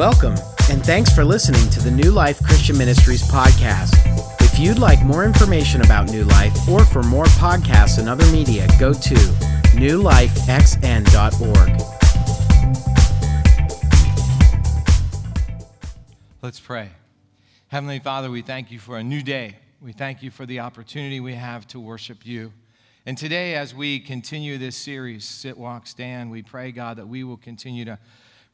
Welcome, 0.00 0.36
and 0.70 0.82
thanks 0.82 1.14
for 1.14 1.26
listening 1.26 1.68
to 1.72 1.78
the 1.78 1.90
New 1.90 2.10
Life 2.10 2.42
Christian 2.42 2.78
Ministries 2.78 3.20
podcast. 3.20 3.92
If 4.40 4.58
you'd 4.58 4.78
like 4.78 5.04
more 5.04 5.26
information 5.26 5.82
about 5.82 6.10
New 6.10 6.24
Life 6.24 6.66
or 6.70 6.86
for 6.86 7.02
more 7.02 7.26
podcasts 7.26 7.98
and 7.98 8.08
other 8.08 8.24
media, 8.32 8.66
go 8.78 8.94
to 8.94 9.14
newlifexn.org. 9.76 11.82
Let's 16.40 16.60
pray. 16.60 16.88
Heavenly 17.68 17.98
Father, 17.98 18.30
we 18.30 18.40
thank 18.40 18.70
you 18.70 18.78
for 18.78 18.96
a 18.96 19.04
new 19.04 19.22
day. 19.22 19.58
We 19.82 19.92
thank 19.92 20.22
you 20.22 20.30
for 20.30 20.46
the 20.46 20.60
opportunity 20.60 21.20
we 21.20 21.34
have 21.34 21.68
to 21.68 21.78
worship 21.78 22.24
you. 22.24 22.54
And 23.04 23.18
today, 23.18 23.54
as 23.54 23.74
we 23.74 24.00
continue 24.00 24.56
this 24.56 24.76
series, 24.76 25.26
Sit, 25.26 25.58
Walk, 25.58 25.86
Stand, 25.86 26.30
we 26.30 26.40
pray, 26.40 26.72
God, 26.72 26.96
that 26.96 27.06
we 27.06 27.22
will 27.22 27.36
continue 27.36 27.84
to 27.84 27.98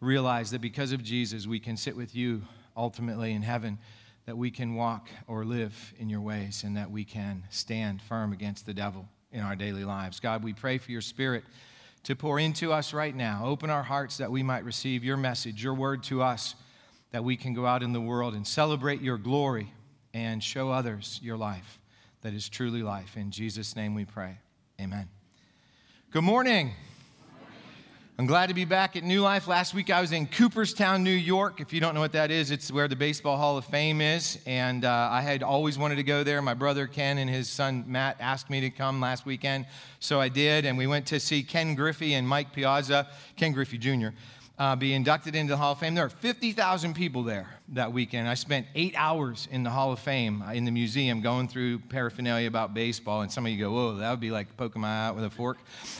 realize 0.01 0.51
that 0.51 0.61
because 0.61 0.93
of 0.93 1.03
Jesus, 1.03 1.47
we 1.47 1.61
can 1.61 1.77
sit 1.77 1.97
with 1.97 2.15
you 2.15 2.43
ultimately 2.77 3.33
in 3.33 3.43
heaven, 3.43 3.79
that 4.27 4.37
we 4.37 4.51
can 4.51 4.75
walk 4.75 5.09
or 5.27 5.45
live 5.45 5.95
in 5.99 6.09
your 6.09 6.21
ways, 6.21 6.63
and 6.65 6.77
that 6.77 6.91
we 6.91 7.05
can 7.05 7.45
stand 7.51 8.03
firm 8.03 8.33
against 8.33 8.67
the 8.67 8.75
devil 8.75 9.09
in 9.33 9.41
our 9.41 9.57
daily 9.57 9.85
lives. 9.85 10.21
God, 10.21 10.43
we 10.43 10.53
pray 10.53 10.79
for 10.79 10.91
your 10.91 11.01
spirit 11.01 11.45
to 12.05 12.15
pour 12.15 12.39
into 12.39 12.73
us 12.73 12.93
right 12.93 13.15
now. 13.15 13.43
Open 13.45 13.71
our 13.71 13.83
hearts 13.83 14.19
that 14.19 14.31
we 14.31 14.43
might 14.43 14.65
receive 14.65 15.03
your 15.03 15.17
message, 15.17 15.63
your 15.63 15.75
word 15.75 16.03
to 16.05 16.23
us, 16.23 16.55
that 17.11 17.25
we 17.25 17.37
can 17.37 17.55
go 17.55 17.67
out 17.67 17.83
in 17.83 17.93
the 17.93 18.01
world 18.01 18.35
and 18.35 18.47
celebrate 18.47 19.01
your 19.01 19.19
glory 19.19 19.73
and 20.15 20.43
show 20.43 20.71
others 20.71 21.19
your 21.23 21.37
life 21.37 21.79
that 22.23 22.35
is 22.35 22.49
truly 22.49 22.83
life. 22.83 23.17
In 23.17 23.31
Jesus' 23.31 23.77
name 23.77 23.95
we 23.95 24.05
pray. 24.05 24.39
Amen. 24.81 25.09
Good 26.11 26.25
morning. 26.25 26.73
I'm 28.19 28.25
glad 28.25 28.47
to 28.47 28.55
be 28.55 28.65
back 28.65 28.97
at 28.97 29.05
New 29.05 29.21
Life. 29.21 29.47
Last 29.47 29.75
week 29.75 29.91
I 29.91 30.01
was 30.01 30.11
in 30.11 30.27
Cooperstown, 30.27 31.05
New 31.05 31.11
York. 31.11 31.61
If 31.61 31.75
you 31.75 31.83
don't 31.83 31.95
know 31.95 32.01
what 32.01 32.13
that 32.13 32.31
is, 32.31 32.51
it's 32.51 32.73
where 32.73 32.89
the 32.89 32.97
Baseball 32.97 33.37
Hall 33.37 33.59
of 33.59 33.67
Fame 33.67 34.01
is. 34.01 34.39
And 34.47 34.87
uh, 34.87 35.09
I 35.13 35.21
had 35.21 35.43
always 35.43 35.77
wanted 35.77 35.97
to 35.97 36.03
go 36.03 36.25
there. 36.25 36.41
My 36.41 36.55
brother 36.55 36.87
Ken 36.87 37.19
and 37.19 37.29
his 37.29 37.47
son 37.47 37.85
Matt 37.87 38.17
asked 38.19 38.49
me 38.49 38.63
to 38.63 38.71
come 38.71 39.03
last 39.03 39.27
weekend. 39.27 39.67
So 40.01 40.19
I 40.19 40.31
did. 40.31 40.65
And 40.65 40.79
we 40.79 40.87
went 40.87 41.05
to 41.09 41.21
see 41.21 41.43
Ken 41.43 41.75
Griffey 41.75 42.15
and 42.15 42.27
Mike 42.27 42.55
Piazza, 42.55 43.07
Ken 43.37 43.53
Griffey 43.53 43.77
Jr 43.77 44.09
uh, 44.59 44.75
be 44.75 44.95
inducted 44.95 45.35
into 45.35 45.53
the 45.53 45.57
Hall 45.57 45.73
of 45.73 45.79
Fame. 45.79 45.95
There 45.95 46.05
are 46.05 46.11
50,000 46.11 46.95
people 46.95 47.23
there 47.23 47.49
that 47.71 47.93
weekend. 47.93 48.29
I 48.29 48.35
spent 48.35 48.67
eight 48.75 48.95
hours 48.97 49.49
in 49.51 49.63
the 49.63 49.71
Hall 49.71 49.93
of 49.93 49.99
Fame 49.99 50.43
uh, 50.43 50.53
in 50.53 50.65
the 50.65 50.71
museum 50.71 51.21
going 51.21 51.49
through 51.49 51.81
paraphernalia 51.81 52.49
about 52.49 52.73
baseball. 52.73 53.21
And 53.21 53.31
some 53.31 53.45
of 53.45 53.53
you 53.53 53.59
go, 53.59 53.71
whoa, 53.71 53.97
that 53.97 54.11
would 54.11 54.21
be 54.21 54.31
like 54.31 54.57
poking 54.57 54.81
my 54.81 54.89
eye 54.89 55.07
out 55.09 55.17
with 55.17 55.25
a 55.25 55.31
fork. 55.31 55.59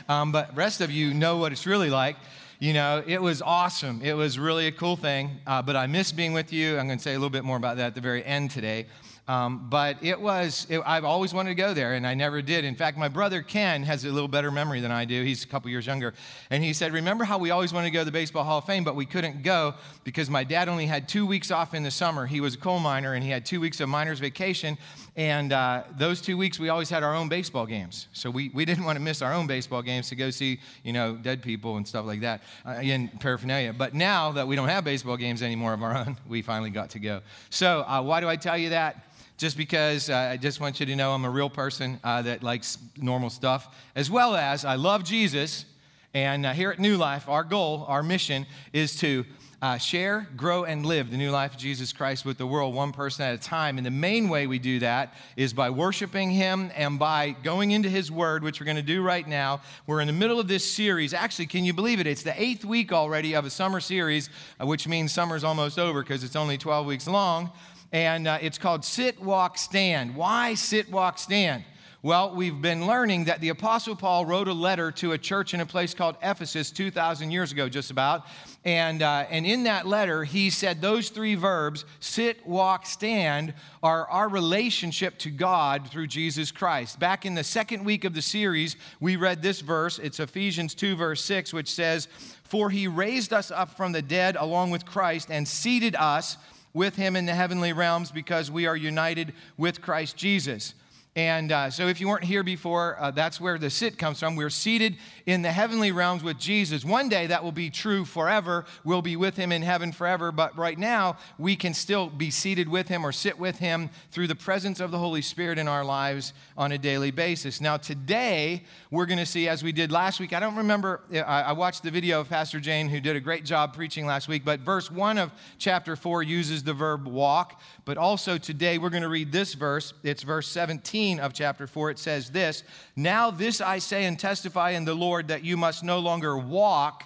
Um, 0.09 0.33
but 0.33 0.57
rest 0.57 0.81
of 0.81 0.91
you 0.91 1.13
know 1.13 1.37
what 1.37 1.53
it's 1.53 1.67
really 1.67 1.91
like. 1.91 2.17
You 2.59 2.73
know, 2.73 3.05
it 3.07 3.21
was 3.21 3.43
awesome. 3.43 4.01
It 4.03 4.15
was 4.15 4.39
really 4.39 4.67
a 4.67 4.73
cool 4.73 4.97
thing. 4.97 5.41
Uh, 5.47 5.61
but 5.61 5.77
I 5.77 5.87
miss 5.87 6.11
being 6.11 6.33
with 6.33 6.55
you. 6.55 6.79
I'm 6.79 6.87
going 6.87 6.99
to 6.99 7.03
say 7.03 7.13
a 7.13 7.19
little 7.19 7.29
bit 7.29 7.45
more 7.45 7.59
about 7.59 7.77
that 7.77 7.89
at 7.89 7.95
the 7.95 8.01
very 8.01 8.25
end 8.25 8.51
today. 8.51 8.87
Um, 9.29 9.67
but 9.69 10.05
it 10.05 10.21
was, 10.21 10.69
it, 10.71 10.81
I've 10.87 11.05
always 11.05 11.35
wanted 11.35 11.51
to 11.51 11.57
go 11.57 11.75
there, 11.75 11.95
and 11.95 12.07
I 12.07 12.15
never 12.15 12.41
did. 12.43 12.65
In 12.65 12.77
fact, 12.77 12.97
my 12.97 13.09
brother 13.09 13.43
Ken 13.43 13.83
has 13.83 14.05
a 14.05 14.11
little 14.11 14.29
better 14.29 14.53
memory 14.53 14.81
than 14.81 14.93
I 14.93 15.05
do. 15.05 15.25
He's 15.25 15.43
a 15.43 15.49
couple 15.49 15.69
years 15.69 15.85
younger. 15.85 16.15
And 16.49 16.63
he 16.63 16.73
said, 16.73 16.93
Remember 16.93 17.25
how 17.25 17.39
we 17.39 17.51
always 17.51 17.73
wanted 17.73 17.89
to 17.89 17.91
go 17.91 18.01
to 18.01 18.05
the 18.05 18.13
Baseball 18.13 18.45
Hall 18.45 18.59
of 18.59 18.67
Fame, 18.67 18.85
but 18.85 18.95
we 18.95 19.05
couldn't 19.05 19.43
go 19.43 19.75
because 20.05 20.31
my 20.31 20.45
dad 20.45 20.69
only 20.69 20.87
had 20.87 21.09
two 21.09 21.27
weeks 21.27 21.51
off 21.51 21.75
in 21.75 21.83
the 21.83 21.91
summer. 21.91 22.27
He 22.27 22.41
was 22.41 22.55
a 22.55 22.59
coal 22.59 22.79
miner, 22.79 23.15
and 23.15 23.25
he 23.25 23.31
had 23.31 23.45
two 23.45 23.61
weeks 23.61 23.81
of 23.81 23.89
miner's 23.89 24.21
vacation. 24.21 24.79
And 25.17 25.53
uh, 25.53 25.85
those 25.99 26.21
two 26.21 26.37
weeks, 26.37 26.61
we 26.61 26.69
always 26.69 26.91
had 26.91 27.03
our 27.03 27.15
own 27.15 27.29
baseball 27.29 27.67
games. 27.67 28.07
So 28.13 28.31
we, 28.31 28.51
we 28.51 28.65
didn't 28.65 28.85
want 28.85 28.97
to 28.97 29.03
miss 29.03 29.23
our 29.23 29.33
own 29.33 29.49
baseball 29.49 29.83
games 29.83 30.09
to 30.11 30.15
go 30.15 30.31
see, 30.31 30.61
you 30.85 30.93
know, 30.93 31.17
dead 31.17 31.43
people 31.43 31.79
and 31.79 31.89
stuff 31.89 32.07
like 32.07 32.21
that 32.21 32.43
uh, 32.65 32.75
in 32.83 33.09
paraphernalia. 33.09 33.73
But 33.73 33.93
now 33.93 34.33
that 34.33 34.47
we 34.47 34.55
don't 34.55 34.69
have 34.69 34.85
baseball 34.85 35.17
games 35.17 35.43
anymore 35.43 35.73
of 35.73 35.83
our 35.83 35.97
own, 35.97 36.17
we 36.29 36.43
finally 36.43 36.71
got 36.71 36.91
to 36.91 37.01
go. 37.01 37.23
So 37.51 37.81
uh, 37.89 38.03
why 38.03 38.21
do 38.21 38.29
I 38.29 38.37
tell 38.37 38.57
you 38.57 38.71
that? 38.71 39.03
Just 39.37 39.57
because 39.57 40.09
uh, 40.09 40.31
I 40.33 40.37
just 40.37 40.61
want 40.61 40.81
you 40.81 40.87
to 40.87 40.97
know 40.97 41.13
I'm 41.13 41.25
a 41.25 41.31
real 41.31 41.51
person 41.51 42.01
uh, 42.03 42.23
that 42.23 42.43
likes 42.43 42.79
normal 42.97 43.31
stuff, 43.31 43.75
as 43.95 44.11
well 44.11 44.35
as 44.35 44.65
I 44.65 44.77
love 44.77 45.05
Jesus. 45.05 45.67
And 46.15 46.47
uh, 46.47 46.53
here 46.53 46.71
at 46.71 46.79
New 46.79 46.97
Life, 46.97 47.29
our 47.29 47.45
goal, 47.45 47.85
our 47.89 48.03
mission 48.03 48.47
is 48.73 48.97
to 49.01 49.27
uh, 49.61 49.77
share, 49.77 50.27
grow, 50.37 50.65
and 50.65 50.87
live 50.87 51.11
the 51.11 51.17
new 51.17 51.31
life 51.31 51.55
of 51.55 51.59
Jesus 51.59 51.93
Christ 51.93 52.25
with 52.25 52.39
the 52.39 52.47
world, 52.47 52.75
one 52.75 52.93
person 52.93 53.27
at 53.27 53.35
a 53.35 53.39
time. 53.39 53.79
And 53.79 53.87
the 53.87 53.91
main 53.91 54.29
way 54.29 54.47
we 54.47 54.59
do 54.59 54.79
that 54.79 55.15
is 55.37 55.53
by 55.53 55.71
worshiping 55.71 56.31
Him 56.31 56.71
and 56.75 56.99
by 56.99 57.31
going 57.43 57.71
into 57.73 57.89
His 57.89 58.11
Word, 58.11 58.43
which 58.43 58.61
we're 58.61 58.67
going 58.67 58.77
to 58.77 58.83
do 58.83 59.03
right 59.03 59.27
now. 59.27 59.61
We're 59.87 60.01
in 60.01 60.07
the 60.07 60.13
middle 60.13 60.39
of 60.41 60.49
this 60.49 60.71
series. 60.71 61.13
Actually, 61.13 61.47
can 61.47 61.65
you 61.65 61.73
believe 61.73 62.01
it? 62.01 62.07
It's 62.07 62.23
the 62.23 62.41
eighth 62.41 62.65
week 62.65 62.93
already 62.93 63.35
of 63.35 63.45
a 63.45 63.51
summer 63.51 63.81
series, 63.81 64.31
uh, 64.61 64.67
which 64.67 64.87
means 64.89 65.13
summer's 65.13 65.45
almost 65.45 65.79
over 65.79 66.03
because 66.03 66.23
it's 66.23 66.37
only 66.37 66.59
12 66.59 66.87
weeks 66.87 67.07
long 67.07 67.51
and 67.93 68.27
uh, 68.27 68.39
it's 68.41 68.59
called 68.59 68.85
Sit, 68.85 69.21
Walk, 69.21 69.59
Stand. 69.59 70.17
Why 70.17 70.55
sit, 70.55 70.91
walk, 70.91 71.19
stand? 71.19 71.65
Well, 72.03 72.37
we've 72.37 72.63
been 72.63 72.87
learning 72.87 73.25
that 73.25 73.41
the 73.41 73.49
Apostle 73.49 73.97
Paul 73.97 74.27
wrote 74.27 74.47
a 74.47 74.53
letter 74.53 74.93
to 74.93 75.11
a 75.11 75.19
church 75.19 75.55
in 75.55 75.61
a 75.61 75.67
place 75.67 75.93
called 75.93 76.17
Ephesus 76.23 76.71
2,000 76.71 77.33
years 77.33 77.51
ago, 77.51 77.69
just 77.69 77.91
about. 77.91 78.27
And, 78.65 79.03
uh, 79.03 79.25
and 79.29 79.45
in 79.45 79.65
that 79.65 79.89
letter, 79.89 80.23
he 80.23 80.51
said 80.51 80.81
those 80.81 81.09
three 81.09 81.35
verbs 81.35 81.85
sit, 81.99 82.47
walk, 82.47 82.87
stand 82.87 83.55
are 83.83 84.09
our 84.09 84.29
relationship 84.29 85.19
to 85.19 85.31
God 85.31 85.89
through 85.91 86.07
Jesus 86.07 86.53
Christ. 86.53 87.01
Back 87.01 87.27
in 87.27 87.35
the 87.35 87.43
second 87.43 87.85
week 87.85 88.05
of 88.05 88.15
the 88.15 88.23
series, 88.23 88.77
we 89.01 89.17
read 89.17 89.43
this 89.43 89.61
verse. 89.61 89.99
It's 89.99 90.21
Ephesians 90.21 90.77
2, 90.77 90.95
verse 90.95 91.25
6, 91.25 91.53
which 91.53 91.73
says, 91.73 92.07
For 92.45 92.71
he 92.71 92.87
raised 92.87 93.33
us 93.33 93.51
up 93.51 93.77
from 93.77 93.91
the 93.91 94.03
dead 94.03 94.37
along 94.37 94.71
with 94.71 94.87
Christ 94.87 95.29
and 95.29 95.49
seated 95.49 95.97
us 95.97 96.37
with 96.77 96.95
him 96.95 97.17
in 97.17 97.25
the 97.25 97.35
heavenly 97.35 97.73
realms 97.73 98.13
because 98.13 98.51
we 98.51 98.67
are 98.67 98.77
united 98.77 99.33
with 99.57 99.81
Christ 99.81 100.17
Jesus. 100.17 100.75
And 101.17 101.51
uh, 101.51 101.71
so, 101.71 101.89
if 101.89 101.99
you 101.99 102.09
weren't 102.09 102.25
here 102.25 102.43
before, 102.43 102.99
uh, 103.01 103.11
that's 103.11 103.41
where 103.41 103.57
the 103.57 103.71
sit 103.71 103.97
comes 103.97 104.21
from. 104.21 104.37
We're 104.37 104.51
seated 104.51 104.99
in 105.25 105.41
the 105.41 105.51
heavenly 105.51 105.91
realms 105.91 106.23
with 106.23 106.39
Jesus. 106.39 106.85
One 106.85 107.09
day 107.09 107.27
that 107.29 107.43
will 107.43 107.53
be 107.53 107.71
true 107.71 108.05
forever. 108.05 108.67
We'll 108.85 109.01
be 109.01 109.17
with 109.17 109.35
him 109.35 109.51
in 109.51 109.63
heaven 109.63 109.93
forever. 109.93 110.31
But 110.31 110.55
right 110.59 110.79
now, 110.79 111.17
we 111.39 111.57
can 111.57 111.73
still 111.73 112.11
be 112.11 112.31
seated 112.31 112.69
with 112.69 112.89
him 112.89 113.03
or 113.03 113.13
sit 113.13 113.39
with 113.39 113.61
him 113.61 113.89
through 114.11 114.27
the 114.27 114.35
presence 114.35 114.79
of 114.79 114.91
the 114.91 114.99
Holy 114.99 115.23
Spirit 115.23 115.59
in 115.59 115.69
our 115.69 115.87
lives 115.87 116.35
on 116.55 116.71
a 116.71 116.77
daily 116.77 117.11
basis. 117.11 117.63
Now, 117.63 117.79
today, 117.79 118.65
we're 118.91 119.07
going 119.07 119.19
to 119.19 119.25
see, 119.25 119.49
as 119.49 119.63
we 119.63 119.73
did 119.73 119.91
last 119.91 120.21
week, 120.21 120.35
I 120.35 120.41
don't 120.41 120.57
remember, 120.57 121.01
I 121.27 121.55
watched 121.55 121.83
the 121.83 121.91
video 121.91 122.21
of 122.21 122.29
Pastor 122.29 122.61
Jane, 122.61 122.91
who 122.91 123.01
did 123.01 123.17
a 123.17 123.21
great 123.21 123.47
job 123.47 123.73
preaching 123.73 124.05
last 124.05 124.29
week, 124.29 124.45
but 124.45 124.61
verse 124.61 124.91
1 124.91 125.17
of 125.17 125.33
chapter 125.57 125.97
4 125.97 126.23
uses 126.23 126.63
the 126.63 126.75
verb 126.75 127.09
walk. 127.09 127.59
But 127.87 127.97
also 127.97 128.37
today, 128.37 128.77
we're 128.77 128.91
going 128.91 129.03
to 129.03 129.09
read 129.09 129.33
this 129.33 129.55
verse. 129.55 129.95
It's 130.03 130.23
verse 130.23 130.49
17 130.49 131.06
of 131.15 131.33
chapter 131.33 131.67
4, 131.67 131.91
it 131.91 131.99
says 131.99 132.31
this 132.31 132.63
Now 132.95 133.31
this 133.31 133.61
I 133.61 133.79
say 133.79 134.05
and 134.05 134.19
testify 134.19 134.71
in 134.71 134.85
the 134.85 134.95
Lord 134.95 135.29
that 135.29 135.45
you 135.45 135.57
must 135.57 135.85
no 135.85 135.99
longer 135.99 136.37
walk 136.37 137.05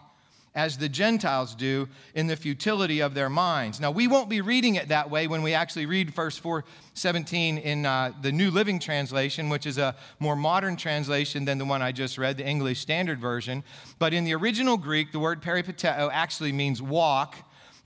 as 0.54 0.78
the 0.78 0.88
Gentiles 0.88 1.54
do 1.54 1.88
in 2.14 2.26
the 2.26 2.34
futility 2.34 3.00
of 3.00 3.14
their 3.14 3.30
minds. 3.30 3.78
Now, 3.78 3.92
we 3.92 4.08
won't 4.08 4.28
be 4.28 4.40
reading 4.40 4.74
it 4.74 4.88
that 4.88 5.08
way 5.08 5.28
when 5.28 5.42
we 5.42 5.54
actually 5.54 5.86
read 5.86 6.10
verse 6.10 6.36
417 6.36 7.58
in 7.58 7.86
uh, 7.86 8.12
the 8.20 8.32
New 8.32 8.50
Living 8.50 8.80
Translation, 8.80 9.48
which 9.48 9.64
is 9.64 9.78
a 9.78 9.94
more 10.18 10.34
modern 10.34 10.76
translation 10.76 11.44
than 11.44 11.58
the 11.58 11.64
one 11.64 11.82
I 11.82 11.92
just 11.92 12.18
read, 12.18 12.36
the 12.36 12.46
English 12.46 12.80
Standard 12.80 13.20
Version. 13.20 13.62
But 14.00 14.12
in 14.12 14.24
the 14.24 14.34
original 14.34 14.76
Greek, 14.76 15.12
the 15.12 15.20
word 15.20 15.40
peripateo 15.40 16.10
actually 16.12 16.52
means 16.52 16.82
walk, 16.82 17.36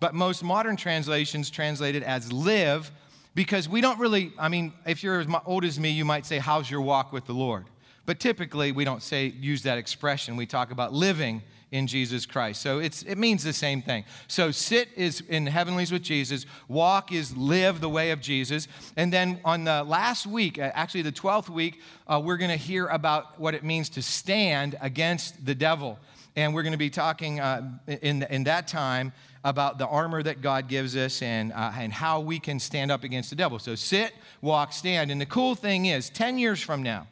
but 0.01 0.15
most 0.15 0.43
modern 0.43 0.77
translations 0.77 1.51
translate 1.51 1.95
it 1.95 2.03
as 2.03 2.33
live 2.33 2.91
because 3.35 3.69
we 3.69 3.81
don't 3.81 3.99
really, 3.99 4.33
I 4.39 4.49
mean, 4.49 4.73
if 4.87 5.03
you're 5.03 5.21
as 5.21 5.27
old 5.47 5.65
as 5.65 5.79
me, 5.79 5.91
you 5.91 6.05
might 6.05 6.27
say, 6.27 6.39
How's 6.39 6.71
your 6.71 6.81
walk 6.81 7.13
with 7.13 7.27
the 7.27 7.33
Lord? 7.33 7.67
But 8.07 8.21
typically, 8.21 8.71
we 8.73 8.85
don't 8.85 9.03
say, 9.03 9.27
use 9.27 9.63
that 9.63 9.79
expression. 9.79 10.37
We 10.37 10.47
talk 10.47 10.71
about 10.71 10.93
living 10.93 11.43
in 11.71 11.87
Jesus 11.89 12.25
Christ. 12.25 12.63
So 12.63 12.79
it's, 12.79 13.03
it 13.03 13.17
means 13.17 13.43
the 13.43 13.53
same 13.53 13.83
thing. 13.83 14.05
So 14.29 14.51
sit 14.51 14.91
is 14.95 15.23
in 15.23 15.47
heavenlies 15.47 15.91
with 15.91 16.03
Jesus, 16.03 16.47
walk 16.69 17.11
is 17.11 17.37
live 17.37 17.81
the 17.81 17.89
way 17.89 18.13
of 18.13 18.21
Jesus. 18.21 18.69
And 18.97 19.13
then 19.13 19.41
on 19.45 19.65
the 19.65 19.83
last 19.83 20.27
week, 20.27 20.59
uh, 20.59 20.71
actually 20.75 21.03
the 21.03 21.11
12th 21.11 21.49
week, 21.49 21.81
uh, 22.07 22.21
we're 22.23 22.37
going 22.37 22.51
to 22.51 22.57
hear 22.57 22.87
about 22.87 23.41
what 23.41 23.55
it 23.55 23.65
means 23.65 23.89
to 23.91 24.03
stand 24.03 24.77
against 24.81 25.45
the 25.45 25.55
devil. 25.55 25.99
And 26.37 26.55
we're 26.55 26.63
going 26.63 26.73
to 26.73 26.79
be 26.79 26.91
talking 26.91 27.39
uh, 27.39 27.79
in, 27.87 28.25
in 28.25 28.45
that 28.45 28.67
time 28.67 29.13
about 29.45 29.79
the 29.79 29.87
armor 29.87 30.23
that 30.23 30.41
God 30.41 30.69
gives 30.69 30.97
us 30.97 31.23
and, 31.23 31.53
uh, 31.53 31.73
and 31.77 31.93
how 31.93 32.21
we 32.21 32.41
can 32.41 32.59
stand 32.59 32.91
up 32.91 33.05
against 33.05 33.31
the 33.31 33.37
devil. 33.37 33.59
So 33.59 33.75
sit, 33.75 34.13
walk, 34.41 34.73
stand. 34.73 35.11
And 35.11 35.21
the 35.21 35.27
cool 35.27 35.55
thing 35.55 35.87
is, 35.87 36.11
10 36.11 36.39
years 36.39 36.61
from 36.61 36.83
now, 36.83 37.07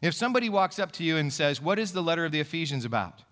if 0.00 0.14
somebody 0.14 0.48
walks 0.48 0.78
up 0.78 0.92
to 0.92 1.04
you 1.04 1.16
and 1.16 1.32
says, 1.32 1.60
What 1.60 1.78
is 1.78 1.92
the 1.92 2.02
letter 2.02 2.24
of 2.24 2.32
the 2.32 2.40
Ephesians 2.40 2.84
about? 2.84 3.22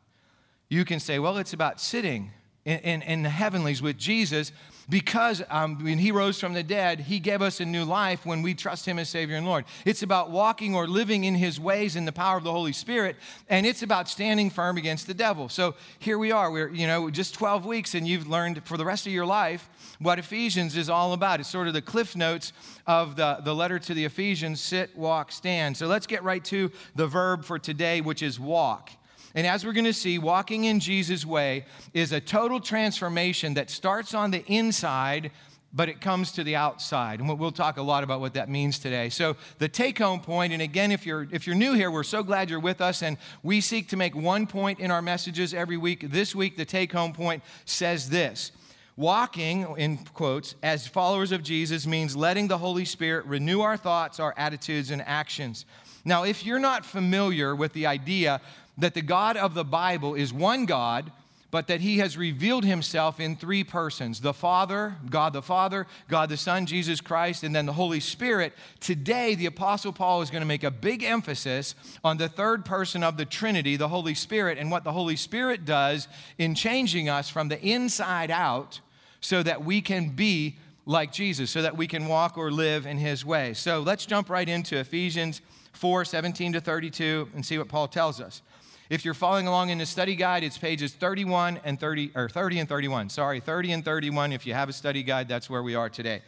You 0.69 0.85
can 0.85 1.01
say, 1.01 1.19
Well, 1.19 1.39
it's 1.39 1.53
about 1.53 1.81
sitting, 1.81 2.33
in, 2.65 2.79
in, 2.81 3.03
in 3.03 3.23
the 3.23 3.31
heavenlies 3.31 3.81
with 3.81 3.97
Jesus 3.97 4.53
because 4.91 5.41
um, 5.49 5.83
when 5.83 5.99
he 5.99 6.11
rose 6.11 6.41
from 6.41 6.53
the 6.53 6.65
dead, 6.65 7.01
he 7.01 7.21
gave 7.21 7.41
us 7.41 7.61
a 7.61 7.65
new 7.65 7.85
life 7.85 8.27
when 8.27 8.43
we 8.43 8.55
trust 8.55 8.87
him 8.87 8.99
as 8.99 9.09
Savior 9.09 9.37
and 9.37 9.47
Lord. 9.47 9.65
It's 9.85 10.03
about 10.03 10.31
walking 10.31 10.75
or 10.75 10.89
living 10.89 11.25
in 11.25 11.37
his 11.37 11.61
ways 11.61 11.95
in 11.95 12.05
the 12.05 12.12
power 12.12 12.37
of 12.37 12.43
the 12.43 12.51
Holy 12.51 12.73
Spirit, 12.73 13.17
and 13.49 13.65
it's 13.65 13.83
about 13.83 14.09
standing 14.09 14.51
firm 14.51 14.77
against 14.77 15.07
the 15.07 15.15
devil. 15.15 15.49
So 15.49 15.77
here 16.01 16.19
we 16.19 16.33
are. 16.33 16.51
We're, 16.51 16.69
you 16.69 16.89
know, 16.89 17.09
just 17.09 17.35
12 17.35 17.65
weeks, 17.65 17.95
and 17.95 18.07
you've 18.07 18.27
learned 18.27 18.65
for 18.67 18.77
the 18.77 18.85
rest 18.85 19.06
of 19.06 19.13
your 19.13 19.27
life 19.27 19.71
what 20.01 20.19
Ephesians 20.19 20.77
is 20.77 20.91
all 20.91 21.13
about. 21.13 21.39
It's 21.39 21.49
sort 21.49 21.69
of 21.69 21.75
the 21.75 21.83
cliff 21.83 22.17
notes 22.17 22.53
of 22.87 23.15
the, 23.15 23.39
the 23.45 23.55
letter 23.55 23.79
to 23.79 23.95
the 23.95 24.05
Ephesians 24.05 24.61
sit, 24.61 24.97
walk, 24.97 25.31
stand. 25.31 25.77
So 25.77 25.87
let's 25.87 26.06
get 26.06 26.25
right 26.25 26.45
to 26.47 26.73
the 26.97 27.06
verb 27.06 27.45
for 27.45 27.59
today, 27.61 28.01
which 28.01 28.23
is 28.23 28.41
walk. 28.41 28.91
And 29.35 29.47
as 29.47 29.65
we're 29.65 29.73
going 29.73 29.85
to 29.85 29.93
see, 29.93 30.19
walking 30.19 30.65
in 30.65 30.81
Jesus' 30.81 31.25
way 31.25 31.65
is 31.94 32.12
a 32.12 32.21
total 32.21 32.61
transformation 32.61 33.55
that 33.55 33.71
starts 33.71 34.12
on 34.12 34.31
the 34.31 34.44
inside, 34.47 35.31
but 35.73 35.88
it 35.88 36.00
comes 36.00 36.32
to 36.32 36.43
the 36.43 36.56
outside. 36.56 37.21
And 37.21 37.38
we'll 37.38 37.53
talk 37.53 37.77
a 37.77 37.82
lot 37.82 38.03
about 38.03 38.21
what 38.21 38.35
that 38.35 38.49
means 38.49 38.81
today. 38.81 39.09
So 39.09 39.37
the 39.59 39.69
take-home 39.69 40.21
point, 40.21 40.53
and 40.53 40.61
again, 40.61 40.91
if 40.91 41.06
you're 41.06 41.29
if 41.31 41.47
you're 41.47 41.55
new 41.55 41.75
here, 41.75 41.93
we're 41.93 42.03
so 42.03 42.25
glad 42.25 42.50
you're 42.50 42.59
with 42.59 42.81
us, 42.81 43.03
and 43.05 43.17
we 43.44 43.61
seek 43.61 43.88
to 43.91 43.97
make 43.97 44.17
one 44.17 44.49
point 44.49 44.81
in 44.81 44.91
our 44.91 45.00
messages 45.00 45.55
every 45.55 45.77
week. 45.77 46.11
This 46.11 46.35
week, 46.35 46.56
the 46.56 46.65
take-home 46.65 47.12
point 47.12 47.44
says 47.65 48.11
this. 48.11 48.50
Walking, 48.97 49.77
in 49.79 49.99
quotes, 49.99 50.56
as 50.62 50.87
followers 50.88 51.31
of 51.31 51.43
Jesus 51.43 51.87
means 51.87 52.17
letting 52.17 52.49
the 52.49 52.59
Holy 52.59 52.85
Spirit 52.85 53.25
renew 53.25 53.61
our 53.61 53.77
thoughts, 53.77 54.19
our 54.19 54.35
attitudes, 54.37 54.91
and 54.91 55.00
actions. 55.03 55.65
Now, 56.05 56.25
if 56.25 56.44
you're 56.44 56.59
not 56.59 56.85
familiar 56.85 57.55
with 57.55 57.73
the 57.73 57.87
idea 57.87 58.41
that 58.81 58.94
the 58.94 59.03
God 59.03 59.37
of 59.37 59.55
the 59.55 59.65
Bible 59.65 60.15
is 60.15 60.32
one 60.32 60.67
God, 60.67 61.12
but 61.50 61.67
that 61.67 61.81
he 61.81 61.99
has 61.99 62.17
revealed 62.17 62.65
himself 62.65 63.19
in 63.19 63.37
three 63.37 63.65
persons 63.65 64.21
the 64.21 64.32
Father, 64.32 64.97
God 65.09 65.32
the 65.32 65.43
Father, 65.43 65.87
God 66.09 66.29
the 66.29 66.37
Son, 66.37 66.67
Jesus 66.67 67.00
Christ, 67.00 67.43
and 67.43 67.55
then 67.55 67.67
the 67.67 67.73
Holy 67.73 68.00
Spirit. 68.00 68.53
Today, 68.79 69.35
the 69.35 69.47
Apostle 69.47 69.93
Paul 69.93 70.23
is 70.23 70.31
going 70.31 70.43
to 70.43 70.47
make 70.47 70.65
a 70.65 70.71
big 70.71 71.03
emphasis 71.03 71.75
on 72.05 72.19
the 72.19 72.29
third 72.29 72.65
person 72.65 73.03
of 73.03 73.17
the 73.17 73.25
Trinity, 73.25 73.77
the 73.77 73.88
Holy 73.88 74.15
Spirit, 74.15 74.59
and 74.59 74.71
what 74.71 74.85
the 74.85 74.93
Holy 74.93 75.17
Spirit 75.17 75.65
does 75.65 76.06
in 76.38 76.55
changing 76.55 77.09
us 77.09 77.29
from 77.29 77.49
the 77.49 77.61
inside 77.61 78.31
out 78.31 78.81
so 79.21 79.43
that 79.43 79.65
we 79.65 79.81
can 79.81 80.11
be 80.11 80.56
like 80.87 81.12
Jesus, 81.12 81.50
so 81.50 81.62
that 81.62 81.77
we 81.77 81.87
can 81.87 82.06
walk 82.06 82.38
or 82.38 82.50
live 82.50 82.87
in 82.87 82.97
his 82.97 83.25
way. 83.25 83.55
So 83.55 83.81
let's 83.81 84.06
jump 84.06 84.31
right 84.31 84.49
into 84.49 84.79
Ephesians 84.79 85.41
4 85.73 86.05
17 86.05 86.55
to 86.55 86.61
32 86.61 87.29
and 87.35 87.44
see 87.44 87.59
what 87.59 87.69
Paul 87.69 87.88
tells 87.88 88.21
us. 88.21 88.43
If 88.91 89.05
you're 89.05 89.15
following 89.15 89.47
along 89.47 89.71
in 89.71 89.79
the 89.79 89.87
study 89.87 90.17
guide, 90.17 90.43
it's 90.43 90.59
pages 90.59 90.93
31 90.93 91.61
and 91.63 91.79
30, 91.79 92.11
or 92.17 92.29
30 92.29 92.59
and 92.59 92.69
31. 92.69 93.09
Sorry, 93.09 93.39
30 93.39 93.71
and 93.71 93.85
31. 93.85 94.33
If 94.33 94.49
you 94.49 94.53
have 94.53 94.69
a 94.69 94.73
study 94.73 95.05
guide, 95.05 95.29
that's 95.29 95.49
where 95.49 95.63
we 95.63 95.77
are 95.77 95.89
today. 95.89 96.23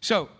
So, 0.00 0.30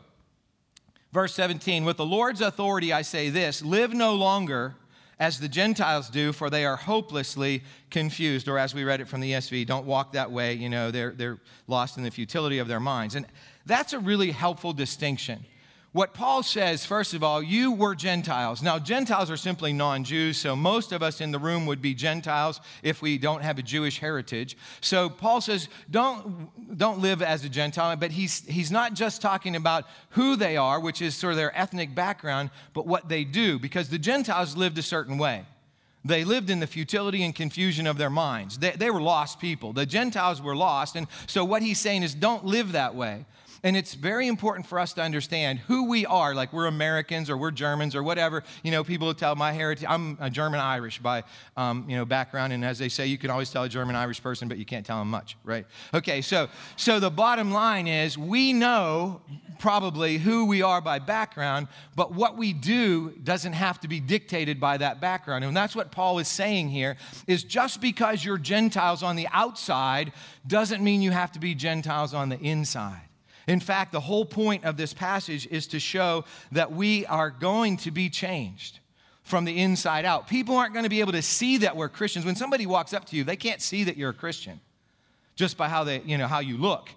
verse 1.13 1.35
17, 1.35 1.85
with 1.85 1.99
the 1.99 2.07
Lord's 2.07 2.41
authority, 2.41 2.95
I 2.95 3.03
say 3.03 3.29
this 3.29 3.63
live 3.63 3.93
no 3.93 4.15
longer 4.15 4.75
as 5.19 5.39
the 5.39 5.49
Gentiles 5.49 6.09
do, 6.09 6.33
for 6.33 6.49
they 6.49 6.65
are 6.65 6.77
hopelessly 6.77 7.63
confused. 7.91 8.49
Or 8.49 8.59
as 8.59 8.75
we 8.75 8.85
read 8.85 9.03
it 9.03 9.09
from 9.09 9.21
the 9.21 9.33
ESV, 9.33 9.67
don't 9.67 9.85
walk 9.85 10.13
that 10.13 10.31
way. 10.31 10.55
You 10.55 10.71
know, 10.71 10.91
they're, 10.91 11.13
they're 11.13 11.39
lost 11.67 11.99
in 11.99 12.05
the 12.05 12.11
futility 12.11 12.57
of 12.57 12.69
their 12.69 12.81
minds. 12.81 13.15
And 13.15 13.27
that's 13.67 13.93
a 13.93 13.99
really 13.99 14.31
helpful 14.31 14.73
distinction 14.73 15.45
what 15.97 16.13
Paul 16.13 16.43
says, 16.43 16.85
first 16.85 17.15
of 17.15 17.23
all, 17.23 17.43
you 17.43 17.73
were 17.73 17.95
Gentiles. 17.95 18.63
Now, 18.63 18.79
Gentiles 18.79 19.31
are 19.31 19.37
simply 19.39 19.73
non 19.73 20.05
Jews, 20.05 20.37
so 20.37 20.55
most 20.55 20.93
of 20.93 21.03
us 21.03 21.23
in 21.23 21.33
the 21.33 21.39
room 21.39 21.65
would 21.65 21.81
be 21.81 21.95
Gentiles 21.95 22.61
if 22.83 23.01
we 23.01 23.17
don't 23.17 23.41
have 23.41 23.59
a 23.59 23.63
Jewish 23.63 23.99
heritage. 23.99 24.59
So 24.83 25.09
Paul 25.09 25.41
says, 25.41 25.71
don't, 25.91 26.77
don't 26.77 27.01
live 27.01 27.23
as 27.23 27.47
a 27.47 27.49
Gentile, 27.49 27.97
but 27.97 28.11
he's, 28.11 28.45
he's 28.45 28.71
not 28.71 28.93
just 28.93 29.23
talking 29.23 29.57
about 29.57 29.85
who 30.11 30.37
they 30.37 30.59
are, 30.59 30.79
which 30.79 31.01
is 31.01 31.15
sort 31.15 31.31
of 31.31 31.39
their 31.39 31.57
ethnic 31.59 31.95
background, 31.95 32.51
but 32.75 32.87
what 32.87 33.09
they 33.09 33.25
do, 33.25 33.59
because 33.59 33.89
the 33.89 33.99
Gentiles 33.99 34.55
lived 34.55 34.77
a 34.77 34.83
certain 34.83 35.17
way. 35.17 35.47
They 36.05 36.25
lived 36.25 36.51
in 36.51 36.61
the 36.61 36.67
futility 36.67 37.23
and 37.23 37.35
confusion 37.35 37.87
of 37.87 37.97
their 37.97 38.11
minds. 38.11 38.59
They, 38.59 38.73
they 38.73 38.91
were 38.91 39.01
lost 39.01 39.41
people. 39.41 39.73
The 39.73 39.87
Gentiles 39.87 40.43
were 40.43 40.55
lost. 40.55 40.95
And 40.95 41.07
so, 41.27 41.43
what 41.43 41.63
he's 41.63 41.81
saying 41.81 42.03
is, 42.03 42.15
don't 42.15 42.45
live 42.45 42.73
that 42.73 42.95
way. 42.95 43.25
And 43.67 43.77
it's 43.77 43.95
very 43.95 44.29
important 44.29 44.65
for 44.65 44.79
us 44.79 44.93
to 44.93 45.03
understand 45.03 45.59
who 45.59 45.89
we 45.89 46.07
are, 46.07 46.37
like 46.37 46.53
we're 46.53 46.67
Americans 46.67 47.29
or 47.29 47.37
we're 47.37 47.51
Germans 47.51 47.97
or 47.97 48.03
whatever. 48.05 48.45
You 48.63 48.71
know, 48.71 48.85
people 48.85 49.09
will 49.09 49.15
tell 49.15 49.35
my 49.35 49.51
heritage, 49.51 49.85
I'm 49.89 50.17
a 50.21 50.31
German 50.31 50.61
Irish 50.61 51.01
by, 51.01 51.25
um, 51.57 51.85
you 51.89 51.97
know, 51.97 52.05
background. 52.05 52.53
And 52.53 52.65
as 52.65 52.79
they 52.79 52.89
say, 52.89 53.09
you 53.09 53.19
can 53.19 53.29
always 53.29 53.51
tell 53.51 53.65
a 53.65 53.69
German 53.69 53.97
Irish 53.97 54.23
person, 54.23 54.47
but 54.47 54.59
you 54.59 54.65
can't 54.65 54.87
tell 54.87 55.01
them 55.01 55.11
much, 55.11 55.37
right? 55.43 55.67
Okay, 55.93 56.23
so, 56.23 56.49
so 56.77 57.01
the 57.01 57.11
bottom 57.11 57.51
line 57.51 57.89
is 57.89 58.17
we 58.17 58.53
know 58.53 59.21
probably 59.59 60.19
who 60.19 60.45
we 60.45 60.63
are 60.63 60.81
by 60.81 61.01
background, 61.01 61.67
but 61.97 62.15
what 62.15 62.37
we 62.37 62.53
do 62.53 63.17
doesn't 63.25 63.55
have 63.55 63.81
to 63.81 63.89
be 63.89 63.99
dictated 63.99 64.61
by 64.61 64.77
that 64.77 65.01
background. 65.01 65.43
And 65.43 65.57
that's 65.57 65.75
what 65.75 65.91
Paul 65.91 66.21
is 66.21 66.29
saying 66.29 66.69
here 66.69 66.97
is 67.27 67.43
just 67.43 67.81
because 67.81 68.25
you're 68.25 68.39
Gentiles 68.39 69.03
on 69.03 69.17
the 69.17 69.27
outside 69.33 70.13
doesn't 70.47 70.85
mean 70.85 71.03
you 71.03 71.11
have 71.11 71.33
to 71.33 71.41
be 71.41 71.57
Gentiles 71.57 72.15
on 72.15 72.29
the 72.29 72.39
inside. 72.39 73.01
In 73.47 73.61
fact, 73.61 73.93
the 73.93 74.01
whole 74.01 74.25
point 74.25 74.65
of 74.65 74.77
this 74.77 74.93
passage 74.93 75.47
is 75.49 75.67
to 75.69 75.79
show 75.79 76.25
that 76.53 76.73
we 76.73 77.07
are 77.07 77.31
going 77.31 77.77
to 77.79 77.91
be 77.91 78.11
changed 78.11 78.81
from 79.23 79.45
the 79.45 79.59
inside 79.59 80.05
out. 80.05 80.29
People 80.29 80.57
aren't 80.57 80.73
going 80.73 80.85
to 80.85 80.91
be 80.91 81.01
able 81.01 81.13
to 81.13 81.23
see 81.23 81.59
that 81.59 81.77
we're 81.77 81.89
Christians. 81.89 82.25
When 82.25 82.37
somebody 82.37 82.67
walks 82.67 82.93
up 82.93 83.05
to 83.07 83.17
you, 83.17 83.25
they 83.25 83.37
can't 83.37 83.61
see 83.61 83.85
that 83.85 83.97
you're 83.97 84.11
a 84.11 84.15
Christian 84.15 84.61
just 85.37 85.57
by 85.57 85.69
how, 85.69 85.85
they, 85.85 86.01
you 86.03 86.17
know, 86.17 86.27
how 86.27 86.41
you 86.41 86.57
look. 86.57 86.89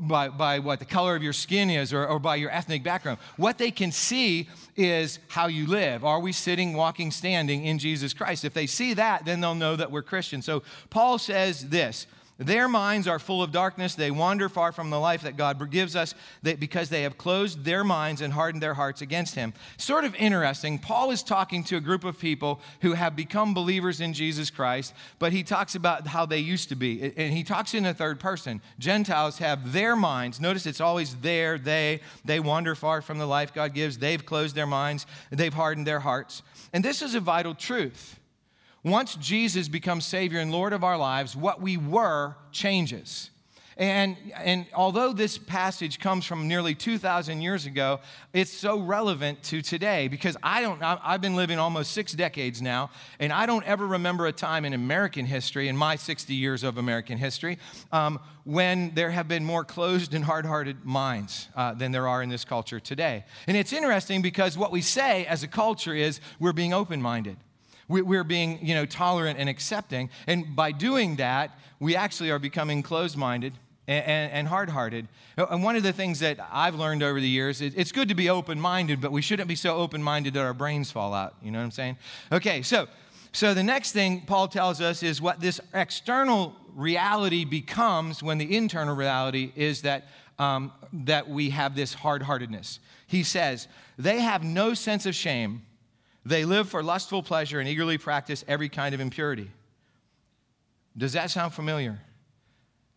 By, 0.00 0.28
by 0.28 0.58
what 0.58 0.80
the 0.80 0.84
color 0.84 1.16
of 1.16 1.22
your 1.22 1.32
skin 1.32 1.70
is 1.70 1.94
or, 1.94 2.06
or 2.06 2.18
by 2.18 2.36
your 2.36 2.50
ethnic 2.50 2.82
background. 2.82 3.18
What 3.38 3.56
they 3.56 3.70
can 3.70 3.90
see 3.90 4.46
is 4.76 5.18
how 5.28 5.46
you 5.46 5.66
live. 5.66 6.04
Are 6.04 6.20
we 6.20 6.30
sitting, 6.30 6.74
walking, 6.74 7.10
standing 7.10 7.64
in 7.64 7.78
Jesus 7.78 8.12
Christ? 8.12 8.44
If 8.44 8.52
they 8.52 8.66
see 8.66 8.92
that, 8.92 9.24
then 9.24 9.40
they'll 9.40 9.54
know 9.54 9.76
that 9.76 9.90
we're 9.90 10.02
Christians. 10.02 10.44
So 10.44 10.62
Paul 10.90 11.16
says 11.16 11.70
this 11.70 12.06
their 12.38 12.68
minds 12.68 13.08
are 13.08 13.18
full 13.18 13.42
of 13.42 13.50
darkness. 13.50 13.96
They 13.96 14.12
wander 14.12 14.48
far 14.48 14.70
from 14.70 14.90
the 14.90 15.00
life 15.00 15.22
that 15.22 15.36
God 15.36 15.70
gives 15.70 15.96
us 15.96 16.14
because 16.42 16.88
they 16.88 17.02
have 17.02 17.18
closed 17.18 17.64
their 17.64 17.82
minds 17.82 18.20
and 18.20 18.32
hardened 18.32 18.62
their 18.62 18.74
hearts 18.74 19.02
against 19.02 19.34
Him. 19.34 19.52
Sort 19.76 20.04
of 20.04 20.14
interesting. 20.14 20.78
Paul 20.78 21.10
is 21.10 21.24
talking 21.24 21.64
to 21.64 21.76
a 21.76 21.80
group 21.80 22.04
of 22.04 22.18
people 22.18 22.60
who 22.82 22.92
have 22.92 23.16
become 23.16 23.54
believers 23.54 24.00
in 24.00 24.12
Jesus 24.12 24.50
Christ, 24.50 24.94
but 25.18 25.32
he 25.32 25.42
talks 25.42 25.74
about 25.74 26.06
how 26.06 26.26
they 26.26 26.38
used 26.38 26.68
to 26.68 26.76
be. 26.76 27.12
And 27.16 27.32
he 27.32 27.42
talks 27.42 27.74
in 27.74 27.84
a 27.84 27.92
third 27.92 28.20
person. 28.20 28.62
Gentiles 28.78 29.38
have 29.38 29.72
their 29.72 29.96
minds. 29.96 30.40
Notice 30.40 30.64
it's 30.64 30.80
always 30.80 31.16
there, 31.16 31.58
they. 31.58 32.00
They 32.24 32.38
wander 32.38 32.76
far 32.76 33.02
from 33.02 33.18
the 33.18 33.26
life 33.26 33.52
God 33.52 33.74
gives. 33.74 33.98
They've 33.98 34.24
closed 34.24 34.54
their 34.54 34.66
minds, 34.66 35.06
they've 35.30 35.52
hardened 35.52 35.88
their 35.88 36.00
hearts. 36.00 36.42
And 36.72 36.84
this 36.84 37.02
is 37.02 37.16
a 37.16 37.20
vital 37.20 37.54
truth. 37.54 38.18
Once 38.84 39.16
Jesus 39.16 39.68
becomes 39.68 40.06
Savior 40.06 40.40
and 40.40 40.52
Lord 40.52 40.72
of 40.72 40.84
our 40.84 40.96
lives, 40.96 41.34
what 41.34 41.60
we 41.60 41.76
were 41.76 42.36
changes. 42.52 43.30
And, 43.78 44.16
and 44.34 44.66
although 44.74 45.12
this 45.12 45.38
passage 45.38 46.00
comes 46.00 46.24
from 46.24 46.48
nearly 46.48 46.74
2,000 46.74 47.40
years 47.40 47.64
ago, 47.64 48.00
it's 48.32 48.52
so 48.52 48.80
relevant 48.80 49.40
to 49.44 49.62
today 49.62 50.08
because 50.08 50.36
I 50.42 50.62
don't, 50.62 50.82
I've 50.82 51.20
been 51.20 51.36
living 51.36 51.60
almost 51.60 51.92
six 51.92 52.12
decades 52.12 52.60
now, 52.60 52.90
and 53.20 53.32
I 53.32 53.46
don't 53.46 53.64
ever 53.64 53.86
remember 53.86 54.26
a 54.26 54.32
time 54.32 54.64
in 54.64 54.72
American 54.72 55.26
history, 55.26 55.68
in 55.68 55.76
my 55.76 55.94
60 55.94 56.34
years 56.34 56.64
of 56.64 56.76
American 56.76 57.18
history, 57.18 57.58
um, 57.92 58.18
when 58.42 58.94
there 58.96 59.12
have 59.12 59.28
been 59.28 59.44
more 59.44 59.64
closed 59.64 60.12
and 60.12 60.24
hard 60.24 60.44
hearted 60.44 60.84
minds 60.84 61.48
uh, 61.54 61.72
than 61.72 61.92
there 61.92 62.08
are 62.08 62.20
in 62.20 62.30
this 62.30 62.44
culture 62.44 62.80
today. 62.80 63.24
And 63.46 63.56
it's 63.56 63.72
interesting 63.72 64.22
because 64.22 64.58
what 64.58 64.72
we 64.72 64.80
say 64.80 65.24
as 65.26 65.44
a 65.44 65.48
culture 65.48 65.94
is 65.94 66.20
we're 66.40 66.52
being 66.52 66.74
open 66.74 67.00
minded. 67.00 67.36
We're 67.88 68.24
being, 68.24 68.58
you 68.60 68.74
know, 68.74 68.84
tolerant 68.84 69.38
and 69.38 69.48
accepting. 69.48 70.10
And 70.26 70.54
by 70.54 70.72
doing 70.72 71.16
that, 71.16 71.58
we 71.80 71.96
actually 71.96 72.30
are 72.30 72.38
becoming 72.38 72.82
closed-minded 72.82 73.54
and, 73.86 74.32
and 74.32 74.48
hard-hearted. 74.48 75.08
And 75.38 75.62
one 75.62 75.74
of 75.76 75.82
the 75.82 75.92
things 75.92 76.20
that 76.20 76.38
I've 76.52 76.74
learned 76.74 77.02
over 77.02 77.20
the 77.20 77.28
years, 77.28 77.62
it's 77.62 77.92
good 77.92 78.08
to 78.10 78.14
be 78.14 78.28
open-minded, 78.28 79.00
but 79.00 79.10
we 79.10 79.22
shouldn't 79.22 79.48
be 79.48 79.56
so 79.56 79.76
open-minded 79.76 80.34
that 80.34 80.44
our 80.44 80.52
brains 80.52 80.90
fall 80.90 81.14
out. 81.14 81.36
You 81.42 81.50
know 81.50 81.58
what 81.58 81.64
I'm 81.64 81.70
saying? 81.70 81.96
Okay, 82.30 82.62
so 82.62 82.88
so 83.32 83.54
the 83.54 83.62
next 83.62 83.92
thing 83.92 84.22
Paul 84.26 84.48
tells 84.48 84.80
us 84.80 85.02
is 85.02 85.20
what 85.22 85.40
this 85.40 85.60
external 85.72 86.56
reality 86.74 87.44
becomes 87.44 88.22
when 88.22 88.38
the 88.38 88.56
internal 88.56 88.96
reality 88.96 89.52
is 89.54 89.82
that 89.82 90.08
um, 90.38 90.72
that 90.92 91.28
we 91.28 91.50
have 91.50 91.74
this 91.74 91.94
hard-heartedness. 91.94 92.80
He 93.06 93.22
says 93.22 93.68
they 93.98 94.20
have 94.20 94.44
no 94.44 94.74
sense 94.74 95.06
of 95.06 95.14
shame 95.14 95.62
they 96.24 96.44
live 96.44 96.68
for 96.68 96.82
lustful 96.82 97.22
pleasure 97.22 97.60
and 97.60 97.68
eagerly 97.68 97.98
practice 97.98 98.44
every 98.46 98.68
kind 98.68 98.94
of 98.94 99.00
impurity. 99.00 99.50
Does 100.96 101.12
that 101.12 101.30
sound 101.30 101.54
familiar? 101.54 102.00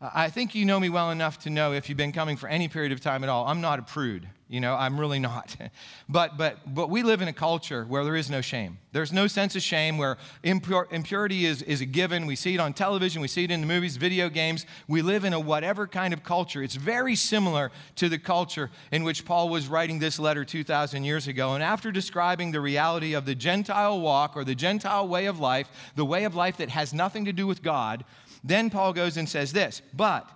I 0.01 0.29
think 0.29 0.55
you 0.55 0.65
know 0.65 0.79
me 0.79 0.89
well 0.89 1.11
enough 1.11 1.39
to 1.39 1.51
know 1.51 1.73
if 1.73 1.87
you've 1.87 1.97
been 1.97 2.11
coming 2.11 2.35
for 2.35 2.49
any 2.49 2.67
period 2.67 2.91
of 2.91 3.01
time 3.01 3.23
at 3.23 3.29
all, 3.29 3.45
I'm 3.45 3.61
not 3.61 3.77
a 3.77 3.83
prude. 3.83 4.27
You 4.51 4.59
know, 4.59 4.75
I'm 4.75 4.99
really 4.99 5.17
not. 5.17 5.55
but, 6.09 6.37
but, 6.37 6.57
but 6.75 6.89
we 6.89 7.03
live 7.03 7.21
in 7.21 7.29
a 7.29 7.33
culture 7.33 7.85
where 7.85 8.03
there 8.03 8.17
is 8.17 8.29
no 8.29 8.41
shame. 8.41 8.79
There's 8.91 9.13
no 9.13 9.27
sense 9.27 9.55
of 9.55 9.61
shame, 9.61 9.97
where 9.97 10.17
impur- 10.43 10.91
impurity 10.91 11.45
is, 11.45 11.61
is 11.61 11.79
a 11.79 11.85
given. 11.85 12.25
We 12.25 12.35
see 12.35 12.55
it 12.55 12.59
on 12.59 12.73
television, 12.73 13.21
we 13.21 13.29
see 13.29 13.45
it 13.45 13.51
in 13.51 13.61
the 13.61 13.67
movies, 13.67 13.95
video 13.95 14.27
games. 14.27 14.65
We 14.89 15.01
live 15.01 15.23
in 15.23 15.31
a 15.31 15.39
whatever 15.39 15.87
kind 15.87 16.13
of 16.13 16.25
culture. 16.25 16.61
It's 16.61 16.75
very 16.75 17.15
similar 17.15 17.71
to 17.95 18.09
the 18.09 18.19
culture 18.19 18.69
in 18.91 19.05
which 19.05 19.23
Paul 19.23 19.47
was 19.47 19.69
writing 19.69 19.99
this 19.99 20.19
letter 20.19 20.43
2,000 20.43 21.05
years 21.05 21.29
ago. 21.29 21.53
And 21.53 21.63
after 21.63 21.89
describing 21.89 22.51
the 22.51 22.59
reality 22.59 23.13
of 23.13 23.25
the 23.25 23.35
Gentile 23.35 24.01
walk 24.01 24.35
or 24.35 24.43
the 24.43 24.53
Gentile 24.53 25.07
way 25.07 25.27
of 25.27 25.39
life, 25.39 25.69
the 25.95 26.03
way 26.03 26.25
of 26.25 26.35
life 26.35 26.57
that 26.57 26.71
has 26.71 26.93
nothing 26.93 27.23
to 27.23 27.31
do 27.31 27.47
with 27.47 27.63
God, 27.63 28.03
then 28.43 28.69
Paul 28.69 28.91
goes 28.91 29.15
and 29.15 29.29
says 29.29 29.53
this, 29.53 29.81
but, 29.93 30.29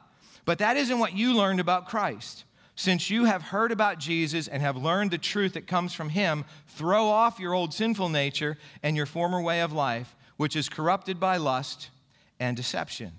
but 0.45 0.59
that 0.59 0.77
isn't 0.77 0.99
what 0.99 1.11
you 1.11 1.33
learned 1.33 1.59
about 1.59 1.89
Christ. 1.89 2.45
Since 2.75 3.09
you 3.09 3.23
have 3.23 3.41
heard 3.41 3.71
about 3.71 3.99
Jesus 3.99 4.47
and 4.47 4.61
have 4.61 4.75
learned 4.75 5.11
the 5.11 5.17
truth 5.17 5.53
that 5.53 5.65
comes 5.65 5.93
from 5.93 6.09
him, 6.09 6.43
throw 6.67 7.07
off 7.07 7.39
your 7.39 7.53
old 7.53 7.73
sinful 7.73 8.09
nature 8.09 8.57
and 8.83 8.97
your 8.97 9.05
former 9.05 9.41
way 9.41 9.61
of 9.61 9.71
life, 9.71 10.15
which 10.35 10.57
is 10.57 10.67
corrupted 10.67 11.19
by 11.19 11.37
lust 11.37 11.89
and 12.37 12.57
deception. 12.57 13.13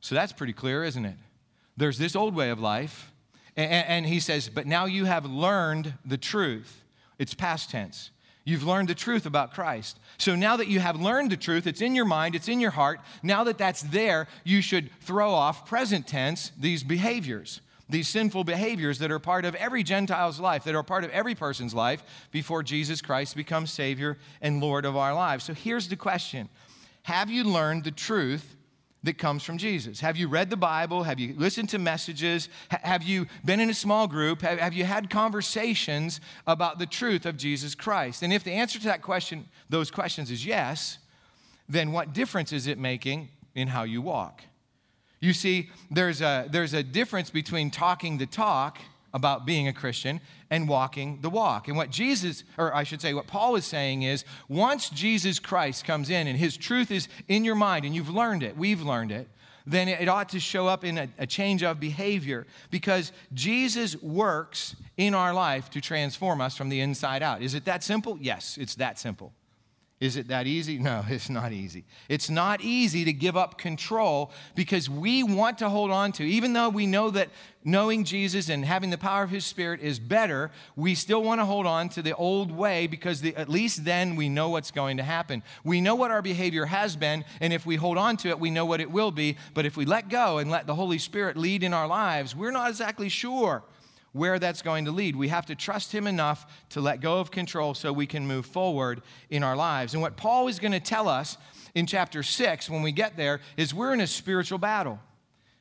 So 0.00 0.14
that's 0.14 0.34
pretty 0.34 0.52
clear, 0.52 0.84
isn't 0.84 1.04
it? 1.04 1.16
There's 1.78 1.98
this 1.98 2.14
old 2.14 2.34
way 2.34 2.50
of 2.50 2.60
life, 2.60 3.10
and, 3.56 4.06
he 4.06 4.20
says, 4.20 4.48
but 4.48 4.66
now 4.66 4.84
you 4.84 5.06
have 5.06 5.24
learned 5.24 5.94
the 6.04 6.18
truth. 6.18 6.84
It's 7.18 7.34
past 7.34 7.70
tense. 7.70 8.10
You've 8.44 8.64
learned 8.64 8.88
the 8.88 8.94
truth 8.94 9.26
about 9.26 9.52
Christ. 9.52 9.98
So 10.16 10.36
now 10.36 10.56
that 10.56 10.68
you 10.68 10.78
have 10.80 11.00
learned 11.00 11.32
the 11.32 11.36
truth, 11.36 11.66
it's 11.66 11.80
in 11.80 11.94
your 11.94 12.04
mind, 12.04 12.34
it's 12.34 12.48
in 12.48 12.60
your 12.60 12.70
heart. 12.70 13.00
Now 13.22 13.44
that 13.44 13.58
that's 13.58 13.82
there, 13.82 14.28
you 14.44 14.60
should 14.60 14.90
throw 15.00 15.32
off 15.32 15.66
present 15.66 16.06
tense 16.06 16.52
these 16.58 16.84
behaviors 16.84 17.60
these 17.88 18.08
sinful 18.08 18.44
behaviors 18.44 18.98
that 18.98 19.10
are 19.10 19.18
part 19.18 19.44
of 19.44 19.54
every 19.54 19.82
Gentile's 19.82 20.38
life, 20.38 20.64
that 20.64 20.74
are 20.74 20.82
part 20.82 21.04
of 21.04 21.10
every 21.10 21.34
person's 21.34 21.74
life 21.74 22.02
before 22.30 22.62
Jesus 22.62 23.00
Christ 23.00 23.36
becomes 23.36 23.72
Savior 23.72 24.18
and 24.40 24.60
Lord 24.60 24.84
of 24.84 24.96
our 24.96 25.14
lives. 25.14 25.44
So 25.44 25.54
here's 25.54 25.88
the 25.88 25.96
question 25.96 26.48
Have 27.02 27.30
you 27.30 27.44
learned 27.44 27.84
the 27.84 27.90
truth 27.90 28.56
that 29.04 29.16
comes 29.16 29.42
from 29.42 29.58
Jesus? 29.58 30.00
Have 30.00 30.16
you 30.16 30.28
read 30.28 30.50
the 30.50 30.56
Bible? 30.56 31.04
Have 31.04 31.18
you 31.20 31.34
listened 31.36 31.68
to 31.70 31.78
messages? 31.78 32.48
have 32.70 33.02
you 33.02 33.26
been 33.44 33.60
in 33.60 33.70
a 33.70 33.74
small 33.74 34.06
group? 34.06 34.42
Have, 34.42 34.58
have 34.58 34.74
you 34.74 34.84
had 34.84 35.08
conversations 35.08 36.20
about 36.46 36.78
the 36.78 36.86
truth 36.86 37.24
of 37.24 37.36
Jesus 37.36 37.74
Christ? 37.74 38.22
And 38.22 38.32
if 38.32 38.44
the 38.44 38.52
answer 38.52 38.78
to 38.78 38.84
that 38.86 39.02
question, 39.02 39.48
those 39.68 39.90
questions 39.90 40.30
is 40.30 40.44
yes, 40.44 40.98
then 41.68 41.92
what 41.92 42.12
difference 42.12 42.52
is 42.52 42.66
it 42.66 42.78
making 42.78 43.28
in 43.54 43.68
how 43.68 43.84
you 43.84 44.02
walk? 44.02 44.42
You 45.20 45.32
see, 45.32 45.70
there's 45.90 46.20
a, 46.20 46.46
there's 46.50 46.74
a 46.74 46.82
difference 46.82 47.30
between 47.30 47.70
talking 47.70 48.18
the 48.18 48.26
talk 48.26 48.78
about 49.12 49.46
being 49.46 49.68
a 49.68 49.72
Christian 49.72 50.20
and 50.50 50.68
walking 50.68 51.20
the 51.22 51.30
walk. 51.30 51.68
And 51.68 51.76
what 51.76 51.90
Jesus, 51.90 52.44
or 52.56 52.74
I 52.74 52.84
should 52.84 53.00
say, 53.00 53.14
what 53.14 53.26
Paul 53.26 53.56
is 53.56 53.64
saying 53.64 54.02
is 54.02 54.24
once 54.48 54.90
Jesus 54.90 55.38
Christ 55.38 55.84
comes 55.84 56.10
in 56.10 56.26
and 56.26 56.38
his 56.38 56.56
truth 56.56 56.90
is 56.90 57.08
in 57.26 57.44
your 57.44 57.54
mind 57.54 57.84
and 57.84 57.94
you've 57.94 58.10
learned 58.10 58.42
it, 58.42 58.56
we've 58.56 58.82
learned 58.82 59.10
it, 59.10 59.28
then 59.66 59.88
it 59.88 60.08
ought 60.08 60.30
to 60.30 60.40
show 60.40 60.66
up 60.66 60.82
in 60.82 60.96
a, 60.96 61.08
a 61.18 61.26
change 61.26 61.62
of 61.62 61.78
behavior 61.78 62.46
because 62.70 63.12
Jesus 63.34 64.00
works 64.02 64.76
in 64.96 65.14
our 65.14 65.34
life 65.34 65.68
to 65.70 65.80
transform 65.80 66.40
us 66.40 66.56
from 66.56 66.70
the 66.70 66.80
inside 66.80 67.22
out. 67.22 67.42
Is 67.42 67.54
it 67.54 67.66
that 67.66 67.84
simple? 67.84 68.18
Yes, 68.20 68.56
it's 68.58 68.76
that 68.76 68.98
simple. 68.98 69.32
Is 70.00 70.16
it 70.16 70.28
that 70.28 70.46
easy? 70.46 70.78
No, 70.78 71.04
it's 71.08 71.28
not 71.28 71.52
easy. 71.52 71.84
It's 72.08 72.30
not 72.30 72.60
easy 72.60 73.04
to 73.04 73.12
give 73.12 73.36
up 73.36 73.58
control 73.58 74.30
because 74.54 74.88
we 74.88 75.22
want 75.22 75.58
to 75.58 75.68
hold 75.68 75.90
on 75.90 76.12
to, 76.12 76.24
even 76.24 76.52
though 76.52 76.68
we 76.68 76.86
know 76.86 77.10
that 77.10 77.30
knowing 77.64 78.04
Jesus 78.04 78.48
and 78.48 78.64
having 78.64 78.90
the 78.90 78.98
power 78.98 79.24
of 79.24 79.30
His 79.30 79.44
Spirit 79.44 79.80
is 79.80 79.98
better, 79.98 80.52
we 80.76 80.94
still 80.94 81.22
want 81.22 81.40
to 81.40 81.44
hold 81.44 81.66
on 81.66 81.88
to 81.90 82.02
the 82.02 82.14
old 82.14 82.52
way 82.52 82.86
because 82.86 83.20
the, 83.20 83.34
at 83.34 83.48
least 83.48 83.84
then 83.84 84.14
we 84.14 84.28
know 84.28 84.50
what's 84.50 84.70
going 84.70 84.96
to 84.98 85.02
happen. 85.02 85.42
We 85.64 85.80
know 85.80 85.96
what 85.96 86.12
our 86.12 86.22
behavior 86.22 86.66
has 86.66 86.94
been, 86.94 87.24
and 87.40 87.52
if 87.52 87.66
we 87.66 87.76
hold 87.76 87.98
on 87.98 88.16
to 88.18 88.28
it, 88.28 88.38
we 88.38 88.50
know 88.50 88.64
what 88.64 88.80
it 88.80 88.90
will 88.90 89.10
be. 89.10 89.36
But 89.52 89.66
if 89.66 89.76
we 89.76 89.84
let 89.84 90.08
go 90.08 90.38
and 90.38 90.50
let 90.50 90.66
the 90.66 90.76
Holy 90.76 90.98
Spirit 90.98 91.36
lead 91.36 91.64
in 91.64 91.74
our 91.74 91.88
lives, 91.88 92.36
we're 92.36 92.52
not 92.52 92.70
exactly 92.70 93.08
sure 93.08 93.64
where 94.12 94.38
that's 94.38 94.62
going 94.62 94.84
to 94.86 94.90
lead. 94.90 95.16
We 95.16 95.28
have 95.28 95.46
to 95.46 95.54
trust 95.54 95.92
Him 95.92 96.06
enough 96.06 96.46
to 96.70 96.80
let 96.80 97.00
go 97.00 97.20
of 97.20 97.30
control 97.30 97.74
so 97.74 97.92
we 97.92 98.06
can 98.06 98.26
move 98.26 98.46
forward 98.46 99.02
in 99.30 99.42
our 99.42 99.56
lives. 99.56 99.94
And 99.94 100.02
what 100.02 100.16
Paul 100.16 100.48
is 100.48 100.58
going 100.58 100.72
to 100.72 100.80
tell 100.80 101.08
us 101.08 101.36
in 101.74 101.86
chapter 101.86 102.22
6 102.22 102.70
when 102.70 102.82
we 102.82 102.92
get 102.92 103.16
there 103.16 103.40
is 103.56 103.74
we're 103.74 103.92
in 103.92 104.00
a 104.00 104.06
spiritual 104.06 104.58
battle. 104.58 104.98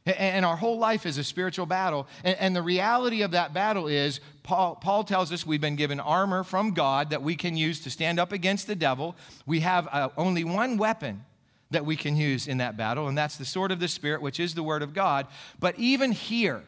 And 0.06 0.46
our 0.46 0.56
whole 0.56 0.80
life 0.80 1.06
is 1.06 1.18
a 1.18 1.24
spiritual 1.24 1.66
battle. 1.66 2.08
And, 2.24 2.56
the 2.56 2.62
reality 2.62 3.24
of 3.24 3.32
that 3.32 3.54
battle 3.54 3.88
is, 3.88 4.22
Paul, 4.42 4.76
Paul, 4.76 5.04
tells 5.04 5.34
us 5.34 5.46
we've 5.46 5.60
been 5.60 5.76
given 5.76 6.00
armor 6.00 6.46
from 6.46 6.72
God 6.72 7.10
that 7.10 7.22
we 7.22 7.36
can 7.36 7.58
use 7.58 7.82
to 7.82 7.90
stand 7.90 8.18
up 8.18 8.32
against 8.32 8.68
the 8.68 8.76
devil. 8.76 9.18
We 9.46 9.60
have 9.62 9.88
uh, 9.92 10.10
only 10.16 10.46
one 10.46 10.78
weapon 10.78 11.26
that 11.72 11.86
we 11.86 11.98
can 11.98 12.16
use 12.16 12.48
in 12.48 12.60
that 12.60 12.78
battle, 12.78 13.10
and 13.10 13.18
that's 13.18 13.36
the 13.36 13.44
sword 13.44 13.72
of 13.74 13.82
the 13.82 13.90
Spirit, 13.90 14.22
which 14.22 14.40
is 14.40 14.56
the 14.56 14.64
Word 14.64 14.82
of 14.82 14.94
God. 14.94 15.28
But 15.60 15.78
even 15.78 16.14
here, 16.14 16.64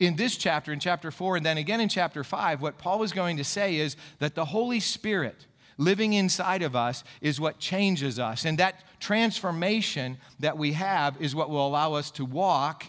in 0.00 0.16
this 0.16 0.36
chapter, 0.36 0.72
in 0.72 0.80
chapter 0.80 1.10
4, 1.10 1.36
and 1.36 1.46
then 1.46 1.58
again 1.58 1.80
in 1.80 1.88
chapter 1.88 2.24
5, 2.24 2.60
what 2.60 2.78
Paul 2.78 3.02
is 3.02 3.12
going 3.12 3.36
to 3.36 3.44
say 3.44 3.76
is 3.76 3.96
that 4.18 4.34
the 4.34 4.46
Holy 4.46 4.80
Spirit 4.80 5.46
living 5.78 6.12
inside 6.12 6.62
of 6.62 6.76
us 6.76 7.04
is 7.20 7.40
what 7.40 7.58
changes 7.58 8.18
us. 8.18 8.44
And 8.44 8.58
that 8.58 8.84
transformation 9.00 10.18
that 10.40 10.56
we 10.58 10.72
have 10.72 11.20
is 11.20 11.34
what 11.34 11.50
will 11.50 11.66
allow 11.66 11.94
us 11.94 12.10
to 12.12 12.24
walk 12.24 12.84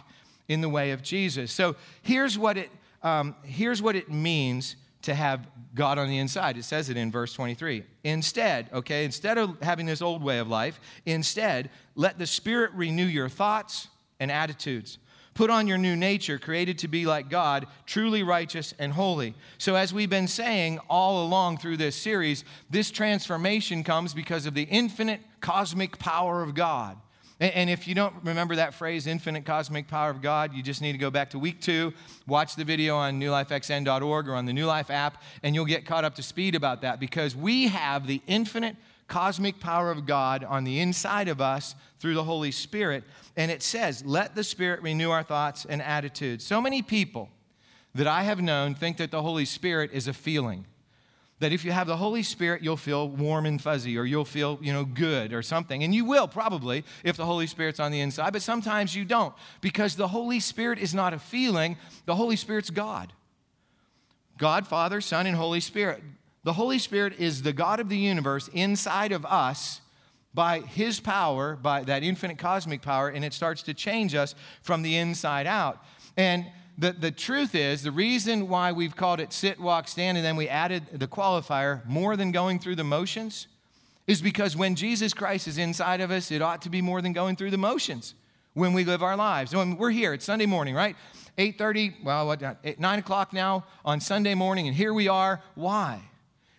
in 0.48 0.60
the 0.60 0.68
way 0.68 0.92
of 0.92 1.02
Jesus. 1.02 1.52
So 1.52 1.76
here's 2.02 2.38
what 2.38 2.56
it, 2.56 2.70
um, 3.02 3.34
here's 3.42 3.82
what 3.82 3.96
it 3.96 4.10
means 4.10 4.76
to 5.02 5.14
have 5.14 5.46
God 5.74 5.98
on 5.98 6.08
the 6.08 6.18
inside. 6.18 6.56
It 6.56 6.64
says 6.64 6.88
it 6.88 6.96
in 6.96 7.12
verse 7.12 7.32
23. 7.32 7.84
Instead, 8.04 8.68
okay, 8.72 9.04
instead 9.04 9.38
of 9.38 9.60
having 9.60 9.86
this 9.86 10.02
old 10.02 10.22
way 10.22 10.38
of 10.38 10.48
life, 10.48 10.80
instead, 11.04 11.70
let 11.94 12.18
the 12.18 12.26
Spirit 12.26 12.72
renew 12.72 13.04
your 13.04 13.28
thoughts 13.28 13.88
and 14.18 14.30
attitudes. 14.30 14.98
Put 15.36 15.50
on 15.50 15.66
your 15.66 15.76
new 15.76 15.96
nature, 15.96 16.38
created 16.38 16.78
to 16.78 16.88
be 16.88 17.04
like 17.04 17.28
God, 17.28 17.66
truly 17.84 18.22
righteous 18.22 18.72
and 18.78 18.94
holy. 18.94 19.34
So, 19.58 19.74
as 19.74 19.92
we've 19.92 20.08
been 20.08 20.28
saying 20.28 20.80
all 20.88 21.26
along 21.26 21.58
through 21.58 21.76
this 21.76 21.94
series, 21.94 22.42
this 22.70 22.90
transformation 22.90 23.84
comes 23.84 24.14
because 24.14 24.46
of 24.46 24.54
the 24.54 24.62
infinite 24.62 25.20
cosmic 25.42 25.98
power 25.98 26.42
of 26.42 26.54
God. 26.54 26.96
And 27.38 27.68
if 27.68 27.86
you 27.86 27.94
don't 27.94 28.14
remember 28.24 28.56
that 28.56 28.72
phrase, 28.72 29.06
infinite 29.06 29.44
cosmic 29.44 29.88
power 29.88 30.08
of 30.08 30.22
God, 30.22 30.54
you 30.54 30.62
just 30.62 30.80
need 30.80 30.92
to 30.92 30.98
go 30.98 31.10
back 31.10 31.28
to 31.30 31.38
week 31.38 31.60
two, 31.60 31.92
watch 32.26 32.56
the 32.56 32.64
video 32.64 32.96
on 32.96 33.20
newlifexn.org 33.20 34.28
or 34.28 34.34
on 34.34 34.46
the 34.46 34.54
New 34.54 34.64
Life 34.64 34.90
app, 34.90 35.22
and 35.42 35.54
you'll 35.54 35.66
get 35.66 35.84
caught 35.84 36.02
up 36.02 36.14
to 36.14 36.22
speed 36.22 36.54
about 36.54 36.80
that 36.80 36.98
because 36.98 37.36
we 37.36 37.68
have 37.68 38.06
the 38.06 38.22
infinite 38.26 38.76
cosmic 39.08 39.60
power 39.60 39.90
of 39.90 40.06
God 40.06 40.44
on 40.44 40.64
the 40.64 40.80
inside 40.80 41.28
of 41.28 41.40
us 41.40 41.74
through 41.98 42.14
the 42.14 42.24
Holy 42.24 42.50
Spirit. 42.50 43.04
And 43.36 43.50
it 43.50 43.62
says, 43.62 44.04
let 44.04 44.34
the 44.34 44.44
Spirit 44.44 44.82
renew 44.82 45.10
our 45.10 45.22
thoughts 45.22 45.64
and 45.64 45.80
attitudes. 45.80 46.44
So 46.44 46.60
many 46.60 46.82
people 46.82 47.28
that 47.94 48.06
I 48.06 48.22
have 48.24 48.40
known 48.40 48.74
think 48.74 48.96
that 48.98 49.10
the 49.10 49.22
Holy 49.22 49.44
Spirit 49.44 49.90
is 49.92 50.08
a 50.08 50.12
feeling. 50.12 50.66
That 51.38 51.52
if 51.52 51.66
you 51.66 51.72
have 51.72 51.86
the 51.86 51.98
Holy 51.98 52.22
Spirit, 52.22 52.62
you'll 52.62 52.78
feel 52.78 53.08
warm 53.08 53.44
and 53.44 53.60
fuzzy, 53.60 53.98
or 53.98 54.04
you'll 54.04 54.24
feel, 54.24 54.58
you 54.62 54.72
know, 54.72 54.86
good 54.86 55.34
or 55.34 55.42
something. 55.42 55.84
And 55.84 55.94
you 55.94 56.06
will 56.06 56.28
probably 56.28 56.82
if 57.04 57.16
the 57.16 57.26
Holy 57.26 57.46
Spirit's 57.46 57.78
on 57.78 57.92
the 57.92 58.00
inside, 58.00 58.32
but 58.32 58.40
sometimes 58.40 58.94
you 58.94 59.04
don't. 59.04 59.34
Because 59.60 59.96
the 59.96 60.08
Holy 60.08 60.40
Spirit 60.40 60.78
is 60.78 60.94
not 60.94 61.12
a 61.12 61.18
feeling, 61.18 61.76
the 62.06 62.14
Holy 62.14 62.36
Spirit's 62.36 62.70
God. 62.70 63.12
God, 64.38 64.66
Father, 64.66 65.00
Son, 65.02 65.26
and 65.26 65.36
Holy 65.36 65.60
Spirit. 65.60 66.02
The 66.46 66.52
Holy 66.52 66.78
Spirit 66.78 67.18
is 67.18 67.42
the 67.42 67.52
God 67.52 67.80
of 67.80 67.88
the 67.88 67.96
universe 67.96 68.46
inside 68.52 69.10
of 69.10 69.26
us 69.26 69.80
by 70.32 70.60
His 70.60 71.00
power, 71.00 71.56
by 71.56 71.82
that 71.82 72.04
infinite 72.04 72.38
cosmic 72.38 72.82
power, 72.82 73.08
and 73.08 73.24
it 73.24 73.34
starts 73.34 73.62
to 73.62 73.74
change 73.74 74.14
us 74.14 74.36
from 74.62 74.82
the 74.82 74.96
inside 74.96 75.48
out. 75.48 75.84
And 76.16 76.46
the, 76.78 76.92
the 76.92 77.10
truth 77.10 77.56
is, 77.56 77.82
the 77.82 77.90
reason 77.90 78.46
why 78.46 78.70
we've 78.70 78.94
called 78.94 79.18
it 79.18 79.32
sit, 79.32 79.58
walk, 79.58 79.88
stand, 79.88 80.18
and 80.18 80.24
then 80.24 80.36
we 80.36 80.48
added 80.48 80.84
the 80.92 81.08
qualifier 81.08 81.84
more 81.84 82.16
than 82.16 82.30
going 82.30 82.60
through 82.60 82.76
the 82.76 82.84
motions 82.84 83.48
is 84.06 84.22
because 84.22 84.56
when 84.56 84.76
Jesus 84.76 85.12
Christ 85.12 85.48
is 85.48 85.58
inside 85.58 86.00
of 86.00 86.12
us, 86.12 86.30
it 86.30 86.42
ought 86.42 86.62
to 86.62 86.70
be 86.70 86.80
more 86.80 87.02
than 87.02 87.12
going 87.12 87.34
through 87.34 87.50
the 87.50 87.58
motions 87.58 88.14
when 88.54 88.72
we 88.72 88.84
live 88.84 89.02
our 89.02 89.16
lives. 89.16 89.52
When 89.52 89.76
we're 89.76 89.90
here, 89.90 90.14
it's 90.14 90.24
Sunday 90.24 90.46
morning, 90.46 90.76
right? 90.76 90.94
8.30, 91.38 92.04
well, 92.04 92.28
what, 92.28 92.78
9 92.78 92.98
o'clock 93.00 93.32
now 93.32 93.64
on 93.84 93.98
Sunday 93.98 94.36
morning, 94.36 94.68
and 94.68 94.76
here 94.76 94.94
we 94.94 95.08
are. 95.08 95.42
Why? 95.56 96.02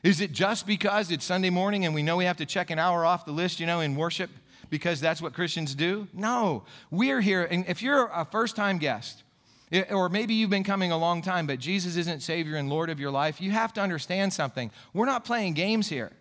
Is 0.07 0.21
it 0.21 0.31
just 0.31 0.65
because 0.65 1.11
it's 1.11 1.25
Sunday 1.25 1.49
morning 1.49 1.85
and 1.85 1.93
we 1.93 2.01
know 2.01 2.15
we 2.15 2.23
have 2.23 2.37
to 2.37 2.45
check 2.45 2.69
an 2.69 2.79
hour 2.79 3.03
off 3.03 3.25
the 3.25 3.33
list, 3.33 3.59
you 3.59 3.65
know, 3.65 3.81
in 3.81 3.93
worship 3.93 4.29
because 4.69 5.01
that's 5.01 5.21
what 5.21 5.33
Christians 5.33 5.75
do? 5.75 6.07
No. 6.13 6.63
We're 6.89 7.19
here, 7.19 7.43
and 7.43 7.65
if 7.67 7.81
you're 7.81 8.09
a 8.13 8.23
first 8.23 8.55
time 8.55 8.77
guest, 8.77 9.23
eh, 9.69 9.83
or 9.89 10.07
maybe 10.07 10.33
you've 10.33 10.49
been 10.49 10.63
coming 10.63 10.93
a 10.93 10.97
long 10.97 11.21
time, 11.21 11.45
but 11.45 11.59
Jesus 11.59 11.97
isn't 11.97 12.21
Savior 12.21 12.55
and 12.55 12.69
Lord 12.69 12.89
of 12.89 13.01
your 13.01 13.11
life, 13.11 13.41
you 13.41 13.51
have 13.51 13.73
to 13.73 13.81
understand 13.81 14.31
something. 14.31 14.71
We're 14.93 15.07
not 15.07 15.25
playing 15.25 15.55
games 15.55 15.89
here. 15.89 16.13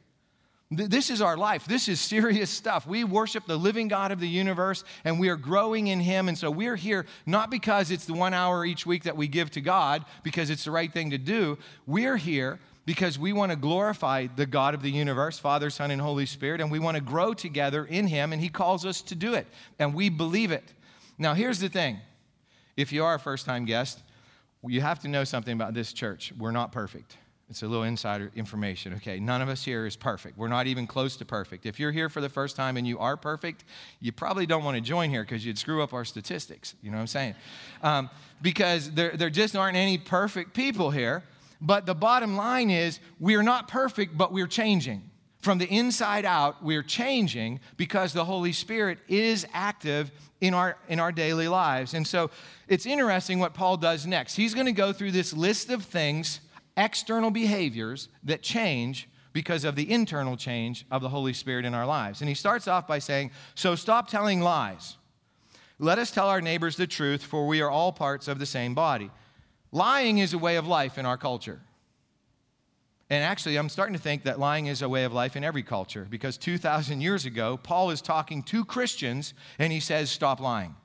This 0.68 1.08
is 1.08 1.22
our 1.22 1.36
life. 1.36 1.64
This 1.66 1.86
is 1.86 2.00
serious 2.00 2.50
stuff. 2.50 2.88
We 2.88 3.04
worship 3.04 3.46
the 3.46 3.56
living 3.56 3.86
God 3.86 4.10
of 4.10 4.18
the 4.18 4.26
universe 4.26 4.82
and 5.04 5.20
we 5.20 5.28
are 5.28 5.36
growing 5.36 5.86
in 5.86 6.00
Him. 6.00 6.26
And 6.26 6.36
so 6.36 6.50
we're 6.50 6.74
here 6.74 7.06
not 7.24 7.52
because 7.52 7.92
it's 7.92 8.04
the 8.04 8.14
one 8.14 8.34
hour 8.34 8.64
each 8.64 8.84
week 8.84 9.04
that 9.04 9.16
we 9.16 9.28
give 9.28 9.52
to 9.52 9.60
God, 9.60 10.04
because 10.24 10.50
it's 10.50 10.64
the 10.64 10.72
right 10.72 10.92
thing 10.92 11.10
to 11.10 11.18
do. 11.18 11.56
We're 11.86 12.16
here 12.16 12.58
because 12.86 13.18
we 13.18 13.32
want 13.32 13.50
to 13.50 13.56
glorify 13.56 14.28
the 14.34 14.46
God 14.46 14.72
of 14.72 14.80
the 14.80 14.90
universe, 14.90 15.38
Father, 15.38 15.68
Son, 15.68 15.90
and 15.90 16.00
Holy 16.00 16.24
Spirit, 16.24 16.60
and 16.60 16.70
we 16.70 16.78
want 16.78 16.96
to 16.96 17.02
grow 17.02 17.34
together 17.34 17.84
in 17.84 18.06
Him, 18.06 18.32
and 18.32 18.40
He 18.40 18.48
calls 18.48 18.86
us 18.86 19.02
to 19.02 19.14
do 19.14 19.34
it. 19.34 19.46
And 19.78 19.92
we 19.92 20.08
believe 20.08 20.52
it. 20.52 20.72
Now, 21.18 21.34
here's 21.34 21.58
the 21.58 21.68
thing 21.68 21.98
if 22.76 22.92
you 22.92 23.04
are 23.04 23.14
a 23.14 23.18
first 23.18 23.44
time 23.44 23.64
guest, 23.64 24.02
you 24.64 24.80
have 24.80 25.00
to 25.00 25.08
know 25.08 25.24
something 25.24 25.52
about 25.52 25.74
this 25.74 25.92
church. 25.92 26.32
We're 26.38 26.52
not 26.52 26.72
perfect. 26.72 27.16
It's 27.48 27.62
a 27.62 27.68
little 27.68 27.84
insider 27.84 28.32
information, 28.34 28.94
okay? 28.94 29.20
None 29.20 29.40
of 29.40 29.48
us 29.48 29.64
here 29.64 29.86
is 29.86 29.94
perfect. 29.94 30.36
We're 30.36 30.48
not 30.48 30.66
even 30.66 30.88
close 30.88 31.16
to 31.18 31.24
perfect. 31.24 31.64
If 31.64 31.78
you're 31.78 31.92
here 31.92 32.08
for 32.08 32.20
the 32.20 32.28
first 32.28 32.56
time 32.56 32.76
and 32.76 32.84
you 32.86 32.98
are 32.98 33.16
perfect, 33.16 33.64
you 34.00 34.10
probably 34.10 34.46
don't 34.46 34.64
want 34.64 34.76
to 34.76 34.80
join 34.80 35.10
here 35.10 35.22
because 35.22 35.46
you'd 35.46 35.58
screw 35.58 35.80
up 35.80 35.92
our 35.92 36.04
statistics. 36.04 36.74
You 36.82 36.90
know 36.90 36.96
what 36.96 37.02
I'm 37.02 37.06
saying? 37.06 37.34
Um, 37.84 38.10
because 38.42 38.90
there, 38.90 39.12
there 39.16 39.30
just 39.30 39.54
aren't 39.54 39.76
any 39.76 39.96
perfect 39.96 40.54
people 40.54 40.90
here. 40.90 41.22
But 41.60 41.86
the 41.86 41.94
bottom 41.94 42.36
line 42.36 42.70
is, 42.70 43.00
we're 43.18 43.42
not 43.42 43.68
perfect, 43.68 44.16
but 44.16 44.32
we're 44.32 44.46
changing. 44.46 45.10
From 45.40 45.58
the 45.58 45.66
inside 45.66 46.24
out, 46.24 46.62
we're 46.62 46.82
changing 46.82 47.60
because 47.76 48.12
the 48.12 48.24
Holy 48.24 48.52
Spirit 48.52 48.98
is 49.08 49.46
active 49.52 50.10
in 50.40 50.54
our, 50.54 50.76
in 50.88 50.98
our 50.98 51.12
daily 51.12 51.48
lives. 51.48 51.94
And 51.94 52.06
so 52.06 52.30
it's 52.68 52.84
interesting 52.84 53.38
what 53.38 53.54
Paul 53.54 53.76
does 53.76 54.06
next. 54.06 54.34
He's 54.34 54.54
going 54.54 54.66
to 54.66 54.72
go 54.72 54.92
through 54.92 55.12
this 55.12 55.32
list 55.32 55.70
of 55.70 55.84
things 55.84 56.40
external 56.76 57.30
behaviors 57.30 58.08
that 58.24 58.42
change 58.42 59.08
because 59.32 59.64
of 59.64 59.76
the 59.76 59.90
internal 59.90 60.36
change 60.36 60.86
of 60.90 61.02
the 61.02 61.10
Holy 61.10 61.32
Spirit 61.32 61.64
in 61.64 61.74
our 61.74 61.86
lives. 61.86 62.20
And 62.20 62.28
he 62.28 62.34
starts 62.34 62.66
off 62.66 62.86
by 62.86 62.98
saying, 62.98 63.30
So 63.54 63.74
stop 63.74 64.08
telling 64.08 64.40
lies. 64.40 64.96
Let 65.78 65.98
us 65.98 66.10
tell 66.10 66.28
our 66.28 66.40
neighbors 66.40 66.76
the 66.76 66.86
truth, 66.86 67.22
for 67.22 67.46
we 67.46 67.60
are 67.60 67.70
all 67.70 67.92
parts 67.92 68.28
of 68.28 68.38
the 68.38 68.46
same 68.46 68.74
body. 68.74 69.10
Lying 69.76 70.16
is 70.16 70.32
a 70.32 70.38
way 70.38 70.56
of 70.56 70.66
life 70.66 70.96
in 70.96 71.04
our 71.04 71.18
culture. 71.18 71.60
And 73.10 73.22
actually, 73.22 73.58
I'm 73.58 73.68
starting 73.68 73.94
to 73.94 74.00
think 74.00 74.22
that 74.22 74.38
lying 74.38 74.68
is 74.68 74.80
a 74.80 74.88
way 74.88 75.04
of 75.04 75.12
life 75.12 75.36
in 75.36 75.44
every 75.44 75.62
culture 75.62 76.06
because 76.08 76.38
2,000 76.38 77.02
years 77.02 77.26
ago, 77.26 77.58
Paul 77.62 77.90
is 77.90 78.00
talking 78.00 78.42
to 78.44 78.64
Christians 78.64 79.34
and 79.58 79.70
he 79.70 79.80
says, 79.80 80.08
Stop 80.08 80.40
lying. 80.40 80.76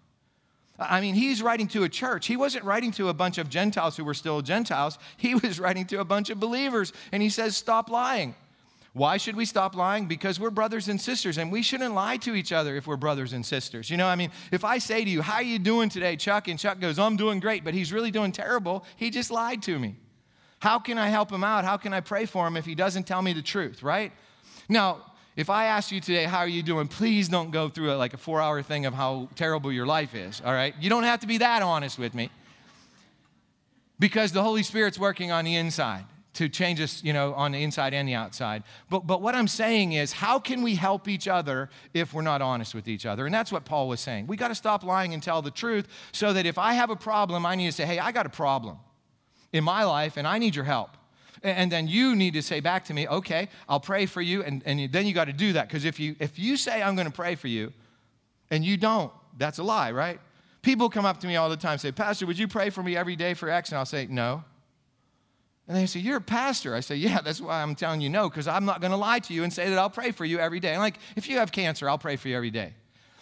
I 0.78 1.00
mean, 1.00 1.16
he's 1.16 1.42
writing 1.42 1.70
to 1.70 1.86
a 1.86 1.90
church. 1.90 2.28
He 2.28 2.36
wasn't 2.36 2.66
writing 2.66 2.92
to 2.94 3.08
a 3.08 3.14
bunch 3.14 3.38
of 3.38 3.48
Gentiles 3.48 3.96
who 3.96 4.04
were 4.04 4.14
still 4.14 4.42
Gentiles. 4.42 5.00
He 5.16 5.36
was 5.36 5.58
writing 5.58 5.86
to 5.86 6.02
a 6.02 6.06
bunch 6.06 6.30
of 6.30 6.42
believers, 6.42 6.92
and 7.14 7.24
he 7.24 7.30
says, 7.30 7.56
Stop 7.56 7.90
lying. 7.90 8.36
Why 8.94 9.16
should 9.16 9.38
we 9.38 9.46
stop 9.46 9.74
lying? 9.74 10.08
Because 10.08 10.38
we're 10.38 10.50
brothers 10.50 10.90
and 10.90 11.00
sisters, 11.00 11.38
and 11.38 11.50
we 11.50 11.62
shouldn't 11.62 11.94
lie 11.94 12.18
to 12.18 12.36
each 12.36 12.52
other 12.52 12.76
if 12.76 12.88
we're 12.88 12.98
brothers 12.98 13.32
and 13.32 13.46
sisters. 13.46 13.90
You 13.90 13.96
know, 13.96 14.08
I 14.08 14.16
mean, 14.16 14.32
if 14.52 14.66
I 14.66 14.80
say 14.80 15.06
to 15.06 15.10
you, 15.10 15.22
How 15.22 15.36
are 15.36 15.44
you 15.44 15.60
doing 15.60 15.88
today, 15.88 16.18
Chuck? 16.18 16.50
And 16.50 16.60
Chuck 16.60 16.80
goes, 16.80 17.00
I'm 17.00 17.16
doing 17.16 17.40
great, 17.40 17.64
but 17.64 17.74
he's 17.74 17.94
really 17.94 18.12
doing 18.12 18.34
terrible, 18.34 18.84
he 18.98 19.10
just 19.10 19.32
lied 19.32 19.62
to 19.64 19.80
me. 19.80 19.96
How 20.60 20.78
can 20.78 20.98
I 20.98 21.08
help 21.08 21.32
him 21.32 21.44
out? 21.44 21.64
How 21.64 21.78
can 21.78 21.94
I 21.94 22.02
pray 22.02 22.26
for 22.26 22.46
him 22.46 22.56
if 22.58 22.66
he 22.66 22.76
doesn't 22.76 23.04
tell 23.04 23.22
me 23.22 23.34
the 23.34 23.42
truth, 23.42 23.82
right? 23.82 24.12
Now, 24.70 25.12
if 25.36 25.50
I 25.50 25.66
ask 25.66 25.92
you 25.92 26.02
today, 26.02 26.26
how 26.26 26.40
are 26.40 26.48
you 26.48 26.62
doing? 26.62 26.88
Please 26.88 27.30
don't 27.30 27.52
go 27.52 27.70
through 27.70 27.94
a, 27.94 27.96
like 27.96 28.14
a 28.14 28.18
four 28.18 28.42
hour 28.42 28.62
thing 28.62 28.86
of 28.86 28.94
how 28.94 29.30
terrible 29.36 29.72
your 29.72 29.86
life 29.86 30.14
is, 30.14 30.42
all 30.46 30.54
right? 30.54 30.76
You 30.80 30.90
don't 30.90 31.04
have 31.04 31.22
to 31.22 31.28
be 31.28 31.38
that 31.38 31.62
honest 31.62 31.98
with 31.98 32.14
me 32.14 32.30
because 33.98 34.34
the 34.34 34.44
Holy 34.44 34.64
Spirit's 34.64 35.00
working 35.00 35.32
on 35.32 35.46
the 35.46 35.56
inside 35.56 36.04
to 36.34 36.48
change 36.48 36.80
us, 36.80 37.04
you 37.04 37.12
know, 37.12 37.34
on 37.34 37.52
the 37.52 37.62
inside 37.62 37.94
and 37.94 38.08
the 38.08 38.14
outside. 38.14 38.64
But, 38.90 39.06
but 39.06 39.22
what 39.22 39.36
I'm 39.36 39.48
saying 39.48 39.94
is, 39.94 40.14
how 40.14 40.40
can 40.40 40.62
we 40.62 40.76
help 40.76 41.08
each 41.08 41.28
other 41.28 41.70
if 41.94 42.14
we're 42.14 42.22
not 42.22 42.42
honest 42.42 42.74
with 42.74 42.88
each 42.88 43.06
other? 43.06 43.26
And 43.26 43.36
that's 43.36 43.52
what 43.52 43.66
Paul 43.66 43.88
was 43.88 44.00
saying. 44.00 44.28
We 44.28 44.38
got 44.38 44.48
to 44.48 44.56
stop 44.56 44.84
lying 44.84 45.14
and 45.14 45.22
tell 45.22 45.42
the 45.42 45.52
truth 45.52 45.88
so 46.12 46.32
that 46.34 46.46
if 46.46 46.58
I 46.58 46.74
have 46.74 46.90
a 46.90 46.96
problem, 46.96 47.46
I 47.46 47.56
need 47.56 47.66
to 47.66 47.72
say, 47.74 47.86
hey, 47.86 48.00
I 48.00 48.12
got 48.12 48.26
a 48.26 48.30
problem 48.30 48.78
in 49.52 49.64
my 49.64 49.84
life 49.84 50.16
and 50.16 50.26
I 50.26 50.38
need 50.38 50.56
your 50.56 50.66
help. 50.66 50.92
And 51.44 51.72
then 51.72 51.88
you 51.88 52.16
need 52.16 52.34
to 52.36 52.42
say 52.44 52.60
back 52.60 52.86
to 52.86 52.94
me, 52.94 53.08
okay, 53.08 53.50
I'll 53.68 53.80
pray 53.80 54.06
for 54.06 54.22
you. 54.22 54.44
And, 54.44 54.62
and 54.66 54.92
then 54.92 55.08
you 55.08 55.14
got 55.14 55.26
to 55.26 55.34
do 55.34 55.54
that. 55.54 55.68
Because 55.68 55.86
if 55.86 56.00
you, 56.00 56.16
if 56.20 56.38
you 56.38 56.56
say, 56.56 56.84
I'm 56.84 56.96
going 56.96 57.08
to 57.08 57.14
pray 57.14 57.36
for 57.36 57.48
you, 57.48 57.74
and 58.52 58.64
you 58.64 58.78
don't, 58.78 59.12
that's 59.38 59.58
a 59.58 59.64
lie, 59.64 59.92
right? 59.92 60.20
People 60.62 60.90
come 60.90 61.06
up 61.06 61.20
to 61.22 61.28
me 61.28 61.38
all 61.38 61.50
the 61.50 61.58
time 61.58 61.80
say, 61.80 61.92
Pastor, 61.92 62.28
would 62.28 62.38
you 62.38 62.48
pray 62.48 62.70
for 62.70 62.84
me 62.84 62.96
every 62.96 63.16
day 63.16 63.34
for 63.34 63.50
X? 63.50 63.70
And 63.70 63.80
I'll 63.80 63.86
say, 63.86 64.08
no. 64.08 64.44
And 65.72 65.80
they 65.80 65.86
say, 65.86 66.02
You're 66.02 66.18
a 66.18 66.22
pastor. 66.22 66.76
I 66.76 66.82
say, 66.82 66.98
Yeah, 66.98 67.22
that's 67.22 67.40
why 67.40 67.62
I'm 67.62 67.76
telling 67.76 68.02
you 68.02 68.10
no, 68.10 68.30
because 68.30 68.46
I'm 68.46 68.66
not 68.66 68.82
going 68.82 68.92
to 68.92 68.98
lie 68.98 69.20
to 69.20 69.34
you 69.34 69.46
and 69.46 69.54
say 69.54 69.70
that 69.70 69.78
I'll 69.78 69.90
pray 69.90 70.12
for 70.12 70.26
you 70.26 70.38
every 70.38 70.60
day. 70.60 70.78
Like, 70.78 70.98
if 71.16 71.30
you 71.30 71.38
have 71.38 71.54
cancer, 71.54 71.88
I'll 71.88 71.98
pray 71.98 72.18
for 72.18 72.28
you 72.28 72.36
every 72.36 72.52
day. 72.52 72.74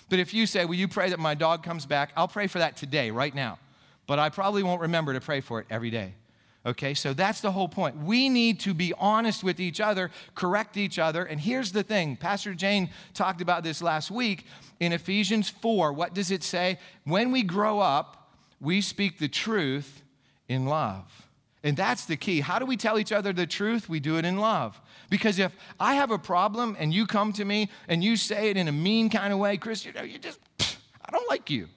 But 0.10 0.18
if 0.18 0.34
you 0.34 0.48
say, 0.48 0.66
Will 0.66 0.74
you 0.74 0.88
pray 0.88 1.12
that 1.12 1.20
my 1.20 1.36
dog 1.36 1.62
comes 1.62 1.86
back? 1.86 2.12
I'll 2.18 2.28
pray 2.28 2.48
for 2.48 2.58
that 2.58 2.76
today, 2.76 3.12
right 3.12 3.36
now. 3.36 3.60
But 4.08 4.18
I 4.18 4.30
probably 4.30 4.64
won't 4.64 4.82
remember 4.82 5.14
to 5.14 5.22
pray 5.22 5.42
for 5.42 5.60
it 5.60 5.68
every 5.70 5.92
day. 5.92 6.16
Okay, 6.66 6.96
so 6.96 7.14
that's 7.14 7.40
the 7.40 7.52
whole 7.52 7.70
point. 7.70 7.98
We 7.98 8.30
need 8.30 8.60
to 8.62 8.74
be 8.74 8.94
honest 8.98 9.44
with 9.44 9.60
each 9.60 9.80
other, 9.80 10.10
correct 10.34 10.76
each 10.76 10.98
other. 10.98 11.24
And 11.24 11.40
here's 11.40 11.72
the 11.72 11.84
thing 11.84 12.16
Pastor 12.16 12.56
Jane 12.56 12.90
talked 13.14 13.42
about 13.42 13.64
this 13.64 13.80
last 13.80 14.10
week 14.10 14.48
in 14.80 14.92
Ephesians 14.92 15.50
4. 15.50 15.94
What 15.94 16.16
does 16.16 16.32
it 16.32 16.42
say? 16.42 16.80
When 17.04 17.32
we 17.32 17.44
grow 17.44 17.80
up, 17.80 18.34
we 18.60 18.82
speak 18.82 19.20
the 19.20 19.28
truth 19.28 20.02
in 20.48 20.66
love. 20.66 21.29
And 21.64 21.76
that's 21.76 22.06
the 22.06 22.16
key. 22.16 22.40
How 22.40 22.58
do 22.58 22.66
we 22.66 22.78
tell 22.78 22.98
each 22.98 23.12
other 23.12 23.34
the 23.34 23.46
truth? 23.46 23.90
We 23.90 24.00
do 24.00 24.18
it 24.18 24.26
in 24.26 24.38
love. 24.38 24.80
Because 25.10 25.40
if 25.40 25.56
I 25.80 25.96
have 25.96 26.12
a 26.12 26.18
problem 26.18 26.78
and 26.80 26.94
you 26.94 27.06
come 27.06 27.34
to 27.34 27.44
me 27.44 27.70
and 27.88 28.04
you 28.04 28.16
say 28.16 28.50
it 28.50 28.58
in 28.58 28.68
a 28.68 28.72
mean 28.72 29.10
kind 29.10 29.34
of 29.34 29.40
way, 29.40 29.58
Chris, 29.58 29.86
you 29.86 29.92
know, 29.92 30.04
you 30.04 30.20
just, 30.20 30.40
I 30.62 31.12
don't 31.12 31.28
like 31.30 31.50
you. 31.50 31.68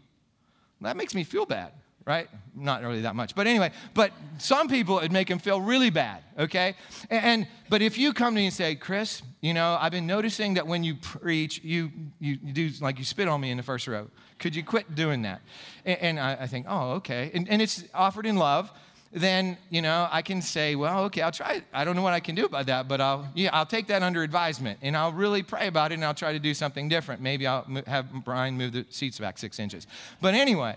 That 0.81 0.97
makes 0.97 1.14
me 1.14 1.25
feel 1.25 1.47
bad 1.47 1.73
right? 2.07 2.29
Not 2.55 2.83
really 2.83 3.03
that 3.03 3.14
much. 3.14 3.35
But 3.35 3.47
anyway, 3.47 3.71
but 3.95 4.12
some 4.38 4.68
people 4.68 4.99
it'd 4.99 5.12
make 5.12 5.29
them 5.29 5.38
feel 5.38 5.61
really 5.61 5.90
bad, 5.90 6.23
okay? 6.38 6.75
And, 7.11 7.25
and, 7.25 7.47
but 7.68 7.83
if 7.83 7.97
you 7.97 8.12
come 8.12 8.35
to 8.35 8.40
me 8.40 8.47
and 8.47 8.55
say, 8.55 8.75
Chris, 8.75 9.23
you 9.40 9.55
know, 9.55 9.77
I've 9.81 9.92
been 9.92 10.07
noticing 10.07 10.55
that 10.55 10.66
when 10.66 10.85
you 10.85 10.95
preach, 10.97 11.62
you 11.62 11.92
you, 12.18 12.38
you 12.42 12.53
do 12.53 12.71
like 12.81 12.99
you 12.99 13.05
spit 13.05 13.29
on 13.29 13.40
me 13.40 13.51
in 13.51 13.57
the 13.57 13.62
first 13.62 13.87
row. 13.87 14.09
Could 14.38 14.57
you 14.57 14.64
quit 14.64 14.95
doing 14.95 15.23
that? 15.23 15.42
And, 15.85 16.01
and 16.01 16.21
I, 16.21 16.38
I, 16.40 16.47
think, 16.47 16.66
oh, 16.68 16.92
okay. 16.92 17.31
And, 17.35 17.49
and 17.49 17.62
it's 17.62 17.85
offered 17.95 18.27
in 18.27 18.37
love. 18.37 18.73
Then 19.14 19.59
you 19.68 19.83
know 19.83 20.09
I 20.11 20.22
can 20.22 20.40
say, 20.40 20.75
well, 20.75 21.05
okay, 21.05 21.20
I'll 21.20 21.33
try. 21.33 21.62
I 21.72 21.85
don't 21.85 21.96
know 21.96 22.03
what 22.03 22.14
I 22.14 22.20
can 22.20 22.35
do 22.35 22.46
about 22.46 22.66
that, 22.66 22.88
but 22.88 23.01
I'll 23.01 23.29
yeah, 23.35 23.51
I'll 23.53 23.66
take 23.66 23.88
that 23.88 24.03
under 24.03 24.22
advisement, 24.22 24.79
and 24.81 24.96
I'll 24.96 25.12
really 25.12 25.42
pray 25.42 25.66
about 25.66 25.92
it, 25.92 25.96
and 25.96 26.05
I'll 26.05 26.14
try 26.14 26.33
to 26.33 26.38
do 26.38 26.55
something 26.55 26.88
different. 26.88 27.20
Maybe 27.20 27.46
I'll 27.46 27.66
have 27.87 28.25
Brian 28.25 28.57
move 28.57 28.72
the 28.72 28.87
seats 28.88 29.18
back 29.18 29.37
six 29.37 29.59
inches. 29.59 29.87
But 30.22 30.35
anyway, 30.35 30.77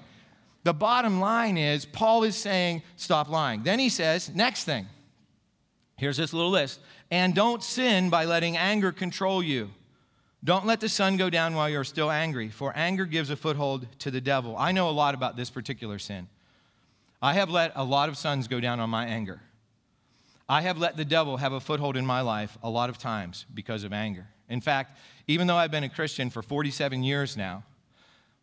the 0.65 0.73
bottom 0.73 1.19
line 1.19 1.57
is, 1.57 1.85
Paul 1.85 2.23
is 2.23 2.35
saying, 2.35 2.81
stop 2.97 3.29
lying. 3.29 3.63
Then 3.63 3.79
he 3.79 3.87
says, 3.87 4.33
next 4.33 4.65
thing. 4.65 4.87
Here's 5.95 6.17
this 6.17 6.33
little 6.33 6.51
list. 6.51 6.79
And 7.11 7.35
don't 7.35 7.63
sin 7.63 8.09
by 8.09 8.25
letting 8.25 8.57
anger 8.57 8.91
control 8.91 9.43
you. 9.43 9.69
Don't 10.43 10.65
let 10.65 10.79
the 10.79 10.89
sun 10.89 11.17
go 11.17 11.29
down 11.29 11.55
while 11.55 11.69
you're 11.69 11.83
still 11.83 12.11
angry, 12.11 12.49
for 12.49 12.73
anger 12.75 13.05
gives 13.05 13.29
a 13.29 13.35
foothold 13.35 13.87
to 13.99 14.11
the 14.11 14.19
devil. 14.19 14.57
I 14.57 14.71
know 14.71 14.89
a 14.89 14.91
lot 14.91 15.13
about 15.15 15.37
this 15.37 15.49
particular 15.49 15.99
sin. 15.99 16.27
I 17.25 17.33
have 17.33 17.49
let 17.49 17.71
a 17.73 17.83
lot 17.83 18.07
of 18.07 18.17
suns 18.17 18.47
go 18.47 18.59
down 18.59 18.79
on 18.79 18.91
my 18.91 19.07
anger. 19.07 19.41
I 20.47 20.61
have 20.61 20.77
let 20.77 20.95
the 20.95 21.03
devil 21.03 21.37
have 21.37 21.53
a 21.53 21.59
foothold 21.59 21.97
in 21.97 22.05
my 22.05 22.21
life 22.21 22.55
a 22.61 22.69
lot 22.69 22.91
of 22.91 22.99
times 22.99 23.47
because 23.51 23.83
of 23.83 23.91
anger. 23.91 24.27
In 24.47 24.61
fact, 24.61 24.99
even 25.25 25.47
though 25.47 25.55
I've 25.55 25.71
been 25.71 25.83
a 25.83 25.89
Christian 25.89 26.29
for 26.29 26.43
47 26.43 27.01
years 27.01 27.35
now, 27.35 27.63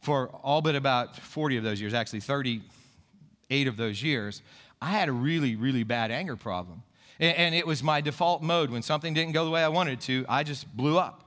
for 0.01 0.31
all 0.43 0.63
but 0.63 0.75
about 0.75 1.17
40 1.17 1.59
of 1.59 1.63
those 1.63 1.81
years, 1.81 1.95
actually 1.95 2.19
38 2.19 3.69
of 3.69 3.77
those 3.77 4.03
years, 4.03 4.43
I 4.81 4.91
had 4.91 5.09
a 5.09 5.13
really, 5.13 5.55
really 5.55 5.85
bad 5.85 6.11
anger 6.11 6.35
problem. 6.35 6.83
And, 7.21 7.55
it 7.55 7.69
was 7.69 7.85
my 7.85 8.01
default 8.01 8.43
mode. 8.43 8.71
When 8.71 8.83
something 8.83 9.15
didn't 9.15 9.31
go 9.31 9.45
the 9.45 9.53
way 9.53 9.63
I 9.63 9.69
wanted 9.69 10.01
to, 10.01 10.27
I 10.29 10.43
just 10.43 10.77
blew 10.77 10.99
up. 10.99 11.22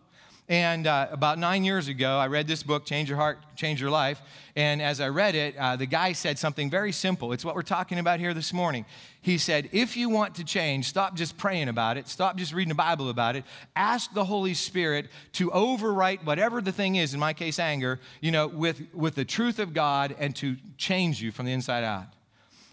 And 0.47 0.85
uh, 0.85 1.07
about 1.09 1.39
nine 1.39 1.63
years 1.63 1.87
ago, 1.87 2.19
I 2.19 2.27
read 2.27 2.45
this 2.45 2.61
book, 2.61 2.85
Change 2.85 3.09
Your 3.09 3.17
Heart, 3.17 3.39
Change 3.55 3.81
Your 3.81 3.89
Life. 3.89 4.21
And 4.55 4.79
as 4.79 5.01
I 5.01 5.09
read 5.09 5.33
it, 5.33 5.57
uh, 5.57 5.75
the 5.75 5.87
guy 5.87 6.13
said 6.13 6.37
something 6.37 6.69
very 6.69 6.91
simple. 6.91 7.33
It's 7.33 7.43
what 7.43 7.55
we're 7.55 7.63
talking 7.63 7.97
about 7.97 8.19
here 8.19 8.31
this 8.31 8.53
morning. 8.53 8.85
He 9.21 9.39
said, 9.39 9.69
If 9.71 9.97
you 9.97 10.07
want 10.07 10.35
to 10.35 10.43
change, 10.43 10.85
stop 10.87 11.15
just 11.15 11.35
praying 11.35 11.67
about 11.67 11.97
it, 11.97 12.07
stop 12.07 12.35
just 12.35 12.53
reading 12.53 12.69
the 12.69 12.75
Bible 12.75 13.09
about 13.09 13.35
it. 13.35 13.43
Ask 13.75 14.13
the 14.13 14.25
Holy 14.25 14.53
Spirit 14.53 15.07
to 15.33 15.49
overwrite 15.49 16.23
whatever 16.23 16.61
the 16.61 16.71
thing 16.71 16.95
is, 16.95 17.15
in 17.15 17.19
my 17.19 17.33
case, 17.33 17.57
anger, 17.57 17.99
you 18.21 18.31
know, 18.31 18.45
with, 18.45 18.83
with 18.93 19.15
the 19.15 19.25
truth 19.25 19.57
of 19.57 19.73
God 19.73 20.15
and 20.19 20.35
to 20.35 20.57
change 20.77 21.23
you 21.23 21.31
from 21.31 21.47
the 21.47 21.53
inside 21.53 21.83
out. 21.83 22.14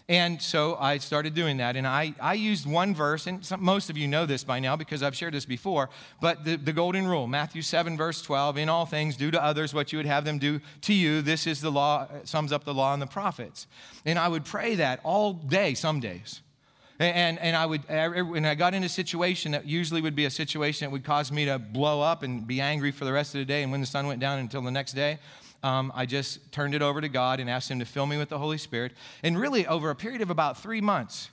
And 0.09 0.41
so 0.41 0.75
I 0.75 0.97
started 0.97 1.33
doing 1.33 1.57
that. 1.57 1.77
And 1.77 1.87
I, 1.87 2.13
I 2.19 2.33
used 2.33 2.65
one 2.65 2.93
verse, 2.93 3.25
and 3.25 3.45
some, 3.45 3.63
most 3.63 3.89
of 3.89 3.97
you 3.97 4.07
know 4.07 4.25
this 4.25 4.43
by 4.43 4.59
now 4.59 4.75
because 4.75 5.01
I've 5.01 5.15
shared 5.15 5.33
this 5.33 5.45
before, 5.45 5.89
but 6.19 6.43
the, 6.43 6.57
the 6.57 6.73
golden 6.73 7.07
rule 7.07 7.25
Matthew 7.25 7.61
7, 7.61 7.95
verse 7.95 8.21
12 8.21 8.57
In 8.57 8.67
all 8.67 8.85
things, 8.85 9.15
do 9.15 9.31
to 9.31 9.41
others 9.41 9.73
what 9.73 9.93
you 9.93 9.99
would 9.99 10.05
have 10.05 10.25
them 10.25 10.39
do 10.39 10.59
to 10.81 10.93
you. 10.93 11.21
This 11.21 11.47
is 11.47 11.61
the 11.61 11.71
law, 11.71 12.07
sums 12.25 12.51
up 12.51 12.65
the 12.65 12.73
law 12.73 12.93
and 12.93 13.01
the 13.01 13.07
prophets. 13.07 13.65
And 14.05 14.19
I 14.19 14.27
would 14.27 14.43
pray 14.43 14.75
that 14.75 14.99
all 15.03 15.33
day, 15.33 15.73
some 15.73 16.01
days. 16.01 16.41
And, 16.99 17.39
and 17.39 17.55
I 17.55 17.65
would, 17.65 17.81
when 17.89 18.45
I 18.45 18.55
got 18.55 18.73
in 18.73 18.83
a 18.83 18.89
situation 18.89 19.53
that 19.53 19.65
usually 19.65 20.01
would 20.01 20.15
be 20.15 20.25
a 20.25 20.29
situation 20.29 20.85
that 20.85 20.91
would 20.91 21.03
cause 21.03 21.31
me 21.31 21.45
to 21.45 21.57
blow 21.57 22.01
up 22.01 22.23
and 22.23 22.45
be 22.45 22.61
angry 22.61 22.91
for 22.91 23.03
the 23.03 23.11
rest 23.11 23.33
of 23.33 23.39
the 23.39 23.45
day, 23.45 23.63
and 23.63 23.71
when 23.71 23.81
the 23.81 23.87
sun 23.87 24.05
went 24.05 24.19
down 24.19 24.39
until 24.39 24.61
the 24.61 24.71
next 24.71 24.93
day, 24.93 25.17
um, 25.63 25.91
I 25.95 26.05
just 26.05 26.51
turned 26.51 26.75
it 26.75 26.81
over 26.81 27.01
to 27.01 27.09
God 27.09 27.39
and 27.39 27.49
asked 27.49 27.71
Him 27.71 27.79
to 27.79 27.85
fill 27.85 28.05
me 28.05 28.17
with 28.17 28.29
the 28.29 28.37
Holy 28.37 28.57
Spirit. 28.57 28.91
And 29.23 29.39
really, 29.39 29.65
over 29.65 29.89
a 29.89 29.95
period 29.95 30.21
of 30.21 30.29
about 30.29 30.57
three 30.57 30.81
months, 30.81 31.29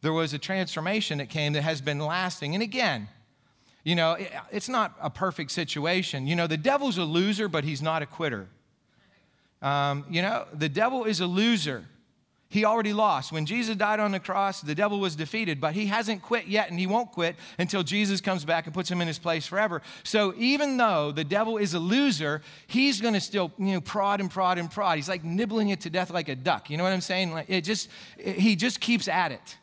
there 0.00 0.12
was 0.12 0.32
a 0.32 0.38
transformation 0.38 1.18
that 1.18 1.28
came 1.28 1.54
that 1.54 1.62
has 1.62 1.80
been 1.80 1.98
lasting. 1.98 2.54
And 2.54 2.62
again, 2.62 3.08
you 3.82 3.94
know, 3.96 4.16
it's 4.50 4.68
not 4.68 4.96
a 5.00 5.10
perfect 5.10 5.50
situation. 5.50 6.26
You 6.26 6.36
know, 6.36 6.46
the 6.46 6.56
devil's 6.56 6.98
a 6.98 7.04
loser, 7.04 7.48
but 7.48 7.64
he's 7.64 7.82
not 7.82 8.00
a 8.00 8.06
quitter. 8.06 8.48
Um, 9.60 10.04
you 10.08 10.22
know, 10.22 10.46
the 10.52 10.68
devil 10.68 11.04
is 11.04 11.20
a 11.20 11.26
loser. 11.26 11.84
He 12.50 12.64
already 12.64 12.92
lost. 12.92 13.32
When 13.32 13.46
Jesus 13.46 13.74
died 13.74 13.98
on 13.98 14.12
the 14.12 14.20
cross, 14.20 14.60
the 14.60 14.76
devil 14.76 15.00
was 15.00 15.16
defeated, 15.16 15.60
but 15.60 15.74
he 15.74 15.86
hasn't 15.86 16.22
quit 16.22 16.46
yet, 16.46 16.70
and 16.70 16.78
he 16.78 16.86
won't 16.86 17.10
quit 17.10 17.34
until 17.58 17.82
Jesus 17.82 18.20
comes 18.20 18.44
back 18.44 18.66
and 18.66 18.74
puts 18.74 18.88
him 18.88 19.00
in 19.00 19.08
his 19.08 19.18
place 19.18 19.44
forever. 19.44 19.82
So 20.04 20.34
even 20.36 20.76
though 20.76 21.10
the 21.10 21.24
devil 21.24 21.56
is 21.56 21.74
a 21.74 21.80
loser, 21.80 22.42
he's 22.68 23.00
going 23.00 23.14
to 23.14 23.20
still, 23.20 23.50
you 23.58 23.72
know, 23.72 23.80
prod 23.80 24.20
and 24.20 24.30
prod 24.30 24.58
and 24.58 24.70
prod. 24.70 24.96
He's 24.96 25.08
like 25.08 25.24
nibbling 25.24 25.70
it 25.70 25.80
to 25.80 25.90
death 25.90 26.10
like 26.10 26.28
a 26.28 26.36
duck. 26.36 26.70
You 26.70 26.76
know 26.76 26.84
what 26.84 26.92
I'm 26.92 27.00
saying? 27.00 27.32
Like 27.32 27.50
it 27.50 27.62
just, 27.62 27.88
it, 28.18 28.36
he 28.36 28.54
just 28.54 28.80
keeps 28.80 29.08
at 29.08 29.32
it. 29.32 29.56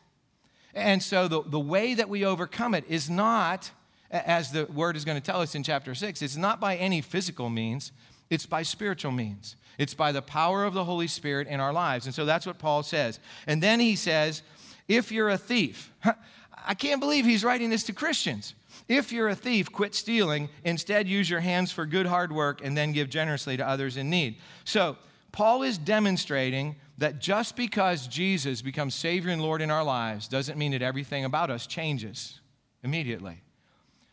And 0.74 1.02
so 1.02 1.28
the, 1.28 1.42
the 1.42 1.60
way 1.60 1.94
that 1.94 2.10
we 2.10 2.26
overcome 2.26 2.74
it 2.74 2.84
is 2.88 3.08
not, 3.08 3.70
as 4.10 4.52
the 4.52 4.66
word 4.66 4.96
is 4.96 5.06
going 5.06 5.18
to 5.18 5.24
tell 5.24 5.40
us 5.40 5.54
in 5.54 5.62
chapter 5.62 5.94
six, 5.94 6.20
it's 6.20 6.36
not 6.36 6.60
by 6.60 6.76
any 6.76 7.00
physical 7.00 7.48
means, 7.48 7.92
it's 8.32 8.46
by 8.46 8.62
spiritual 8.62 9.12
means. 9.12 9.56
It's 9.76 9.92
by 9.92 10.10
the 10.10 10.22
power 10.22 10.64
of 10.64 10.72
the 10.72 10.84
Holy 10.84 11.06
Spirit 11.06 11.48
in 11.48 11.60
our 11.60 11.72
lives. 11.72 12.06
And 12.06 12.14
so 12.14 12.24
that's 12.24 12.46
what 12.46 12.58
Paul 12.58 12.82
says. 12.82 13.20
And 13.46 13.62
then 13.62 13.78
he 13.78 13.94
says, 13.94 14.42
if 14.88 15.12
you're 15.12 15.28
a 15.28 15.36
thief, 15.36 15.92
I 16.66 16.74
can't 16.74 17.00
believe 17.00 17.26
he's 17.26 17.44
writing 17.44 17.68
this 17.68 17.82
to 17.84 17.92
Christians. 17.92 18.54
If 18.88 19.12
you're 19.12 19.28
a 19.28 19.34
thief, 19.34 19.70
quit 19.70 19.94
stealing. 19.94 20.48
Instead, 20.64 21.08
use 21.08 21.28
your 21.28 21.40
hands 21.40 21.72
for 21.72 21.84
good 21.84 22.06
hard 22.06 22.32
work 22.32 22.64
and 22.64 22.74
then 22.74 22.92
give 22.92 23.10
generously 23.10 23.58
to 23.58 23.68
others 23.68 23.96
in 23.98 24.08
need. 24.08 24.36
So, 24.64 24.96
Paul 25.30 25.62
is 25.62 25.78
demonstrating 25.78 26.76
that 26.98 27.18
just 27.18 27.56
because 27.56 28.06
Jesus 28.06 28.60
becomes 28.60 28.94
Savior 28.94 29.30
and 29.30 29.40
Lord 29.40 29.62
in 29.62 29.70
our 29.70 29.84
lives 29.84 30.28
doesn't 30.28 30.58
mean 30.58 30.72
that 30.72 30.82
everything 30.82 31.24
about 31.24 31.50
us 31.50 31.66
changes 31.66 32.40
immediately. 32.82 33.42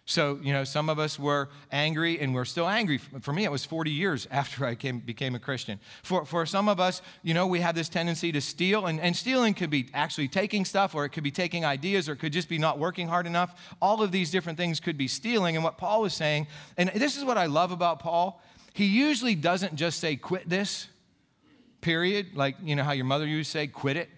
So, 0.09 0.39
you 0.41 0.51
know, 0.51 0.63
some 0.63 0.89
of 0.89 0.97
us 0.97 1.19
were 1.19 1.49
angry 1.71 2.19
and 2.19 2.33
we're 2.33 2.43
still 2.43 2.67
angry. 2.67 2.97
For 2.97 3.31
me, 3.31 3.43
it 3.43 3.51
was 3.51 3.63
40 3.63 3.91
years 3.91 4.27
after 4.31 4.65
I 4.65 4.73
came, 4.73 4.97
became 4.97 5.35
a 5.35 5.39
Christian. 5.39 5.79
For, 6.01 6.25
for 6.25 6.47
some 6.47 6.67
of 6.67 6.79
us, 6.79 7.03
you 7.21 7.35
know, 7.35 7.45
we 7.45 7.59
have 7.59 7.75
this 7.75 7.89
tendency 7.89 8.31
to 8.31 8.41
steal, 8.41 8.87
and, 8.87 8.99
and 8.99 9.15
stealing 9.15 9.53
could 9.53 9.69
be 9.69 9.87
actually 9.93 10.27
taking 10.27 10.65
stuff, 10.65 10.95
or 10.95 11.05
it 11.05 11.09
could 11.09 11.23
be 11.23 11.29
taking 11.29 11.63
ideas, 11.63 12.09
or 12.09 12.13
it 12.13 12.17
could 12.17 12.33
just 12.33 12.49
be 12.49 12.57
not 12.57 12.79
working 12.79 13.07
hard 13.07 13.27
enough. 13.27 13.75
All 13.83 14.01
of 14.01 14.11
these 14.11 14.31
different 14.31 14.57
things 14.57 14.79
could 14.79 14.97
be 14.97 15.07
stealing. 15.07 15.55
And 15.55 15.63
what 15.63 15.77
Paul 15.77 16.01
was 16.01 16.15
saying, 16.15 16.47
and 16.75 16.89
this 16.95 17.15
is 17.15 17.23
what 17.23 17.37
I 17.37 17.45
love 17.45 17.71
about 17.71 17.99
Paul, 17.99 18.41
he 18.73 18.85
usually 18.85 19.35
doesn't 19.35 19.75
just 19.75 19.99
say, 19.99 20.15
quit 20.15 20.49
this, 20.49 20.87
period. 21.81 22.35
Like, 22.35 22.55
you 22.63 22.75
know, 22.75 22.83
how 22.83 22.93
your 22.93 23.05
mother 23.05 23.27
used 23.27 23.51
to 23.51 23.59
say, 23.59 23.67
quit 23.67 23.95
it. 23.95 24.09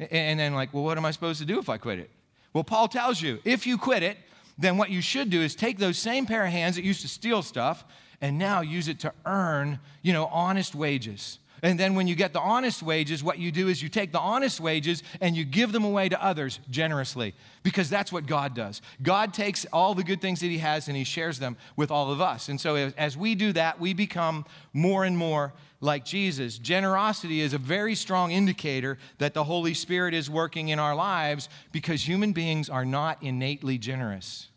And 0.00 0.40
then, 0.40 0.52
like, 0.52 0.74
well, 0.74 0.82
what 0.82 0.98
am 0.98 1.04
I 1.04 1.12
supposed 1.12 1.38
to 1.38 1.46
do 1.46 1.60
if 1.60 1.68
I 1.68 1.78
quit 1.78 2.00
it? 2.00 2.10
Well, 2.52 2.64
Paul 2.64 2.88
tells 2.88 3.22
you, 3.22 3.38
if 3.44 3.68
you 3.68 3.78
quit 3.78 4.02
it, 4.02 4.16
then 4.62 4.76
what 4.76 4.90
you 4.90 5.00
should 5.00 5.30
do 5.30 5.42
is 5.42 5.54
take 5.54 5.78
those 5.78 5.98
same 5.98 6.26
pair 6.26 6.44
of 6.44 6.52
hands 6.52 6.76
that 6.76 6.84
used 6.84 7.02
to 7.02 7.08
steal 7.08 7.42
stuff 7.42 7.84
and 8.20 8.38
now 8.38 8.60
use 8.60 8.88
it 8.88 9.00
to 9.00 9.12
earn, 9.26 9.80
you 10.02 10.12
know, 10.12 10.26
honest 10.26 10.74
wages. 10.74 11.38
And 11.64 11.78
then 11.78 11.94
when 11.94 12.08
you 12.08 12.16
get 12.16 12.32
the 12.32 12.40
honest 12.40 12.82
wages, 12.82 13.22
what 13.22 13.38
you 13.38 13.52
do 13.52 13.68
is 13.68 13.80
you 13.80 13.88
take 13.88 14.10
the 14.10 14.18
honest 14.18 14.58
wages 14.58 15.04
and 15.20 15.36
you 15.36 15.44
give 15.44 15.70
them 15.70 15.84
away 15.84 16.08
to 16.08 16.22
others 16.22 16.58
generously 16.70 17.34
because 17.62 17.88
that's 17.88 18.12
what 18.12 18.26
God 18.26 18.52
does. 18.52 18.82
God 19.00 19.32
takes 19.32 19.64
all 19.72 19.94
the 19.94 20.02
good 20.02 20.20
things 20.20 20.40
that 20.40 20.48
He 20.48 20.58
has 20.58 20.88
and 20.88 20.96
He 20.96 21.04
shares 21.04 21.38
them 21.38 21.56
with 21.76 21.92
all 21.92 22.10
of 22.10 22.20
us. 22.20 22.48
And 22.48 22.60
so 22.60 22.74
as 22.98 23.16
we 23.16 23.36
do 23.36 23.52
that, 23.52 23.78
we 23.78 23.94
become 23.94 24.44
more 24.72 25.04
and 25.04 25.16
more 25.16 25.52
like 25.80 26.04
Jesus. 26.04 26.58
Generosity 26.58 27.40
is 27.40 27.54
a 27.54 27.58
very 27.58 27.94
strong 27.94 28.32
indicator 28.32 28.98
that 29.18 29.32
the 29.32 29.44
Holy 29.44 29.74
Spirit 29.74 30.14
is 30.14 30.28
working 30.28 30.68
in 30.68 30.80
our 30.80 30.96
lives 30.96 31.48
because 31.70 32.08
human 32.08 32.32
beings 32.32 32.68
are 32.68 32.84
not 32.84 33.22
innately 33.22 33.78
generous. 33.78 34.48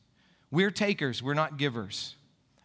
We're 0.56 0.72
takers, 0.72 1.22
we're 1.22 1.34
not 1.34 1.58
givers 1.58 2.16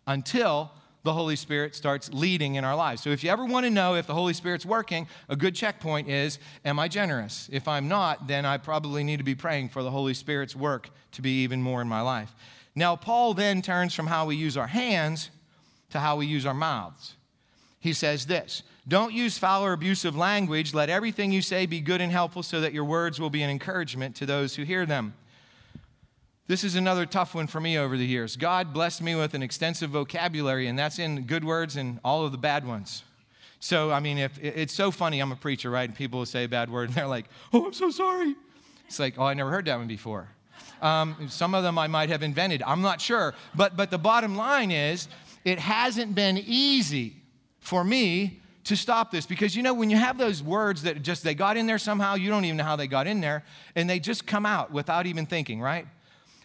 until 0.06 0.70
the 1.02 1.12
Holy 1.12 1.34
Spirit 1.34 1.74
starts 1.74 2.08
leading 2.12 2.54
in 2.54 2.64
our 2.64 2.76
lives. 2.76 3.02
So 3.02 3.10
if 3.10 3.24
you 3.24 3.30
ever 3.30 3.44
want 3.44 3.66
to 3.66 3.70
know 3.70 3.96
if 3.96 4.06
the 4.06 4.14
Holy 4.14 4.32
Spirit's 4.32 4.64
working, 4.64 5.08
a 5.28 5.34
good 5.34 5.56
checkpoint 5.56 6.08
is 6.08 6.38
Am 6.64 6.78
I 6.78 6.86
generous? 6.86 7.50
If 7.52 7.66
I'm 7.66 7.88
not, 7.88 8.28
then 8.28 8.46
I 8.46 8.58
probably 8.58 9.02
need 9.02 9.16
to 9.16 9.24
be 9.24 9.34
praying 9.34 9.70
for 9.70 9.82
the 9.82 9.90
Holy 9.90 10.14
Spirit's 10.14 10.54
work 10.54 10.90
to 11.10 11.20
be 11.20 11.42
even 11.42 11.62
more 11.62 11.82
in 11.82 11.88
my 11.88 12.00
life. 12.00 12.32
Now, 12.76 12.94
Paul 12.94 13.34
then 13.34 13.60
turns 13.60 13.92
from 13.92 14.06
how 14.06 14.24
we 14.24 14.36
use 14.36 14.56
our 14.56 14.68
hands 14.68 15.30
to 15.90 15.98
how 15.98 16.14
we 16.14 16.26
use 16.26 16.46
our 16.46 16.54
mouths. 16.54 17.16
He 17.80 17.92
says 17.92 18.26
this 18.26 18.62
Don't 18.86 19.12
use 19.12 19.36
foul 19.36 19.64
or 19.64 19.72
abusive 19.72 20.14
language. 20.14 20.72
Let 20.72 20.90
everything 20.90 21.32
you 21.32 21.42
say 21.42 21.66
be 21.66 21.80
good 21.80 22.00
and 22.00 22.12
helpful 22.12 22.44
so 22.44 22.60
that 22.60 22.72
your 22.72 22.84
words 22.84 23.18
will 23.18 23.30
be 23.30 23.42
an 23.42 23.50
encouragement 23.50 24.14
to 24.14 24.26
those 24.26 24.54
who 24.54 24.62
hear 24.62 24.86
them. 24.86 25.14
This 26.50 26.64
is 26.64 26.74
another 26.74 27.06
tough 27.06 27.36
one 27.36 27.46
for 27.46 27.60
me 27.60 27.78
over 27.78 27.96
the 27.96 28.04
years. 28.04 28.34
God 28.34 28.72
blessed 28.72 29.02
me 29.02 29.14
with 29.14 29.34
an 29.34 29.42
extensive 29.42 29.90
vocabulary, 29.90 30.66
and 30.66 30.76
that's 30.76 30.98
in 30.98 31.22
good 31.22 31.44
words 31.44 31.76
and 31.76 32.00
all 32.04 32.26
of 32.26 32.32
the 32.32 32.38
bad 32.38 32.66
ones. 32.66 33.04
So, 33.60 33.92
I 33.92 34.00
mean, 34.00 34.18
if 34.18 34.36
it's 34.42 34.74
so 34.74 34.90
funny, 34.90 35.20
I'm 35.20 35.30
a 35.30 35.36
preacher, 35.36 35.70
right? 35.70 35.88
And 35.88 35.96
people 35.96 36.18
will 36.18 36.26
say 36.26 36.42
a 36.42 36.48
bad 36.48 36.68
word, 36.68 36.88
and 36.88 36.96
they're 36.96 37.06
like, 37.06 37.26
"Oh, 37.52 37.66
I'm 37.66 37.72
so 37.72 37.92
sorry." 37.92 38.34
It's 38.88 38.98
like, 38.98 39.14
"Oh, 39.16 39.26
I 39.26 39.34
never 39.34 39.48
heard 39.48 39.66
that 39.66 39.78
one 39.78 39.86
before." 39.86 40.26
Um, 40.82 41.28
some 41.28 41.54
of 41.54 41.62
them 41.62 41.78
I 41.78 41.86
might 41.86 42.08
have 42.08 42.24
invented. 42.24 42.64
I'm 42.66 42.82
not 42.82 43.00
sure, 43.00 43.32
but 43.54 43.76
but 43.76 43.92
the 43.92 43.98
bottom 43.98 44.34
line 44.34 44.72
is, 44.72 45.06
it 45.44 45.60
hasn't 45.60 46.16
been 46.16 46.36
easy 46.36 47.14
for 47.60 47.84
me 47.84 48.40
to 48.64 48.74
stop 48.74 49.12
this 49.12 49.24
because 49.24 49.54
you 49.54 49.62
know 49.62 49.72
when 49.72 49.88
you 49.88 49.98
have 49.98 50.18
those 50.18 50.42
words 50.42 50.82
that 50.82 51.00
just 51.02 51.22
they 51.22 51.36
got 51.36 51.56
in 51.56 51.68
there 51.68 51.78
somehow, 51.78 52.16
you 52.16 52.28
don't 52.28 52.44
even 52.44 52.56
know 52.56 52.64
how 52.64 52.74
they 52.74 52.88
got 52.88 53.06
in 53.06 53.20
there, 53.20 53.44
and 53.76 53.88
they 53.88 54.00
just 54.00 54.26
come 54.26 54.44
out 54.44 54.72
without 54.72 55.06
even 55.06 55.26
thinking, 55.26 55.60
right? 55.60 55.86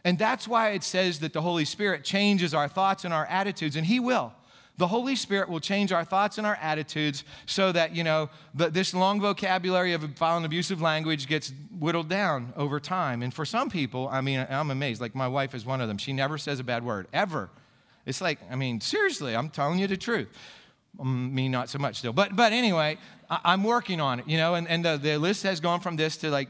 And 0.06 0.20
that's 0.20 0.48
why 0.48 0.70
it 0.70 0.84
says 0.84 1.20
that 1.20 1.34
the 1.34 1.42
Holy 1.42 1.66
Spirit 1.66 2.04
changes 2.04 2.54
our 2.54 2.68
thoughts 2.68 3.04
and 3.04 3.14
our 3.14 3.26
attitudes, 3.26 3.76
and 3.76 3.88
He 3.88 4.00
will. 4.00 4.34
The 4.78 4.88
Holy 4.88 5.16
Spirit 5.16 5.50
will 5.50 5.60
change 5.60 5.92
our 5.92 6.04
thoughts 6.04 6.38
and 6.38 6.46
our 6.46 6.58
attitudes 6.62 7.24
so 7.46 7.72
that, 7.72 7.96
you 7.96 8.04
know, 8.04 8.30
the, 8.54 8.70
this 8.70 8.94
long 8.94 9.20
vocabulary 9.20 9.94
of 9.94 10.04
foul 10.16 10.38
and 10.38 10.46
abusive 10.46 10.82
language 10.82 11.28
gets 11.28 11.54
whittled 11.80 12.10
down 12.10 12.54
over 12.56 12.80
time. 12.80 13.24
And 13.24 13.34
for 13.34 13.46
some 13.46 13.70
people, 13.70 14.08
I 14.12 14.22
mean, 14.22 14.46
I'm 14.50 14.70
amazed. 14.70 15.02
Like 15.02 15.16
my 15.16 15.28
wife 15.28 15.56
is 15.56 15.66
one 15.66 15.82
of 15.82 15.88
them. 15.88 15.98
She 15.98 16.14
never 16.14 16.38
says 16.38 16.60
a 16.60 16.64
bad 16.64 16.84
word, 16.84 17.08
ever. 17.14 17.50
It's 18.06 18.22
like, 18.22 18.40
I 18.52 18.56
mean, 18.56 18.82
seriously, 18.82 19.36
I'm 19.36 19.50
telling 19.50 19.80
you 19.80 19.88
the 19.88 19.98
truth. 19.98 20.28
Um, 21.00 21.34
me, 21.34 21.48
not 21.48 21.70
so 21.70 21.80
much 21.80 21.98
still. 21.98 22.14
But, 22.14 22.36
but 22.36 22.54
anyway, 22.54 22.98
I, 23.30 23.54
am 23.54 23.64
working 23.64 24.00
on 24.00 24.20
it, 24.20 24.28
you 24.28 24.38
know, 24.38 24.56
and, 24.56 24.68
and 24.68 24.86
the, 24.86 24.98
the 24.98 25.18
list 25.18 25.44
has 25.44 25.60
gone 25.60 25.80
from 25.80 25.96
this 25.96 26.18
to 26.18 26.30
like 26.30 26.50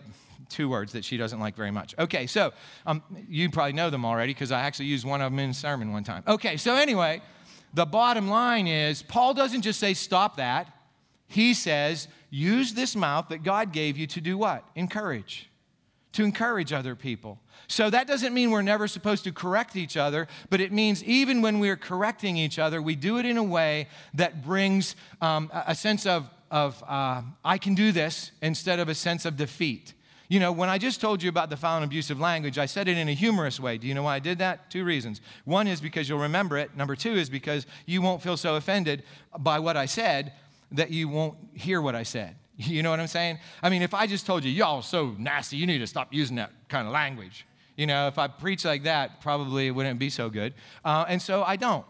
two 0.49 0.69
words 0.69 0.91
that 0.93 1.05
she 1.05 1.17
doesn't 1.17 1.39
like 1.39 1.55
very 1.55 1.71
much. 1.71 1.95
Okay, 1.97 2.27
so 2.27 2.53
um, 2.85 3.03
you 3.29 3.49
probably 3.49 3.73
know 3.73 3.89
them 3.89 4.05
already 4.05 4.33
because 4.33 4.51
I 4.51 4.61
actually 4.61 4.85
used 4.85 5.05
one 5.05 5.21
of 5.21 5.31
them 5.31 5.39
in 5.39 5.49
a 5.51 5.53
sermon 5.53 5.91
one 5.91 6.03
time. 6.03 6.23
Okay, 6.27 6.57
so 6.57 6.75
anyway, 6.75 7.21
the 7.73 7.85
bottom 7.85 8.29
line 8.29 8.67
is 8.67 9.03
Paul 9.03 9.33
doesn't 9.33 9.61
just 9.61 9.79
say 9.79 9.93
stop 9.93 10.37
that. 10.37 10.71
He 11.27 11.53
says 11.53 12.07
use 12.29 12.73
this 12.73 12.95
mouth 12.95 13.29
that 13.29 13.43
God 13.43 13.71
gave 13.71 13.97
you 13.97 14.07
to 14.07 14.21
do 14.21 14.37
what? 14.37 14.63
Encourage. 14.75 15.49
To 16.13 16.23
encourage 16.23 16.71
other 16.71 16.95
people. 16.95 17.39
So 17.67 17.89
that 17.89 18.07
doesn't 18.07 18.33
mean 18.33 18.51
we're 18.51 18.61
never 18.61 18.87
supposed 18.87 19.23
to 19.23 19.31
correct 19.31 19.75
each 19.75 19.97
other, 19.97 20.27
but 20.49 20.61
it 20.61 20.71
means 20.71 21.03
even 21.03 21.41
when 21.41 21.59
we're 21.59 21.75
correcting 21.75 22.37
each 22.37 22.59
other, 22.59 22.81
we 22.81 22.95
do 22.95 23.17
it 23.17 23.25
in 23.25 23.37
a 23.37 23.43
way 23.43 23.87
that 24.13 24.45
brings 24.45 24.95
um, 25.21 25.49
a 25.53 25.73
sense 25.73 26.05
of, 26.05 26.29
of 26.51 26.83
uh, 26.87 27.23
I 27.43 27.57
can 27.57 27.73
do 27.73 27.91
this 27.91 28.31
instead 28.41 28.79
of 28.79 28.87
a 28.87 28.95
sense 28.95 29.25
of 29.25 29.35
defeat. 29.35 29.94
You 30.27 30.39
know, 30.39 30.51
when 30.51 30.69
I 30.69 30.77
just 30.77 31.01
told 31.01 31.21
you 31.21 31.29
about 31.29 31.49
the 31.49 31.57
foul 31.57 31.77
and 31.77 31.85
abusive 31.85 32.19
language, 32.19 32.57
I 32.57 32.65
said 32.65 32.87
it 32.87 32.97
in 32.97 33.07
a 33.07 33.13
humorous 33.13 33.59
way. 33.59 33.77
Do 33.77 33.87
you 33.87 33.93
know 33.93 34.03
why 34.03 34.15
I 34.15 34.19
did 34.19 34.39
that? 34.39 34.71
Two 34.71 34.83
reasons. 34.83 35.21
One 35.43 35.67
is 35.67 35.79
because 35.79 36.09
you'll 36.09 36.19
remember 36.19 36.57
it. 36.57 36.75
Number 36.75 36.95
two 36.95 37.13
is 37.13 37.29
because 37.29 37.67
you 37.85 38.01
won't 38.01 38.21
feel 38.21 38.37
so 38.37 38.55
offended 38.55 39.03
by 39.37 39.59
what 39.59 39.77
I 39.77 39.85
said 39.85 40.33
that 40.71 40.89
you 40.89 41.07
won't 41.07 41.37
hear 41.53 41.81
what 41.81 41.95
I 41.95 42.03
said. 42.03 42.35
You 42.57 42.83
know 42.83 42.89
what 42.89 43.01
I'm 43.01 43.07
saying? 43.07 43.39
I 43.61 43.69
mean, 43.69 43.81
if 43.81 43.93
I 43.93 44.07
just 44.07 44.25
told 44.25 44.45
you, 44.45 44.49
y'all 44.49 44.81
so 44.81 45.13
nasty, 45.17 45.57
you 45.57 45.67
need 45.67 45.79
to 45.79 45.87
stop 45.87 46.13
using 46.13 46.37
that 46.37 46.51
kind 46.69 46.87
of 46.87 46.93
language. 46.93 47.45
You 47.75 47.85
know, 47.85 48.07
if 48.07 48.17
I 48.17 48.29
preach 48.29 48.63
like 48.63 48.83
that, 48.83 49.19
probably 49.19 49.67
it 49.67 49.71
wouldn't 49.71 49.99
be 49.99 50.09
so 50.09 50.29
good. 50.29 50.53
Uh, 50.85 51.03
and 51.09 51.21
so 51.21 51.43
I 51.43 51.57
don't. 51.57 51.85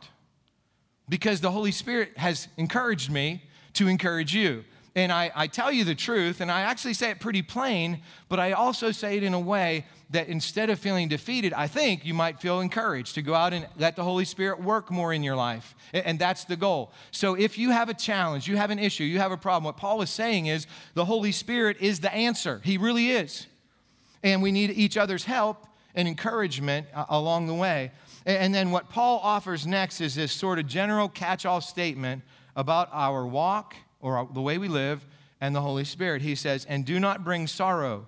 Because 1.07 1.39
the 1.39 1.51
Holy 1.51 1.71
Spirit 1.71 2.17
has 2.17 2.47
encouraged 2.57 3.11
me 3.11 3.43
to 3.73 3.87
encourage 3.87 4.33
you 4.33 4.63
and 4.95 5.11
I, 5.11 5.29
I 5.35 5.47
tell 5.47 5.73
you 5.73 5.83
the 5.83 5.93
truth, 5.93 6.39
and 6.39 6.49
I 6.49 6.61
actually 6.61 6.93
say 6.93 7.11
it 7.11 7.19
pretty 7.19 7.41
plain, 7.41 8.01
but 8.29 8.39
I 8.39 8.53
also 8.53 8.91
say 8.91 9.17
it 9.17 9.23
in 9.23 9.33
a 9.33 9.39
way 9.39 9.85
that 10.11 10.29
instead 10.29 10.69
of 10.69 10.79
feeling 10.79 11.09
defeated, 11.09 11.51
I 11.51 11.67
think 11.67 12.05
you 12.05 12.13
might 12.13 12.39
feel 12.39 12.61
encouraged 12.61 13.15
to 13.15 13.21
go 13.21 13.33
out 13.33 13.51
and 13.51 13.67
let 13.77 13.97
the 13.97 14.03
Holy 14.03 14.23
Spirit 14.23 14.61
work 14.61 14.89
more 14.89 15.11
in 15.11 15.21
your 15.21 15.35
life. 15.35 15.75
And 15.91 16.17
that's 16.17 16.45
the 16.45 16.55
goal. 16.55 16.93
So 17.11 17.33
if 17.33 17.57
you 17.57 17.71
have 17.71 17.89
a 17.89 17.93
challenge, 17.93 18.47
you 18.47 18.55
have 18.55 18.71
an 18.71 18.79
issue, 18.79 19.03
you 19.03 19.19
have 19.19 19.33
a 19.33 19.37
problem, 19.37 19.65
what 19.65 19.75
Paul 19.75 20.01
is 20.01 20.09
saying 20.09 20.45
is 20.45 20.65
the 20.93 21.05
Holy 21.05 21.33
Spirit 21.33 21.77
is 21.81 21.99
the 21.99 22.13
answer. 22.13 22.61
He 22.63 22.77
really 22.77 23.09
is. 23.09 23.47
And 24.23 24.41
we 24.41 24.53
need 24.53 24.71
each 24.71 24.95
other's 24.95 25.25
help 25.25 25.67
and 25.93 26.07
encouragement 26.07 26.87
uh, 26.93 27.05
along 27.09 27.47
the 27.47 27.53
way. 27.53 27.91
And 28.25 28.55
then 28.55 28.71
what 28.71 28.89
Paul 28.89 29.19
offers 29.21 29.67
next 29.67 29.99
is 29.99 30.15
this 30.15 30.31
sort 30.31 30.57
of 30.57 30.67
general 30.67 31.09
catch 31.09 31.45
all 31.45 31.61
statement 31.61 32.23
about 32.55 32.89
our 32.93 33.25
walk 33.25 33.75
or 34.05 34.29
the 34.31 34.41
way 34.41 34.59
we 34.59 34.67
live 34.67 35.03
and 35.41 35.55
the 35.55 35.61
Holy 35.61 35.83
Spirit. 35.83 36.21
He 36.21 36.35
says, 36.35 36.63
And 36.65 36.85
do 36.85 36.99
not 36.99 37.23
bring 37.23 37.47
sorrow 37.47 38.05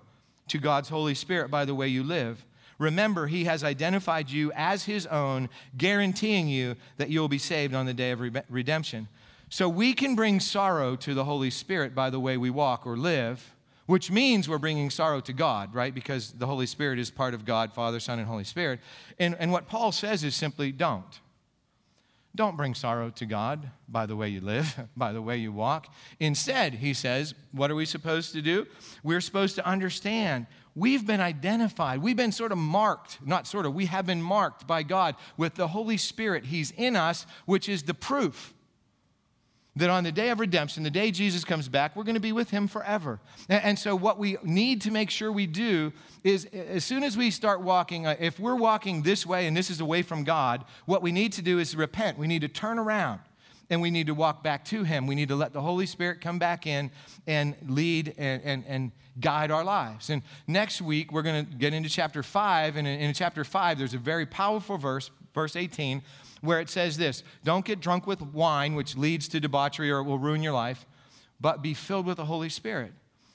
to 0.47 0.59
God's 0.59 0.89
Holy 0.89 1.15
Spirit 1.15 1.49
by 1.49 1.65
the 1.65 1.73
way 1.73 1.87
you 1.87 2.03
live. 2.03 2.45
Remember, 2.77 3.25
He 3.25 3.45
has 3.45 3.63
identified 3.63 4.29
you 4.29 4.51
as 4.53 4.83
His 4.83 5.07
own, 5.07 5.49
guaranteeing 5.75 6.47
you 6.47 6.75
that 6.97 7.09
you 7.09 7.19
will 7.19 7.27
be 7.27 7.39
saved 7.39 7.73
on 7.73 7.87
the 7.87 7.95
day 7.95 8.11
of 8.11 8.21
redemption. 8.47 9.07
So 9.49 9.67
we 9.67 9.93
can 9.93 10.13
bring 10.13 10.39
sorrow 10.39 10.95
to 10.97 11.15
the 11.15 11.23
Holy 11.23 11.49
Spirit 11.49 11.95
by 11.95 12.11
the 12.11 12.19
way 12.19 12.37
we 12.37 12.51
walk 12.51 12.85
or 12.85 12.95
live, 12.95 13.55
which 13.87 14.11
means 14.11 14.47
we're 14.47 14.59
bringing 14.59 14.91
sorrow 14.91 15.19
to 15.21 15.33
God, 15.33 15.73
right? 15.73 15.95
Because 15.95 16.33
the 16.33 16.45
Holy 16.45 16.67
Spirit 16.67 16.99
is 16.99 17.09
part 17.09 17.33
of 17.33 17.43
God, 17.43 17.73
Father, 17.73 17.99
Son, 17.99 18.19
and 18.19 18.27
Holy 18.27 18.43
Spirit. 18.43 18.81
And, 19.17 19.35
and 19.39 19.51
what 19.51 19.67
Paul 19.67 19.91
says 19.91 20.23
is 20.23 20.35
simply 20.35 20.71
don't. 20.71 21.21
Don't 22.37 22.55
bring 22.55 22.75
sorrow 22.75 23.09
to 23.09 23.25
God 23.25 23.71
by 23.89 24.05
the 24.05 24.15
way 24.15 24.29
you 24.29 24.41
live, 24.41 24.79
by 24.95 25.11
the 25.11 25.21
way 25.23 25.37
you 25.37 25.51
walk. 25.51 25.91
Instead, 26.19 26.75
he 26.75 26.93
says, 26.93 27.33
what 27.51 27.71
are 27.71 27.75
we 27.75 27.83
supposed 27.83 28.31
to 28.33 28.43
do? 28.43 28.67
We're 29.03 29.21
supposed 29.21 29.55
to 29.55 29.65
understand 29.65 30.45
we've 30.75 31.07
been 31.07 31.19
identified, 31.19 32.03
we've 32.03 32.15
been 32.15 32.31
sort 32.31 32.51
of 32.51 32.59
marked, 32.59 33.17
not 33.25 33.47
sort 33.47 33.65
of, 33.65 33.73
we 33.73 33.87
have 33.87 34.05
been 34.05 34.21
marked 34.21 34.67
by 34.67 34.83
God 34.83 35.15
with 35.35 35.55
the 35.55 35.69
Holy 35.69 35.97
Spirit. 35.97 36.45
He's 36.45 36.69
in 36.77 36.95
us, 36.95 37.25
which 37.47 37.67
is 37.67 37.83
the 37.83 37.95
proof 37.95 38.53
that 39.77 39.89
on 39.89 40.03
the 40.03 40.11
day 40.11 40.29
of 40.29 40.39
redemption, 40.39 40.83
the 40.83 40.89
day 40.89 41.11
Jesus 41.11 41.43
comes 41.43 41.67
back, 41.67 41.95
we're 41.95 42.03
going 42.03 42.15
to 42.15 42.21
be 42.21 42.31
with 42.31 42.49
him 42.49 42.67
forever. 42.67 43.19
And 43.49 43.77
so, 43.77 43.95
what 43.95 44.17
we 44.17 44.37
need 44.43 44.81
to 44.81 44.91
make 44.91 45.09
sure 45.09 45.31
we 45.31 45.47
do 45.47 45.93
is 46.23 46.45
as 46.45 46.83
soon 46.83 47.03
as 47.03 47.17
we 47.17 47.31
start 47.31 47.61
walking, 47.61 48.05
uh, 48.05 48.15
if 48.19 48.39
we're 48.39 48.55
walking 48.55 49.03
this 49.03 49.25
way 49.25 49.47
and 49.47 49.55
this 49.55 49.69
is 49.69 49.79
away 49.79 50.01
from 50.01 50.23
God, 50.23 50.65
what 50.85 51.01
we 51.01 51.11
need 51.11 51.33
to 51.33 51.41
do 51.41 51.59
is 51.59 51.75
repent. 51.75 52.17
We 52.17 52.27
need 52.27 52.41
to 52.41 52.47
turn 52.47 52.79
around 52.79 53.19
and 53.69 53.81
we 53.81 53.91
need 53.91 54.07
to 54.07 54.13
walk 54.13 54.43
back 54.43 54.65
to 54.65 54.83
him. 54.83 55.07
We 55.07 55.15
need 55.15 55.29
to 55.29 55.35
let 55.35 55.53
the 55.53 55.61
Holy 55.61 55.85
Spirit 55.85 56.21
come 56.21 56.39
back 56.39 56.65
in 56.65 56.91
and 57.25 57.55
lead 57.67 58.13
and, 58.17 58.41
and, 58.43 58.63
and 58.67 58.91
guide 59.19 59.51
our 59.51 59.63
lives. 59.63 60.09
And 60.09 60.21
next 60.47 60.81
week, 60.81 61.11
we're 61.11 61.21
going 61.21 61.45
to 61.45 61.55
get 61.55 61.73
into 61.73 61.89
chapter 61.89 62.23
5. 62.23 62.77
And 62.77 62.87
in, 62.87 62.99
in 62.99 63.13
chapter 63.13 63.43
5, 63.43 63.77
there's 63.77 63.93
a 63.93 63.99
very 63.99 64.25
powerful 64.25 64.77
verse, 64.77 65.11
verse 65.33 65.55
18 65.55 66.01
where 66.47 66.61
it 66.61 66.69
says 66.69 66.97
this 66.97 67.23
Don't 67.43 67.65
get 67.65 67.79
drunk 67.79 68.07
with 68.07 68.21
wine, 68.21 68.73
which 68.73 68.95
leads 68.95 69.27
to 69.27 69.39
debauchery 69.39 69.91
or 69.91 69.99
it 69.99 70.03
will 70.03 70.17
ruin 70.17 70.41
your 70.41 70.53
life, 70.53 70.85
but 71.39 71.61
be 71.61 71.73
filled 71.73 72.05
with 72.05 72.17
the 72.17 72.25
Holy 72.25 72.49
Spirit. 72.49 72.93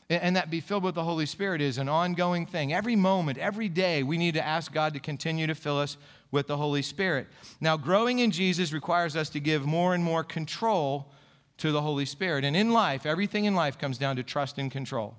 And 0.09 0.37
that 0.37 0.51
be 0.51 0.61
filled 0.61 0.83
with 0.83 0.94
the 0.94 1.05
Holy 1.05 1.27
Spirit 1.27 1.62
is 1.62 1.79
an 1.79 1.88
ongoing 1.88 2.44
thing. 2.44 2.72
Every 2.72 2.96
moment, 2.96 3.38
every 3.38 3.68
day, 3.68 4.03
we 4.03 4.18
need 4.18 4.35
to 4.35 4.44
ask 4.44 4.72
God 4.72 4.92
to 4.94 5.01
continue 5.01 5.46
to 5.46 5.55
fill 5.55 5.79
us 5.79 5.96
with 6.31 6.48
the 6.48 6.57
Holy 6.57 6.83
Spirit. 6.83 7.29
Now, 7.61 7.77
growing 7.77 8.18
in 8.18 8.31
Jesus 8.31 8.72
requires 8.72 9.16
us 9.16 9.31
to 9.31 9.40
give 9.40 9.64
more 9.64 9.94
and 9.94 10.03
more 10.03 10.25
control 10.25 11.12
to 11.59 11.72
the 11.72 11.81
Holy 11.81 12.05
Spirit. 12.05 12.44
And 12.44 12.57
in 12.57 12.72
life, 12.72 13.07
everything 13.07 13.44
in 13.44 13.55
life 13.55 13.79
comes 13.79 13.96
down 13.96 14.16
to 14.16 14.22
trust 14.22 14.59
and 14.59 14.70
control. 14.70 15.16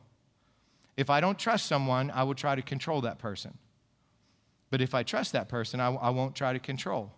If 0.95 1.09
I 1.09 1.21
don't 1.21 1.39
trust 1.39 1.65
someone, 1.65 2.11
I 2.11 2.23
will 2.23 2.35
try 2.35 2.53
to 2.53 2.61
control 2.61 3.01
that 3.01 3.17
person. 3.17 3.57
But 4.69 4.81
if 4.81 4.93
I 4.93 5.01
trust 5.03 5.31
that 5.31 5.49
person, 5.49 5.79
I, 5.79 5.87
I 5.93 6.09
won't 6.09 6.35
try 6.35 6.53
to 6.53 6.59
control. 6.59 7.11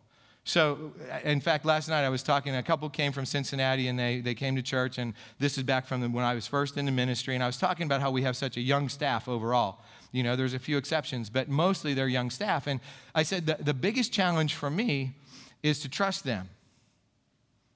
So, 0.47 0.93
uh, 1.11 1.27
in 1.27 1.41
fact, 1.41 1.65
last 1.65 1.89
night 1.89 2.05
I 2.05 2.09
was 2.09 2.21
talking, 2.21 2.55
a 2.55 2.61
couple 2.61 2.87
came 2.87 3.11
from 3.11 3.25
Cincinnati 3.25 3.87
and 3.87 3.97
they, 3.97 4.21
they 4.21 4.35
came 4.35 4.55
to 4.55 4.61
church, 4.61 4.99
and 4.99 5.15
this 5.39 5.57
is 5.57 5.63
back 5.63 5.87
from 5.87 6.13
when 6.13 6.23
I 6.23 6.35
was 6.35 6.45
first 6.45 6.77
in 6.77 6.85
the 6.85 6.91
ministry, 6.91 7.33
and 7.33 7.43
I 7.43 7.47
was 7.47 7.57
talking 7.57 7.87
about 7.87 7.99
how 7.99 8.11
we 8.11 8.21
have 8.21 8.37
such 8.37 8.55
a 8.55 8.61
young 8.61 8.87
staff 8.87 9.27
overall. 9.27 9.79
You 10.11 10.21
know, 10.21 10.35
there's 10.35 10.53
a 10.53 10.59
few 10.59 10.77
exceptions, 10.77 11.31
but 11.31 11.49
mostly 11.49 11.95
they're 11.95 12.07
young 12.07 12.29
staff. 12.29 12.67
And 12.67 12.79
I 13.15 13.23
said 13.23 13.47
the, 13.47 13.57
the 13.59 13.73
biggest 13.73 14.13
challenge 14.13 14.53
for 14.53 14.69
me 14.69 15.15
is 15.63 15.79
to 15.79 15.89
trust 15.89 16.23
them, 16.23 16.47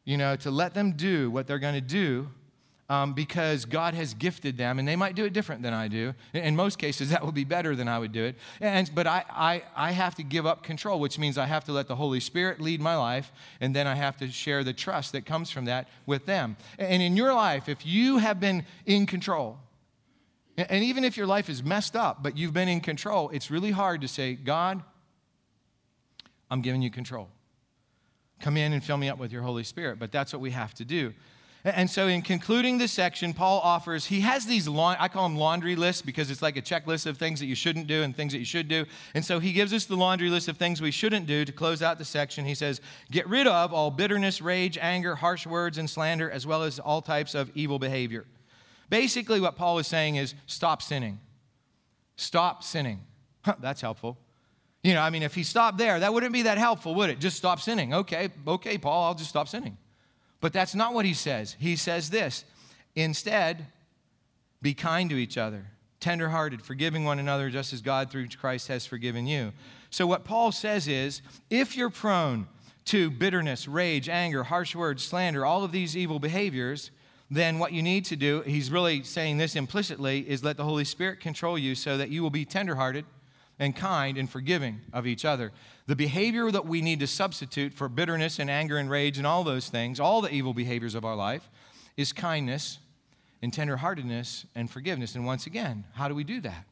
you 0.06 0.16
know, 0.16 0.36
to 0.36 0.52
let 0.52 0.76
them 0.76 0.92
do 0.92 1.32
what 1.32 1.48
they're 1.48 1.60
going 1.60 1.74
to 1.74 1.82
do 1.82 2.30
um, 2.90 3.14
because 3.14 3.66
God 3.66 3.94
has 3.94 4.14
gifted 4.16 4.58
them, 4.58 4.80
and 4.80 4.88
they 4.88 4.96
might 4.96 5.16
do 5.16 5.24
it 5.24 5.32
different 5.32 5.62
than 5.62 5.74
I 5.74 5.88
do. 5.88 6.14
In 6.34 6.56
most 6.56 6.80
cases, 6.80 7.12
that 7.12 7.24
will 7.24 7.32
be 7.32 7.44
better 7.44 7.76
than 7.76 7.88
I 7.88 8.00
would 8.00 8.12
do 8.12 8.26
it. 8.26 8.36
And, 8.60 8.90
but 8.94 9.06
I, 9.06 9.24
I, 9.30 9.64
I 9.76 9.92
have 9.92 10.16
to 10.16 10.24
give 10.24 10.46
up 10.46 10.64
control, 10.64 11.00
which 11.00 11.20
means 11.20 11.38
I 11.38 11.46
have 11.46 11.64
to 11.66 11.72
let 11.72 11.88
the 11.88 11.96
Holy 11.96 12.20
Spirit 12.20 12.60
lead 12.60 12.82
my 12.82 12.96
life, 12.96 13.32
and 13.62 13.76
then 13.76 13.86
I 13.86 13.96
have 13.96 14.18
to 14.18 14.30
share 14.30 14.64
the 14.64 14.74
trust 14.74 15.12
that 15.12 15.26
comes 15.26 15.52
from 15.52 15.66
that 15.66 15.88
with 16.08 16.26
them. 16.26 16.58
And 16.80 17.02
in 17.04 17.16
your 17.16 17.34
life, 17.34 17.70
if 17.70 17.86
you 17.86 18.18
have 18.18 18.40
been 18.40 18.66
in 18.86 19.06
control, 19.06 19.60
and 20.58 20.84
even 20.84 21.04
if 21.04 21.16
your 21.16 21.28
life 21.28 21.50
is 21.50 21.64
messed 21.64 21.96
up, 21.96 22.22
but 22.24 22.36
you've 22.36 22.54
been 22.54 22.68
in 22.68 22.82
control, 22.82 23.30
it's 23.30 23.50
really 23.52 23.72
hard 23.72 24.02
to 24.02 24.08
say, 24.08 24.34
God, 24.34 24.84
I'm 26.52 26.62
giving 26.62 26.82
you 26.82 26.90
control. 26.90 27.30
Come 28.42 28.58
in 28.58 28.74
and 28.74 28.84
fill 28.84 28.98
me 28.98 29.10
up 29.10 29.20
with 29.20 29.32
your 29.32 29.44
Holy 29.44 29.64
Spirit. 29.64 30.00
But 30.00 30.12
that's 30.12 30.34
what 30.34 30.42
we 30.42 30.52
have 30.52 30.74
to 30.76 30.86
do. 30.86 31.14
And 31.66 31.90
so, 31.90 32.08
in 32.08 32.22
concluding 32.22 32.78
this 32.78 32.94
section, 32.94 33.34
Paul 33.34 33.60
offers, 33.60 34.06
he 34.06 34.22
has 34.22 34.46
these, 34.46 34.66
I 34.70 35.10
call 35.10 35.28
them 35.28 35.38
laundry 35.38 35.76
lists 35.76 36.02
because 36.02 36.32
it's 36.32 36.42
like 36.42 36.56
a 36.56 36.62
checklist 36.62 37.06
of 37.06 37.18
things 37.18 37.42
that 37.42 37.48
you 37.48 37.56
shouldn't 37.56 37.88
do 37.88 38.02
and 38.02 38.16
things 38.16 38.32
that 38.32 38.40
you 38.40 38.46
should 38.46 38.70
do. 38.70 38.86
And 39.14 39.26
so, 39.26 39.40
he 39.40 39.52
gives 39.52 39.74
us 39.74 39.84
the 39.84 39.98
laundry 39.98 40.30
list 40.30 40.48
of 40.48 40.56
things 40.56 40.82
we 40.82 40.92
shouldn't 40.92 41.26
do 41.26 41.44
to 41.44 41.52
close 41.52 41.82
out 41.82 41.98
the 41.98 42.06
section. 42.06 42.46
He 42.46 42.56
says, 42.56 42.80
Get 43.12 43.28
rid 43.28 43.46
of 43.46 43.74
all 43.74 43.92
bitterness, 43.92 44.42
rage, 44.42 44.78
anger, 44.80 45.16
harsh 45.16 45.46
words, 45.46 45.78
and 45.78 45.90
slander, 45.90 46.32
as 46.32 46.48
well 46.48 46.64
as 46.64 46.80
all 46.80 47.02
types 47.02 47.36
of 47.36 47.52
evil 47.56 47.78
behavior. 47.78 48.26
Basically, 48.90 49.42
what 49.42 49.58
Paul 49.58 49.80
is 49.80 49.88
saying 49.88 50.16
is 50.16 50.36
stop 50.46 50.82
sinning. 50.82 51.20
Stop 52.16 52.64
sinning. 52.64 53.02
Huh, 53.44 53.56
that's 53.60 53.82
helpful. 53.82 54.18
You 54.82 54.94
know, 54.94 55.02
I 55.02 55.10
mean, 55.10 55.24
if 55.24 55.36
he 55.36 55.44
stopped 55.44 55.78
there, 55.78 56.00
that 56.00 56.14
wouldn't 56.14 56.32
be 56.32 56.44
that 56.44 56.58
helpful, 56.58 56.96
would 56.96 57.10
it? 57.10 57.20
Just 57.20 57.36
stop 57.36 57.60
sinning. 57.60 57.94
Okay, 57.94 58.30
okay, 58.48 58.78
Paul, 58.78 59.06
I'll 59.06 59.14
just 59.14 59.30
stop 59.30 59.50
sinning. 59.50 59.78
But 60.42 60.54
that's 60.54 60.76
not 60.76 60.94
what 60.94 61.06
he 61.06 61.14
says. 61.14 61.56
He 61.60 61.76
says 61.76 62.10
this 62.10 62.46
instead, 62.96 63.68
be 64.62 64.74
kind 64.74 65.10
to 65.10 65.16
each 65.16 65.38
other, 65.38 65.66
tenderhearted, 66.00 66.62
forgiving 66.62 67.04
one 67.06 67.20
another, 67.20 67.50
just 67.50 67.74
as 67.74 67.82
God 67.82 68.10
through 68.10 68.28
Christ 68.30 68.68
has 68.68 68.86
forgiven 68.86 69.28
you. 69.28 69.54
So, 69.90 70.06
what 70.08 70.24
Paul 70.24 70.52
says 70.52 70.88
is 70.88 71.22
if 71.50 71.76
you're 71.76 71.90
prone 71.90 72.48
to 72.86 73.12
bitterness, 73.12 73.68
rage, 73.68 74.10
anger, 74.10 74.44
harsh 74.44 74.76
words, 74.76 75.04
slander, 75.04 75.46
all 75.46 75.64
of 75.64 75.72
these 75.72 75.96
evil 75.96 76.20
behaviors, 76.20 76.92
then 77.30 77.60
what 77.60 77.72
you 77.72 77.84
need 77.84 78.06
to 78.06 78.16
do, 78.16 78.42
he's 78.42 78.72
really 78.72 79.04
saying 79.04 79.38
this 79.38 79.56
implicitly, 79.56 80.28
is 80.28 80.44
let 80.44 80.58
the 80.58 80.64
Holy 80.64 80.86
Spirit 80.86 81.20
control 81.20 81.58
you 81.58 81.76
so 81.76 81.98
that 81.98 82.10
you 82.10 82.24
will 82.24 82.32
be 82.32 82.46
tenderhearted 82.46 83.06
and 83.60 83.76
kind 83.76 84.18
and 84.18 84.30
forgiving 84.30 84.82
of 84.94 85.06
each 85.06 85.26
other. 85.26 85.52
The 85.86 85.96
behavior 85.96 86.50
that 86.50 86.66
we 86.66 86.82
need 86.82 87.00
to 87.02 87.08
substitute 87.08 87.74
for 87.74 87.90
bitterness 87.90 88.40
and 88.40 88.50
anger 88.50 88.78
and 88.78 88.90
rage 88.90 89.18
and 89.18 89.28
all 89.28 89.44
those 89.44 89.70
things, 89.70 90.00
all 90.00 90.22
the 90.22 90.34
evil 90.34 90.54
behaviors 90.54 90.96
of 90.96 91.04
our 91.04 91.16
life, 91.16 91.50
is 91.98 92.14
kindness 92.14 92.80
and 93.42 93.52
tenderheartedness 93.52 94.46
and 94.56 94.70
forgiveness. 94.70 95.16
And 95.16 95.26
once 95.26 95.46
again, 95.46 95.84
how 95.94 96.08
do 96.08 96.16
we 96.16 96.24
do 96.24 96.40
that? 96.42 96.66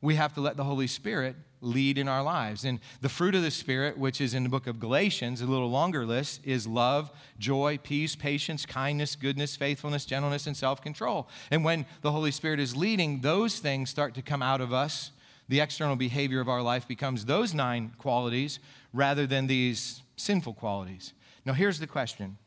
We 0.00 0.14
have 0.14 0.34
to 0.34 0.40
let 0.40 0.56
the 0.56 0.64
Holy 0.64 0.86
Spirit 0.86 1.34
lead 1.60 1.98
in 1.98 2.06
our 2.06 2.22
lives. 2.22 2.64
And 2.64 2.78
the 3.00 3.08
fruit 3.08 3.34
of 3.34 3.42
the 3.42 3.50
Spirit, 3.50 3.98
which 3.98 4.20
is 4.20 4.32
in 4.32 4.44
the 4.44 4.48
book 4.48 4.66
of 4.66 4.78
Galatians, 4.78 5.40
a 5.40 5.46
little 5.46 5.70
longer 5.70 6.06
list, 6.06 6.40
is 6.44 6.66
love, 6.66 7.10
joy, 7.38 7.78
peace, 7.82 8.14
patience, 8.14 8.64
kindness, 8.64 9.16
goodness, 9.16 9.56
faithfulness, 9.56 10.04
gentleness, 10.04 10.46
and 10.46 10.56
self 10.56 10.80
control. 10.80 11.28
And 11.50 11.64
when 11.64 11.86
the 12.02 12.12
Holy 12.12 12.30
Spirit 12.30 12.60
is 12.60 12.76
leading, 12.76 13.22
those 13.22 13.58
things 13.58 13.90
start 13.90 14.14
to 14.14 14.22
come 14.22 14.42
out 14.42 14.60
of 14.60 14.72
us 14.72 15.10
the 15.48 15.60
external 15.60 15.96
behavior 15.96 16.40
of 16.40 16.48
our 16.48 16.62
life 16.62 16.86
becomes 16.86 17.24
those 17.24 17.54
nine 17.54 17.92
qualities 17.98 18.58
rather 18.92 19.26
than 19.26 19.46
these 19.46 20.02
sinful 20.16 20.54
qualities. 20.54 21.14
Now, 21.44 21.54
here's 21.54 21.78
the 21.78 21.86
question 21.86 22.38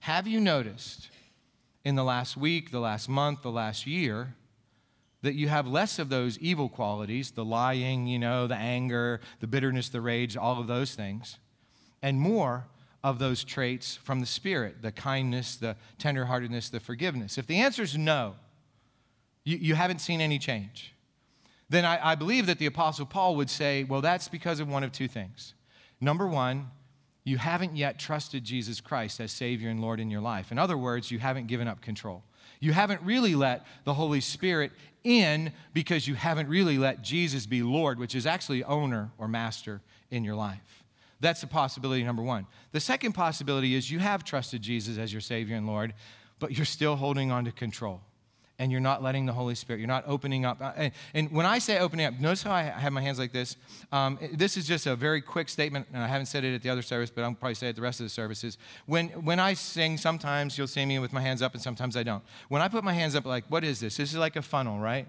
Have 0.00 0.26
you 0.26 0.40
noticed 0.40 1.08
in 1.84 1.94
the 1.94 2.04
last 2.04 2.36
week, 2.36 2.70
the 2.70 2.80
last 2.80 3.08
month, 3.08 3.42
the 3.42 3.50
last 3.50 3.86
year, 3.86 4.34
that 5.22 5.34
you 5.34 5.48
have 5.48 5.66
less 5.66 5.98
of 5.98 6.10
those 6.10 6.38
evil 6.38 6.68
qualities 6.68 7.30
the 7.30 7.44
lying, 7.44 8.06
you 8.06 8.18
know, 8.18 8.46
the 8.46 8.56
anger, 8.56 9.20
the 9.40 9.46
bitterness, 9.46 9.88
the 9.88 10.00
rage, 10.00 10.36
all 10.36 10.60
of 10.60 10.66
those 10.66 10.94
things, 10.94 11.38
and 12.02 12.20
more 12.20 12.66
of 13.02 13.18
those 13.18 13.44
traits 13.44 13.96
from 13.96 14.20
the 14.20 14.26
Spirit 14.26 14.82
the 14.82 14.92
kindness, 14.92 15.56
the 15.56 15.76
tenderheartedness, 15.98 16.70
the 16.70 16.80
forgiveness? 16.80 17.38
If 17.38 17.46
the 17.46 17.56
answer 17.56 17.82
is 17.82 17.96
no, 17.96 18.34
you, 19.44 19.56
you 19.56 19.74
haven't 19.74 20.00
seen 20.00 20.20
any 20.20 20.38
change 20.38 20.92
then 21.70 21.84
I, 21.84 22.12
I 22.12 22.14
believe 22.14 22.46
that 22.46 22.58
the 22.58 22.66
Apostle 22.66 23.06
Paul 23.06 23.36
would 23.36 23.50
say, 23.50 23.84
well, 23.84 24.00
that's 24.00 24.28
because 24.28 24.60
of 24.60 24.68
one 24.68 24.82
of 24.82 24.92
two 24.92 25.08
things. 25.08 25.54
Number 26.00 26.26
one, 26.26 26.70
you 27.24 27.36
haven't 27.36 27.76
yet 27.76 27.98
trusted 27.98 28.44
Jesus 28.44 28.80
Christ 28.80 29.20
as 29.20 29.32
Savior 29.32 29.68
and 29.68 29.80
Lord 29.80 30.00
in 30.00 30.10
your 30.10 30.22
life. 30.22 30.50
In 30.50 30.58
other 30.58 30.78
words, 30.78 31.10
you 31.10 31.18
haven't 31.18 31.46
given 31.46 31.68
up 31.68 31.82
control. 31.82 32.24
You 32.60 32.72
haven't 32.72 33.02
really 33.02 33.34
let 33.34 33.66
the 33.84 33.94
Holy 33.94 34.20
Spirit 34.20 34.72
in 35.04 35.52
because 35.74 36.08
you 36.08 36.14
haven't 36.14 36.48
really 36.48 36.78
let 36.78 37.02
Jesus 37.02 37.46
be 37.46 37.62
Lord, 37.62 37.98
which 37.98 38.14
is 38.14 38.26
actually 38.26 38.64
owner 38.64 39.10
or 39.18 39.28
master 39.28 39.82
in 40.10 40.24
your 40.24 40.34
life. 40.34 40.84
That's 41.20 41.40
the 41.40 41.46
possibility 41.46 42.02
number 42.02 42.22
one. 42.22 42.46
The 42.72 42.80
second 42.80 43.12
possibility 43.12 43.74
is 43.74 43.90
you 43.90 43.98
have 43.98 44.24
trusted 44.24 44.62
Jesus 44.62 44.96
as 44.96 45.12
your 45.12 45.20
Savior 45.20 45.56
and 45.56 45.66
Lord, 45.66 45.94
but 46.38 46.56
you're 46.56 46.64
still 46.64 46.96
holding 46.96 47.30
on 47.30 47.44
to 47.44 47.52
control 47.52 48.00
and 48.58 48.72
you're 48.72 48.80
not 48.80 49.02
letting 49.02 49.24
the 49.24 49.32
Holy 49.32 49.54
Spirit, 49.54 49.78
you're 49.78 49.86
not 49.86 50.04
opening 50.06 50.44
up. 50.44 50.60
And, 50.76 50.92
and 51.14 51.30
when 51.30 51.46
I 51.46 51.58
say 51.58 51.78
opening 51.78 52.06
up, 52.06 52.18
notice 52.18 52.42
how 52.42 52.50
I 52.50 52.62
have 52.62 52.92
my 52.92 53.00
hands 53.00 53.18
like 53.18 53.32
this. 53.32 53.56
Um, 53.92 54.18
this 54.32 54.56
is 54.56 54.66
just 54.66 54.86
a 54.86 54.96
very 54.96 55.20
quick 55.20 55.48
statement, 55.48 55.86
and 55.92 56.02
I 56.02 56.08
haven't 56.08 56.26
said 56.26 56.44
it 56.44 56.54
at 56.54 56.62
the 56.62 56.70
other 56.70 56.82
service, 56.82 57.10
but 57.10 57.22
I'll 57.22 57.34
probably 57.34 57.54
say 57.54 57.66
it 57.66 57.70
at 57.70 57.76
the 57.76 57.82
rest 57.82 58.00
of 58.00 58.06
the 58.06 58.10
services. 58.10 58.58
When, 58.86 59.08
when 59.10 59.38
I 59.38 59.54
sing, 59.54 59.96
sometimes 59.96 60.58
you'll 60.58 60.66
see 60.66 60.84
me 60.84 60.98
with 60.98 61.12
my 61.12 61.20
hands 61.20 61.40
up, 61.40 61.54
and 61.54 61.62
sometimes 61.62 61.96
I 61.96 62.02
don't. 62.02 62.22
When 62.48 62.60
I 62.60 62.68
put 62.68 62.82
my 62.82 62.94
hands 62.94 63.14
up, 63.14 63.24
like, 63.24 63.44
what 63.48 63.62
is 63.62 63.78
this? 63.78 63.96
This 63.96 64.10
is 64.10 64.18
like 64.18 64.34
a 64.34 64.42
funnel, 64.42 64.80
right? 64.80 65.06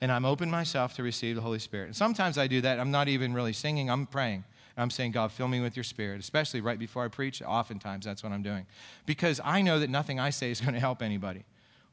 And 0.00 0.10
I'm 0.10 0.24
open 0.24 0.50
myself 0.50 0.94
to 0.96 1.02
receive 1.04 1.36
the 1.36 1.42
Holy 1.42 1.60
Spirit. 1.60 1.86
And 1.86 1.96
sometimes 1.96 2.36
I 2.36 2.48
do 2.48 2.60
that. 2.62 2.80
I'm 2.80 2.90
not 2.90 3.08
even 3.08 3.32
really 3.32 3.52
singing, 3.52 3.90
I'm 3.90 4.06
praying. 4.06 4.44
I'm 4.78 4.90
saying, 4.90 5.12
God, 5.12 5.32
fill 5.32 5.48
me 5.48 5.60
with 5.60 5.74
your 5.74 5.84
spirit, 5.84 6.20
especially 6.20 6.60
right 6.60 6.78
before 6.78 7.02
I 7.02 7.08
preach. 7.08 7.40
Oftentimes, 7.40 8.04
that's 8.04 8.22
what 8.22 8.32
I'm 8.32 8.42
doing. 8.42 8.66
Because 9.06 9.40
I 9.42 9.62
know 9.62 9.78
that 9.78 9.88
nothing 9.88 10.20
I 10.20 10.28
say 10.28 10.50
is 10.50 10.60
going 10.60 10.74
to 10.74 10.80
help 10.80 11.00
anybody 11.00 11.44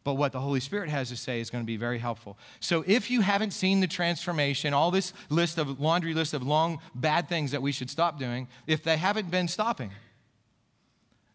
but 0.04 0.16
what 0.16 0.32
the 0.32 0.40
Holy 0.40 0.60
Spirit 0.60 0.90
has 0.90 1.10
to 1.10 1.16
say 1.16 1.40
is 1.40 1.50
going 1.50 1.64
to 1.64 1.68
be 1.68 1.78
very 1.78 2.00
helpful. 2.00 2.38
So 2.60 2.84
if 2.86 3.10
you 3.10 3.22
haven't 3.22 3.52
seen 3.52 3.80
the 3.80 3.88
transformation, 3.88 4.74
all 4.74 4.92
this 4.92 5.14
list 5.30 5.58
of 5.58 5.80
laundry 5.80 6.14
list 6.14 6.34
of 6.34 6.44
long 6.44 6.80
bad 6.94 7.30
things 7.30 7.52
that 7.52 7.62
we 7.62 7.72
should 7.72 7.90
stop 7.90 8.20
doing, 8.20 8.48
if 8.68 8.84
they 8.84 8.98
haven't 8.98 9.32
been 9.32 9.48
stopping, 9.48 9.92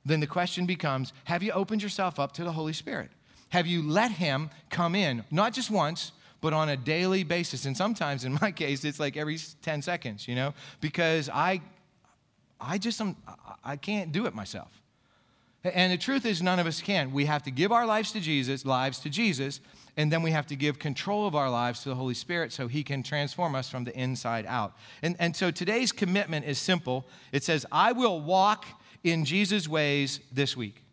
then 0.04 0.20
the 0.20 0.26
question 0.26 0.66
becomes 0.66 1.12
have 1.24 1.42
you 1.42 1.52
opened 1.52 1.82
yourself 1.82 2.18
up 2.18 2.32
to 2.32 2.44
the 2.44 2.52
Holy 2.52 2.72
Spirit? 2.72 3.10
Have 3.50 3.66
you 3.66 3.82
let 3.82 4.12
Him 4.12 4.50
come 4.70 4.94
in, 4.94 5.24
not 5.30 5.54
just 5.54 5.70
once, 5.70 6.12
but 6.40 6.52
on 6.52 6.68
a 6.68 6.76
daily 6.76 7.24
basis? 7.24 7.64
And 7.64 7.76
sometimes, 7.76 8.24
in 8.24 8.38
my 8.40 8.52
case, 8.56 8.84
it's 8.84 9.00
like 9.00 9.16
every 9.16 9.38
10 9.62 9.82
seconds, 9.82 10.28
you 10.28 10.34
know, 10.34 10.52
because 10.80 11.30
I, 11.32 11.62
I 12.60 12.76
just, 12.76 13.00
I 13.64 13.76
can't 13.76 14.12
do 14.12 14.26
it 14.26 14.34
myself. 14.34 14.70
And 15.74 15.92
the 15.92 15.98
truth 15.98 16.26
is, 16.26 16.42
none 16.42 16.58
of 16.58 16.66
us 16.66 16.80
can. 16.80 17.12
We 17.12 17.26
have 17.26 17.42
to 17.44 17.50
give 17.50 17.72
our 17.72 17.86
lives 17.86 18.12
to 18.12 18.20
Jesus, 18.20 18.64
lives 18.64 18.98
to 19.00 19.10
Jesus, 19.10 19.60
and 19.96 20.12
then 20.12 20.22
we 20.22 20.30
have 20.30 20.46
to 20.46 20.56
give 20.56 20.78
control 20.78 21.26
of 21.26 21.34
our 21.34 21.50
lives 21.50 21.82
to 21.82 21.88
the 21.88 21.94
Holy 21.94 22.14
Spirit 22.14 22.52
so 22.52 22.68
He 22.68 22.82
can 22.82 23.02
transform 23.02 23.54
us 23.54 23.68
from 23.68 23.84
the 23.84 23.96
inside 23.98 24.46
out. 24.46 24.76
And, 25.02 25.16
and 25.18 25.34
so 25.34 25.50
today's 25.50 25.92
commitment 25.92 26.46
is 26.46 26.58
simple 26.58 27.06
it 27.32 27.42
says, 27.42 27.66
I 27.72 27.92
will 27.92 28.20
walk 28.20 28.64
in 29.02 29.24
Jesus' 29.24 29.68
ways 29.68 30.20
this 30.32 30.56
week. 30.56 30.84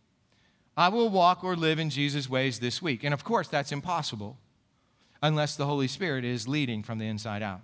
I 0.77 0.89
will 0.89 1.09
walk 1.09 1.43
or 1.43 1.55
live 1.55 1.79
in 1.79 1.89
Jesus' 1.89 2.29
ways 2.29 2.59
this 2.59 2.81
week. 2.81 3.03
And 3.03 3.13
of 3.13 3.23
course, 3.23 3.47
that's 3.47 3.71
impossible 3.71 4.38
unless 5.21 5.55
the 5.55 5.65
Holy 5.65 5.88
Spirit 5.88 6.25
is 6.25 6.47
leading 6.47 6.83
from 6.83 6.97
the 6.97 7.05
inside 7.05 7.41
out. 7.41 7.61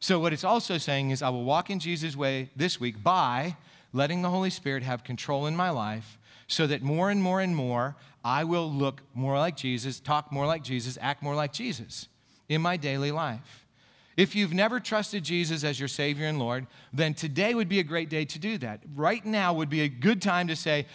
So, 0.00 0.18
what 0.20 0.32
it's 0.32 0.44
also 0.44 0.76
saying 0.76 1.10
is, 1.10 1.22
I 1.22 1.30
will 1.30 1.44
walk 1.44 1.70
in 1.70 1.80
Jesus' 1.80 2.14
way 2.14 2.50
this 2.54 2.78
week 2.78 3.02
by 3.02 3.56
letting 3.94 4.20
the 4.20 4.28
Holy 4.28 4.50
Spirit 4.50 4.82
have 4.82 5.02
control 5.02 5.46
in 5.46 5.56
my 5.56 5.70
life 5.70 6.18
so 6.46 6.66
that 6.66 6.82
more 6.82 7.10
and 7.10 7.22
more 7.22 7.40
and 7.40 7.54
more 7.54 7.96
I 8.24 8.44
will 8.44 8.70
look 8.70 9.02
more 9.14 9.38
like 9.38 9.56
Jesus, 9.56 10.00
talk 10.00 10.32
more 10.32 10.46
like 10.46 10.62
Jesus, 10.62 10.98
act 11.00 11.22
more 11.22 11.34
like 11.34 11.52
Jesus 11.52 12.08
in 12.48 12.62
my 12.62 12.76
daily 12.76 13.10
life. 13.10 13.66
If 14.16 14.34
you've 14.34 14.54
never 14.54 14.80
trusted 14.80 15.24
Jesus 15.24 15.64
as 15.64 15.78
your 15.78 15.88
Savior 15.88 16.26
and 16.26 16.38
Lord, 16.38 16.66
then 16.92 17.14
today 17.14 17.54
would 17.54 17.68
be 17.68 17.80
a 17.80 17.84
great 17.84 18.08
day 18.08 18.24
to 18.26 18.38
do 18.38 18.58
that. 18.58 18.80
Right 18.94 19.24
now 19.24 19.52
would 19.54 19.68
be 19.68 19.82
a 19.82 19.88
good 19.88 20.22
time 20.22 20.46
to 20.48 20.56
say, 20.56 20.86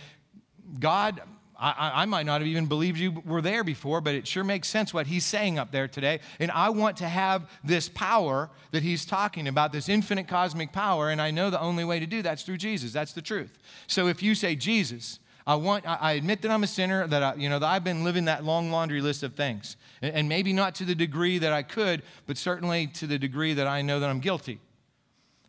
God, 0.79 1.21
I, 1.59 1.91
I, 1.93 2.05
might 2.05 2.25
not 2.25 2.39
have 2.39 2.47
even 2.47 2.67
believed 2.67 2.97
you 2.97 3.21
were 3.25 3.41
there 3.41 3.65
before, 3.65 3.99
but 3.99 4.15
it 4.15 4.25
sure 4.25 4.45
makes 4.45 4.69
sense 4.69 4.93
what 4.93 5.07
he's 5.07 5.25
saying 5.25 5.59
up 5.59 5.71
there 5.71 5.89
today. 5.89 6.21
And 6.39 6.49
I 6.51 6.69
want 6.69 6.95
to 6.97 7.09
have 7.09 7.49
this 7.65 7.89
power 7.89 8.49
that 8.71 8.81
he's 8.81 9.05
talking 9.05 9.45
about, 9.45 9.73
this 9.73 9.89
infinite 9.89 10.29
cosmic 10.29 10.71
power. 10.71 11.09
And 11.09 11.21
I 11.21 11.31
know 11.31 11.49
the 11.49 11.59
only 11.59 11.83
way 11.83 11.99
to 11.99 12.05
do 12.05 12.21
that's 12.21 12.43
through 12.43 12.57
Jesus. 12.57 12.93
That's 12.93 13.11
the 13.11 13.21
truth. 13.21 13.59
So 13.87 14.07
if 14.07 14.23
you 14.23 14.35
say, 14.35 14.55
Jesus, 14.55 15.19
I 15.49 15.55
want, 15.55 15.83
I 15.87 16.11
admit 16.11 16.43
that 16.43 16.51
I'm 16.51 16.63
a 16.63 16.67
sinner, 16.67 17.07
that 17.07 17.23
I, 17.23 17.33
you 17.33 17.49
know, 17.49 17.57
that 17.57 17.65
I've 17.65 17.83
been 17.83 18.03
living 18.03 18.25
that 18.25 18.45
long 18.45 18.69
laundry 18.69 19.01
list 19.01 19.23
of 19.23 19.33
things. 19.33 19.77
And 19.99 20.29
maybe 20.29 20.53
not 20.53 20.75
to 20.75 20.85
the 20.85 20.93
degree 20.93 21.39
that 21.39 21.51
I 21.51 21.63
could, 21.63 22.03
but 22.27 22.37
certainly 22.37 22.85
to 22.85 23.07
the 23.07 23.17
degree 23.17 23.55
that 23.55 23.65
I 23.65 23.81
know 23.81 23.99
that 23.99 24.11
I'm 24.11 24.19
guilty. 24.19 24.59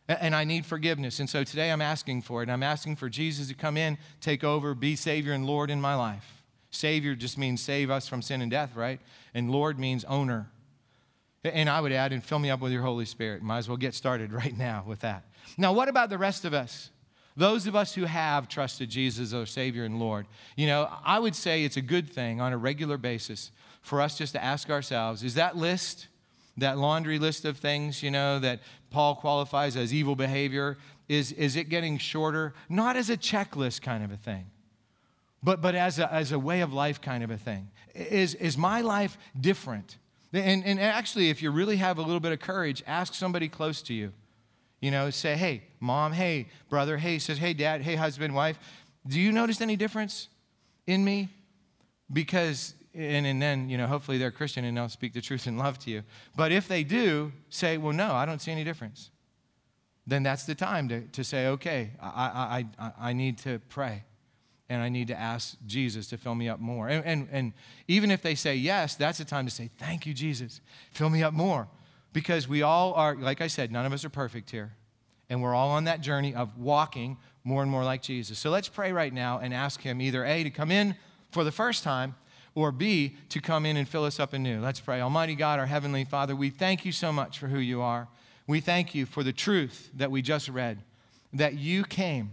And 0.09 0.35
I 0.35 0.45
need 0.45 0.65
forgiveness. 0.65 1.21
And 1.21 1.29
so 1.29 1.45
today 1.45 1.71
I'm 1.71 1.83
asking 1.83 2.23
for 2.23 2.41
it. 2.41 2.45
And 2.45 2.53
I'm 2.53 2.63
asking 2.63 2.97
for 2.97 3.11
Jesus 3.11 3.49
to 3.49 3.55
come 3.55 3.77
in, 3.77 3.99
take 4.23 4.43
over, 4.43 4.75
be 4.75 4.97
Savior 4.97 5.35
and 5.35 5.45
Lord 5.45 5.69
in 5.69 5.83
my 5.83 5.95
life. 5.95 6.45
Savior 6.71 7.15
just 7.15 7.37
means 7.37 7.61
save 7.61 7.91
us 7.91 8.09
from 8.09 8.23
sin 8.23 8.41
and 8.41 8.51
death, 8.51 8.75
right? 8.75 9.01
And 9.35 9.51
Lord 9.51 9.79
means 9.79 10.07
owner. 10.07 10.49
And 11.45 11.69
I 11.69 11.79
would 11.83 11.93
add, 11.93 12.15
and 12.15 12.25
fill 12.25 12.39
me 12.39 12.49
up 12.49 12.61
with 12.61 12.73
your 12.73 12.83
Holy 12.83 13.05
Spirit. 13.05 13.43
Might 13.43 13.59
as 13.59 13.69
well 13.69 13.77
get 13.77 13.95
started 13.95 14.33
right 14.43 14.57
now 14.57 14.83
with 14.87 15.01
that. 15.01 15.25
Now, 15.59 15.75
what 15.75 15.91
about 15.91 16.09
the 16.09 16.17
rest 16.17 16.47
of 16.47 16.55
us? 16.55 16.89
Those 17.37 17.66
of 17.66 17.77
us 17.77 17.95
who 17.95 18.05
have 18.05 18.49
trusted 18.49 18.90
Jesus 18.90 19.29
as 19.29 19.35
our 19.35 19.47
Savior 19.47 19.85
and 19.85 19.99
Lord, 19.99 20.27
you 20.57 20.66
know, 20.66 20.90
I 21.05 21.19
would 21.19 21.37
say 21.37 21.64
it's 21.64 21.77
a 21.77 21.83
good 21.83 22.11
thing 22.11 22.40
on 22.40 22.53
a 22.53 22.59
regular 22.59 22.99
basis 22.99 23.51
for 23.83 24.01
us 24.01 24.19
just 24.19 24.33
to 24.35 24.43
ask 24.43 24.69
ourselves 24.69 25.23
is 25.23 25.35
that 25.35 25.57
list, 25.57 26.09
that 26.57 26.77
laundry 26.77 27.19
list 27.19 27.45
of 27.45 27.57
things, 27.57 28.03
you 28.03 28.11
know, 28.11 28.38
that 28.38 28.61
Paul 28.90 29.14
qualifies 29.14 29.77
as 29.77 29.95
evil 29.95 30.16
behavior, 30.16 30.77
is, 31.09 31.33
is 31.33 31.57
it 31.57 31.69
getting 31.69 31.99
shorter? 31.99 32.53
Not 32.69 32.97
as 32.97 33.11
a 33.11 33.16
checklist 33.16 33.83
kind 33.83 34.05
of 34.05 34.11
a 34.11 34.16
thing, 34.16 34.47
but, 35.43 35.61
but 35.61 35.75
as, 35.75 35.99
a, 35.99 36.12
as 36.12 36.33
a 36.33 36.38
way 36.38 36.61
of 36.61 36.73
life 36.73 37.01
kind 37.01 37.25
of 37.25 37.31
a 37.31 37.38
thing. 37.38 37.71
Is, 37.95 38.35
is 38.35 38.59
my 38.59 38.81
life 38.81 39.16
different? 39.40 39.97
And, 40.33 40.64
and 40.64 40.79
actually, 40.79 41.31
if 41.31 41.43
you 41.43 41.51
really 41.51 41.77
have 41.77 41.99
a 41.99 42.03
little 42.03 42.21
bit 42.21 42.33
of 42.33 42.40
courage, 42.40 42.83
ask 42.87 43.14
somebody 43.14 43.49
close 43.49 43.83
to 43.83 43.95
you. 43.95 44.12
You 44.81 44.90
know, 44.90 45.11
say, 45.11 45.37
hey, 45.37 45.62
mom, 45.79 46.12
hey, 46.12 46.49
brother, 46.69 46.97
hey, 46.97 47.19
says, 47.19 47.38
hey, 47.38 47.53
dad, 47.53 47.83
hey, 47.83 47.97
husband, 47.97 48.35
wife, 48.35 48.59
do 49.07 49.21
you 49.21 49.33
notice 49.33 49.61
any 49.61 49.77
difference 49.77 50.29
in 50.87 51.05
me? 51.05 51.29
Because, 52.12 52.75
and, 52.95 53.27
and 53.27 53.40
then, 53.40 53.69
you 53.69 53.77
know, 53.77 53.87
hopefully 53.87 54.19
they're 54.19 54.31
Christian 54.31 54.64
and 54.64 54.77
they'll 54.77 54.88
speak 54.88 55.12
the 55.12 55.21
truth 55.21 55.47
in 55.47 55.59
love 55.59 55.79
to 55.81 55.90
you. 55.90 56.03
But 56.37 56.51
if 56.51 56.66
they 56.66 56.83
do, 56.83 57.33
say, 57.51 57.77
well, 57.77 57.93
no, 57.93 58.12
I 58.12 58.25
don't 58.25 58.40
see 58.40 58.53
any 58.53 58.64
difference. 58.64 59.11
Then 60.07 60.23
that's 60.23 60.45
the 60.45 60.55
time 60.55 60.88
to, 60.88 61.03
to 61.03 61.23
say, 61.23 61.47
okay, 61.49 61.90
I, 62.01 62.66
I, 62.79 62.85
I, 62.85 62.93
I 62.99 63.12
need 63.12 63.38
to 63.38 63.61
pray 63.69 64.05
and 64.71 64.81
I 64.81 64.88
need 64.88 65.09
to 65.09 65.19
ask 65.19 65.57
Jesus 65.66 66.07
to 66.09 66.16
fill 66.16 66.37
me 66.37 66.49
up 66.49 66.61
more. 66.61 66.88
And, 66.88 67.05
and, 67.05 67.29
and 67.33 67.53
even 67.88 68.11
if 68.11 68.23
they 68.23 68.37
say 68.37 68.55
yes, 68.55 68.95
that's 68.95 69.19
the 69.19 69.25
time 69.25 69.45
to 69.45 69.51
say, 69.51 69.69
Thank 69.79 70.07
you, 70.07 70.14
Jesus. 70.14 70.61
Fill 70.93 71.11
me 71.11 71.23
up 71.25 71.35
more. 71.35 71.69
Because 72.12 72.49
we 72.49 72.62
all 72.62 72.94
are, 72.94 73.14
like 73.14 73.40
I 73.40 73.46
said, 73.46 73.70
none 73.70 73.87
of 73.87 73.92
us 73.92 74.05
are 74.05 74.11
perfect 74.11 74.51
here. 74.51 74.73
And 75.29 75.42
we're 75.42 75.55
all 75.55 75.70
on 75.70 75.85
that 75.85 76.01
journey 76.01 76.35
of 76.35 76.59
walking 76.59 77.16
more 77.44 77.62
and 77.62 77.70
more 77.70 77.85
like 77.85 78.03
Jesus. 78.03 78.38
So 78.38 78.51
let's 78.51 78.68
pray 78.68 78.92
right 78.92 79.12
now 79.12 79.38
and 79.38 79.55
ask 79.55 79.81
Him 79.81 80.01
either 80.01 80.25
A, 80.25 80.42
to 80.42 80.51
come 80.51 80.70
in 80.70 80.96
for 81.31 81.44
the 81.44 81.53
first 81.53 81.85
time, 81.85 82.16
or 82.55 82.73
B, 82.73 83.16
to 83.29 83.40
come 83.40 83.64
in 83.64 83.77
and 83.77 83.88
fill 83.88 84.05
us 84.05 84.18
up 84.18 84.33
anew. 84.33 84.61
Let's 84.61 84.81
pray. 84.81 85.01
Almighty 85.01 85.37
God, 85.37 85.61
our 85.61 85.66
Heavenly 85.66 86.05
Father, 86.05 86.35
we 86.35 86.51
thank 86.51 86.85
you 86.85 86.92
so 86.92 87.12
much 87.12 87.38
for 87.38 87.46
who 87.46 87.61
you 87.61 87.81
are. 87.81 88.09
We 88.46 88.61
thank 88.61 88.94
you 88.94 89.07
for 89.07 89.23
the 89.23 89.33
truth 89.33 89.90
that 89.94 90.11
we 90.11 90.23
just 90.23 90.49
read, 90.49 90.83
that 91.33 91.55
you 91.55 91.85
came 91.85 92.33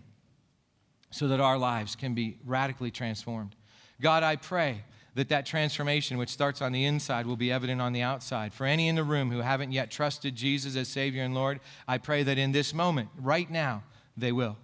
so 1.12 1.28
that 1.28 1.40
our 1.40 1.58
lives 1.58 1.96
can 1.96 2.16
be 2.16 2.40
radically 2.44 2.90
transformed. 2.90 3.56
God, 4.02 4.24
I 4.24 4.36
pray 4.36 4.84
that 5.18 5.30
that 5.30 5.48
transformation 5.48 6.20
which 6.20 6.30
starts 6.30 6.62
on 6.62 6.72
the 6.72 6.86
inside 6.86 7.26
will 7.26 7.36
be 7.36 7.52
evident 7.52 7.82
on 7.82 7.92
the 7.92 8.04
outside. 8.04 8.54
For 8.54 8.68
any 8.68 8.88
in 8.88 8.94
the 8.94 9.04
room 9.04 9.32
who 9.32 9.40
haven't 9.40 9.72
yet 9.72 9.90
trusted 9.90 10.36
Jesus 10.36 10.76
as 10.76 10.88
Savior 10.88 11.24
and 11.24 11.34
Lord, 11.34 11.60
I 11.88 11.98
pray 11.98 12.22
that 12.22 12.38
in 12.38 12.52
this 12.52 12.72
moment, 12.72 13.10
right 13.20 13.50
now, 13.50 13.82
they 14.16 14.32
will. 14.32 14.58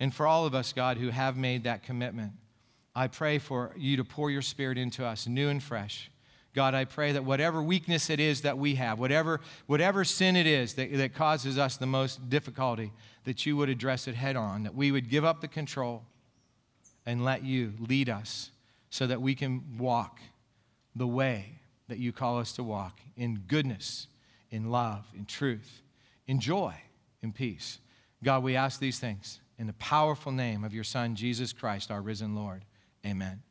And 0.00 0.12
for 0.12 0.26
all 0.26 0.44
of 0.44 0.56
us, 0.56 0.72
God, 0.72 0.96
who 0.96 1.10
have 1.10 1.36
made 1.36 1.62
that 1.62 1.84
commitment, 1.84 2.32
I 2.96 3.06
pray 3.06 3.38
for 3.38 3.70
you 3.76 3.96
to 3.98 4.04
pour 4.04 4.28
your 4.28 4.42
Spirit 4.42 4.76
into 4.76 5.06
us 5.06 5.28
new 5.28 5.48
and 5.48 5.62
fresh. 5.62 6.10
God, 6.52 6.74
I 6.74 6.84
pray 6.84 7.12
that 7.12 7.24
whatever 7.24 7.62
weakness 7.62 8.10
it 8.10 8.18
is 8.18 8.40
that 8.40 8.58
we 8.58 8.74
have, 8.74 8.98
whatever, 8.98 9.38
whatever 9.66 10.02
sin 10.02 10.34
it 10.34 10.48
is 10.48 10.74
that, 10.74 10.92
that 10.94 11.14
causes 11.14 11.58
us 11.58 11.76
the 11.76 11.86
most 11.86 12.28
difficulty, 12.28 12.90
that 13.22 13.46
you 13.46 13.56
would 13.56 13.68
address 13.68 14.08
it 14.08 14.16
head 14.16 14.34
on, 14.34 14.64
that 14.64 14.74
we 14.74 14.90
would 14.90 15.08
give 15.08 15.24
up 15.24 15.40
the 15.40 15.46
control 15.46 16.02
and 17.06 17.24
let 17.24 17.44
you 17.44 17.74
lead 17.78 18.08
us 18.08 18.50
so 18.90 19.06
that 19.06 19.20
we 19.20 19.34
can 19.34 19.78
walk 19.78 20.20
the 20.94 21.06
way 21.06 21.60
that 21.88 21.98
you 21.98 22.12
call 22.12 22.38
us 22.38 22.52
to 22.52 22.62
walk 22.62 23.00
in 23.16 23.42
goodness, 23.46 24.08
in 24.50 24.70
love, 24.70 25.06
in 25.16 25.24
truth, 25.24 25.82
in 26.26 26.40
joy, 26.40 26.74
in 27.22 27.32
peace. 27.32 27.78
God, 28.22 28.42
we 28.42 28.56
ask 28.56 28.80
these 28.80 28.98
things 28.98 29.40
in 29.58 29.66
the 29.66 29.72
powerful 29.74 30.32
name 30.32 30.64
of 30.64 30.74
your 30.74 30.84
Son, 30.84 31.14
Jesus 31.14 31.52
Christ, 31.52 31.90
our 31.90 32.02
risen 32.02 32.34
Lord. 32.34 32.64
Amen. 33.04 33.42